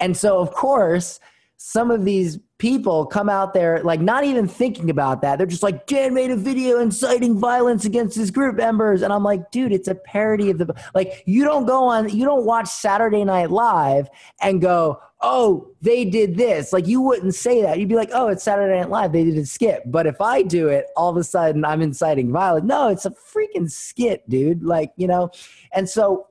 And 0.00 0.16
so, 0.16 0.38
of 0.38 0.52
course, 0.52 1.20
some 1.60 1.90
of 1.90 2.04
these 2.04 2.38
people 2.58 3.04
come 3.04 3.28
out 3.28 3.52
there 3.52 3.82
like 3.82 4.00
not 4.00 4.22
even 4.22 4.46
thinking 4.46 4.90
about 4.90 5.22
that. 5.22 5.38
They're 5.38 5.46
just 5.46 5.62
like, 5.62 5.86
Dan 5.88 6.14
made 6.14 6.30
a 6.30 6.36
video 6.36 6.78
inciting 6.78 7.36
violence 7.36 7.84
against 7.84 8.16
his 8.16 8.30
group 8.30 8.56
members. 8.56 9.02
And 9.02 9.12
I'm 9.12 9.24
like, 9.24 9.50
dude, 9.50 9.72
it's 9.72 9.88
a 9.88 9.96
parody 9.96 10.50
of 10.50 10.58
the 10.58 10.72
like 10.94 11.24
you 11.26 11.44
don't 11.44 11.66
go 11.66 11.84
on 11.84 12.08
you 12.10 12.24
don't 12.24 12.44
watch 12.44 12.68
Saturday 12.68 13.24
Night 13.24 13.50
Live 13.50 14.08
and 14.40 14.60
go, 14.60 15.00
oh, 15.20 15.68
they 15.82 16.04
did 16.04 16.36
this. 16.36 16.72
Like 16.72 16.86
you 16.86 17.00
wouldn't 17.00 17.34
say 17.34 17.60
that. 17.62 17.80
You'd 17.80 17.88
be 17.88 17.96
like, 17.96 18.10
oh, 18.12 18.28
it's 18.28 18.44
Saturday 18.44 18.78
Night 18.78 18.90
Live. 18.90 19.10
They 19.10 19.24
did 19.24 19.36
a 19.36 19.44
skit. 19.44 19.82
But 19.86 20.06
if 20.06 20.20
I 20.20 20.42
do 20.42 20.68
it, 20.68 20.86
all 20.96 21.10
of 21.10 21.16
a 21.16 21.24
sudden 21.24 21.64
I'm 21.64 21.82
inciting 21.82 22.30
violence. 22.30 22.66
No, 22.66 22.86
it's 22.86 23.04
a 23.04 23.10
freaking 23.10 23.68
skit, 23.68 24.28
dude. 24.30 24.62
Like, 24.62 24.92
you 24.96 25.08
know, 25.08 25.32
and 25.72 25.88
so 25.88 26.28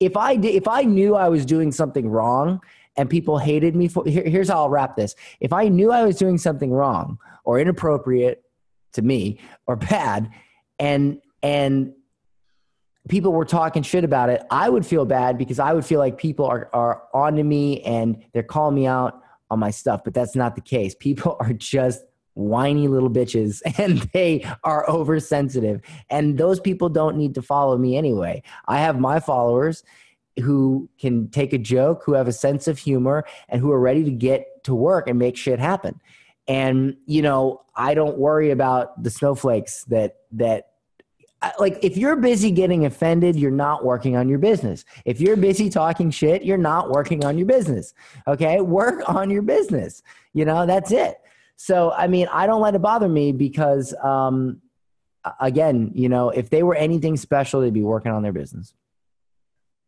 if 0.00 0.16
I 0.16 0.36
did 0.36 0.54
if 0.54 0.66
I 0.66 0.82
knew 0.82 1.14
I 1.14 1.28
was 1.28 1.44
doing 1.44 1.72
something 1.72 2.08
wrong 2.08 2.62
and 2.96 3.10
people 3.10 3.38
hated 3.38 3.76
me 3.76 3.88
for 3.88 4.04
here, 4.06 4.24
here's 4.24 4.48
how 4.48 4.62
I'll 4.62 4.70
wrap 4.70 4.96
this. 4.96 5.14
If 5.40 5.52
I 5.52 5.68
knew 5.68 5.92
I 5.92 6.04
was 6.04 6.16
doing 6.16 6.38
something 6.38 6.70
wrong 6.70 7.18
or 7.44 7.60
inappropriate 7.60 8.42
to 8.92 9.02
me 9.02 9.38
or 9.66 9.76
bad 9.76 10.30
and 10.78 11.20
and 11.42 11.92
people 13.08 13.32
were 13.32 13.44
talking 13.44 13.82
shit 13.82 14.04
about 14.04 14.30
it, 14.30 14.42
I 14.50 14.68
would 14.68 14.84
feel 14.84 15.04
bad 15.04 15.38
because 15.38 15.58
I 15.58 15.72
would 15.72 15.84
feel 15.84 15.98
like 15.98 16.18
people 16.18 16.46
are 16.46 16.70
are 16.72 17.02
onto 17.14 17.42
me 17.42 17.82
and 17.82 18.24
they're 18.32 18.42
calling 18.42 18.74
me 18.74 18.86
out 18.86 19.22
on 19.50 19.58
my 19.58 19.70
stuff, 19.70 20.02
but 20.04 20.14
that's 20.14 20.34
not 20.34 20.54
the 20.54 20.60
case. 20.60 20.94
People 20.94 21.36
are 21.40 21.52
just 21.52 22.02
whiny 22.34 22.86
little 22.86 23.10
bitches 23.10 23.62
and 23.78 24.00
they 24.12 24.46
are 24.62 24.88
oversensitive 24.90 25.80
and 26.10 26.36
those 26.36 26.60
people 26.60 26.90
don't 26.90 27.16
need 27.16 27.34
to 27.34 27.42
follow 27.42 27.78
me 27.78 27.96
anyway. 27.96 28.42
I 28.66 28.78
have 28.80 29.00
my 29.00 29.20
followers 29.20 29.82
who 30.42 30.88
can 30.98 31.28
take 31.28 31.52
a 31.52 31.58
joke, 31.58 32.02
who 32.04 32.14
have 32.14 32.28
a 32.28 32.32
sense 32.32 32.68
of 32.68 32.78
humor, 32.78 33.24
and 33.48 33.60
who 33.60 33.70
are 33.70 33.80
ready 33.80 34.04
to 34.04 34.10
get 34.10 34.64
to 34.64 34.74
work 34.74 35.08
and 35.08 35.18
make 35.18 35.36
shit 35.36 35.58
happen. 35.58 36.00
And 36.48 36.96
you 37.06 37.22
know, 37.22 37.62
I 37.74 37.94
don't 37.94 38.18
worry 38.18 38.50
about 38.50 39.02
the 39.02 39.10
snowflakes 39.10 39.84
that 39.84 40.16
that 40.32 40.68
like 41.58 41.78
if 41.82 41.96
you're 41.96 42.16
busy 42.16 42.50
getting 42.50 42.86
offended, 42.86 43.36
you're 43.36 43.50
not 43.50 43.84
working 43.84 44.16
on 44.16 44.28
your 44.28 44.38
business. 44.38 44.84
If 45.04 45.20
you're 45.20 45.36
busy 45.36 45.68
talking 45.68 46.10
shit, 46.10 46.44
you're 46.44 46.56
not 46.56 46.90
working 46.90 47.24
on 47.24 47.36
your 47.36 47.46
business. 47.46 47.94
Okay? 48.26 48.60
Work 48.60 49.08
on 49.08 49.30
your 49.30 49.42
business. 49.42 50.02
You 50.32 50.44
know, 50.44 50.66
that's 50.66 50.90
it. 50.92 51.18
So, 51.56 51.92
I 51.92 52.06
mean, 52.06 52.28
I 52.32 52.46
don't 52.46 52.60
let 52.60 52.74
it 52.74 52.82
bother 52.82 53.08
me 53.08 53.32
because 53.32 53.94
um 54.02 54.60
again, 55.40 55.90
you 55.94 56.08
know, 56.08 56.30
if 56.30 56.50
they 56.50 56.62
were 56.62 56.74
anything 56.74 57.16
special, 57.16 57.60
they'd 57.60 57.72
be 57.72 57.82
working 57.82 58.12
on 58.12 58.22
their 58.22 58.32
business. 58.32 58.74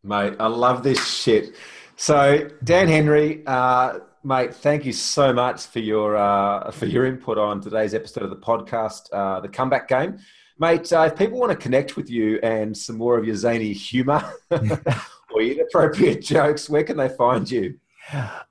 Mate, 0.04 0.34
I 0.38 0.46
love 0.46 0.82
this 0.82 1.04
shit. 1.06 1.54
So, 1.96 2.48
Dan 2.62 2.86
Henry, 2.86 3.42
uh, 3.46 3.98
mate, 4.22 4.54
thank 4.54 4.84
you 4.84 4.92
so 4.92 5.32
much 5.32 5.66
for 5.66 5.80
your 5.80 6.16
uh, 6.16 6.70
for 6.70 6.86
your 6.86 7.04
input 7.04 7.36
on 7.36 7.60
today's 7.60 7.94
episode 7.94 8.22
of 8.22 8.30
the 8.30 8.36
podcast, 8.36 9.08
uh, 9.12 9.40
the 9.40 9.48
Comeback 9.48 9.88
Game. 9.88 10.18
Mate, 10.60 10.92
uh, 10.92 11.02
if 11.02 11.16
people 11.16 11.38
want 11.40 11.50
to 11.50 11.56
connect 11.56 11.96
with 11.96 12.08
you 12.08 12.38
and 12.44 12.76
some 12.76 12.96
more 12.96 13.18
of 13.18 13.24
your 13.24 13.34
zany 13.34 13.72
humour 13.72 14.22
or 14.50 15.40
inappropriate 15.40 16.22
jokes, 16.22 16.70
where 16.70 16.84
can 16.84 16.96
they 16.96 17.08
find 17.08 17.50
you? 17.50 17.74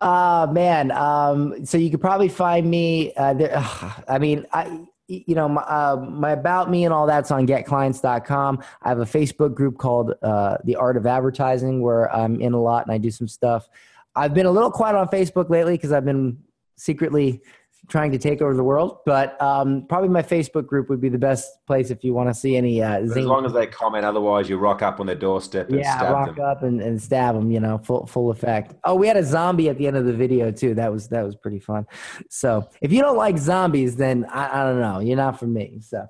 Uh 0.02 0.48
man, 0.52 0.92
um, 0.92 1.66
so 1.66 1.78
you 1.78 1.90
could 1.90 2.02
probably 2.02 2.30
find 2.30 2.70
me. 2.70 3.14
Uh, 3.16 3.34
there, 3.34 3.52
uh, 3.56 3.92
I 4.10 4.20
mean, 4.20 4.46
I 4.52 4.86
you 5.08 5.36
know 5.36 5.48
my, 5.48 5.62
uh, 5.62 5.96
my 6.10 6.32
about 6.32 6.70
me 6.70 6.84
and 6.84 6.94
all 6.94 7.08
that's 7.08 7.32
on 7.32 7.48
getclients.com 7.48 8.62
i 8.82 8.90
have 8.90 9.00
a 9.00 9.06
facebook 9.06 9.54
group 9.54 9.78
called 9.78 10.14
uh, 10.22 10.58
the 10.66 10.76
art 10.76 10.98
of 10.98 11.06
advertising 11.06 11.82
where 11.82 12.14
i'm 12.14 12.42
in 12.42 12.54
a 12.54 12.62
lot 12.62 12.86
and 12.86 12.94
i 12.94 12.98
do 12.98 13.12
some 13.12 13.28
stuff. 13.28 13.70
I've 14.16 14.34
been 14.34 14.48
a 14.48 14.52
little 14.52 14.72
quiet 14.72 14.96
on 14.96 15.08
facebook 15.08 15.50
lately 15.50 15.76
because 15.76 15.92
i've 15.92 16.06
been 16.06 16.38
secretly 16.76 17.42
trying 17.88 18.12
to 18.12 18.18
take 18.18 18.42
over 18.42 18.54
the 18.54 18.64
world. 18.64 19.00
But 19.06 19.42
um, 19.42 19.86
probably 19.88 20.10
my 20.10 20.22
Facebook 20.22 20.68
group 20.68 20.90
would 20.90 21.02
be 21.02 21.10
the 21.10 21.18
best 21.18 21.66
place 21.66 21.90
if 21.90 22.04
you 22.04 22.14
want 22.14 22.30
to 22.30 22.34
see 22.34 22.56
any. 22.58 22.82
Uh, 22.82 23.00
as 23.00 23.16
long 23.16 23.46
as 23.46 23.54
they 23.54 23.68
comment, 23.68 24.06
otherwise 24.06 24.50
you 24.50 24.58
rock 24.58 24.82
up 24.82 25.00
on 25.00 25.06
their 25.06 25.16
doorstep 25.16 25.70
and 25.70 25.80
yeah, 25.80 25.98
stab 25.98 26.14
rock 26.14 26.36
them. 26.36 26.46
up 26.46 26.64
and, 26.64 26.82
and 26.82 27.02
stab 27.02 27.36
them. 27.36 27.52
You 27.52 27.60
know, 27.60 27.78
full 27.78 28.06
full 28.08 28.32
effect. 28.32 28.76
Oh, 28.84 28.96
we 28.96 29.08
had 29.08 29.18
a 29.18 29.24
zombie 29.24 29.70
at 29.70 29.78
the 29.78 29.88
end 29.88 29.98
of 29.98 30.06
the 30.06 30.14
video 30.14 30.52
too. 30.52 30.74
That 30.74 30.92
was 30.92 31.08
that 31.10 31.24
was 31.24 31.36
pretty 31.36 31.60
fun. 31.60 31.86
So 32.30 32.70
if 32.82 32.92
you 32.92 33.02
don't 33.02 33.18
like 33.18 33.38
zombies, 33.38 33.96
then 33.96 34.26
I, 34.26 34.62
I 34.62 34.64
don't 34.64 34.82
know. 34.82 35.00
You're 35.00 35.18
not 35.18 35.40
for 35.40 35.48
me. 35.48 35.82
So. 35.82 36.08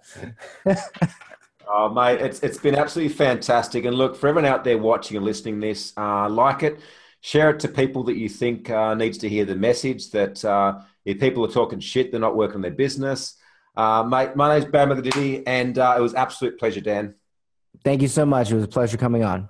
Oh, 1.70 1.90
mate, 1.90 2.22
it's 2.22 2.40
it's 2.40 2.58
been 2.58 2.76
absolutely 2.76 3.14
fantastic. 3.14 3.84
And 3.84 3.98
look, 3.98 4.16
for 4.16 4.28
everyone 4.30 4.50
out 4.50 4.64
there 4.64 4.78
watching 4.78 5.18
and 5.18 5.26
listening 5.26 5.60
this, 5.60 5.92
uh, 5.98 6.30
like 6.30 6.64
it, 6.64 6.80
share 7.20 7.50
it 7.50 7.60
to 7.60 7.68
people 7.68 8.04
that 8.06 8.16
you 8.16 8.30
think 8.30 8.70
uh, 8.70 8.94
needs 8.94 9.18
to 9.20 9.30
hear 9.30 9.44
the 9.44 9.56
message 9.56 10.12
that 10.12 10.44
uh, 10.46 10.80
if 11.08 11.22
people 11.22 11.46
are 11.46 11.50
talking 11.50 11.80
shit, 11.80 12.12
they're 12.12 12.20
not 12.20 12.36
working 12.36 12.58
on 12.58 12.62
their 12.62 12.72
business. 12.72 13.38
Uh, 13.78 14.04
my 14.04 14.54
name's 14.54 14.70
Bam 14.70 15.02
Diddy, 15.02 15.48
and 15.48 15.80
uh, 15.80 15.96
it 15.98 16.02
was 16.02 16.14
absolute 16.14 16.60
pleasure, 16.60 16.82
Dan. 16.82 17.16
Thank 17.86 18.02
you 18.02 18.10
so 18.10 18.26
much. 18.26 18.52
It 18.52 18.56
was 18.56 18.66
a 18.66 18.68
pleasure 18.68 18.98
coming 18.98 19.24
on. 19.24 19.50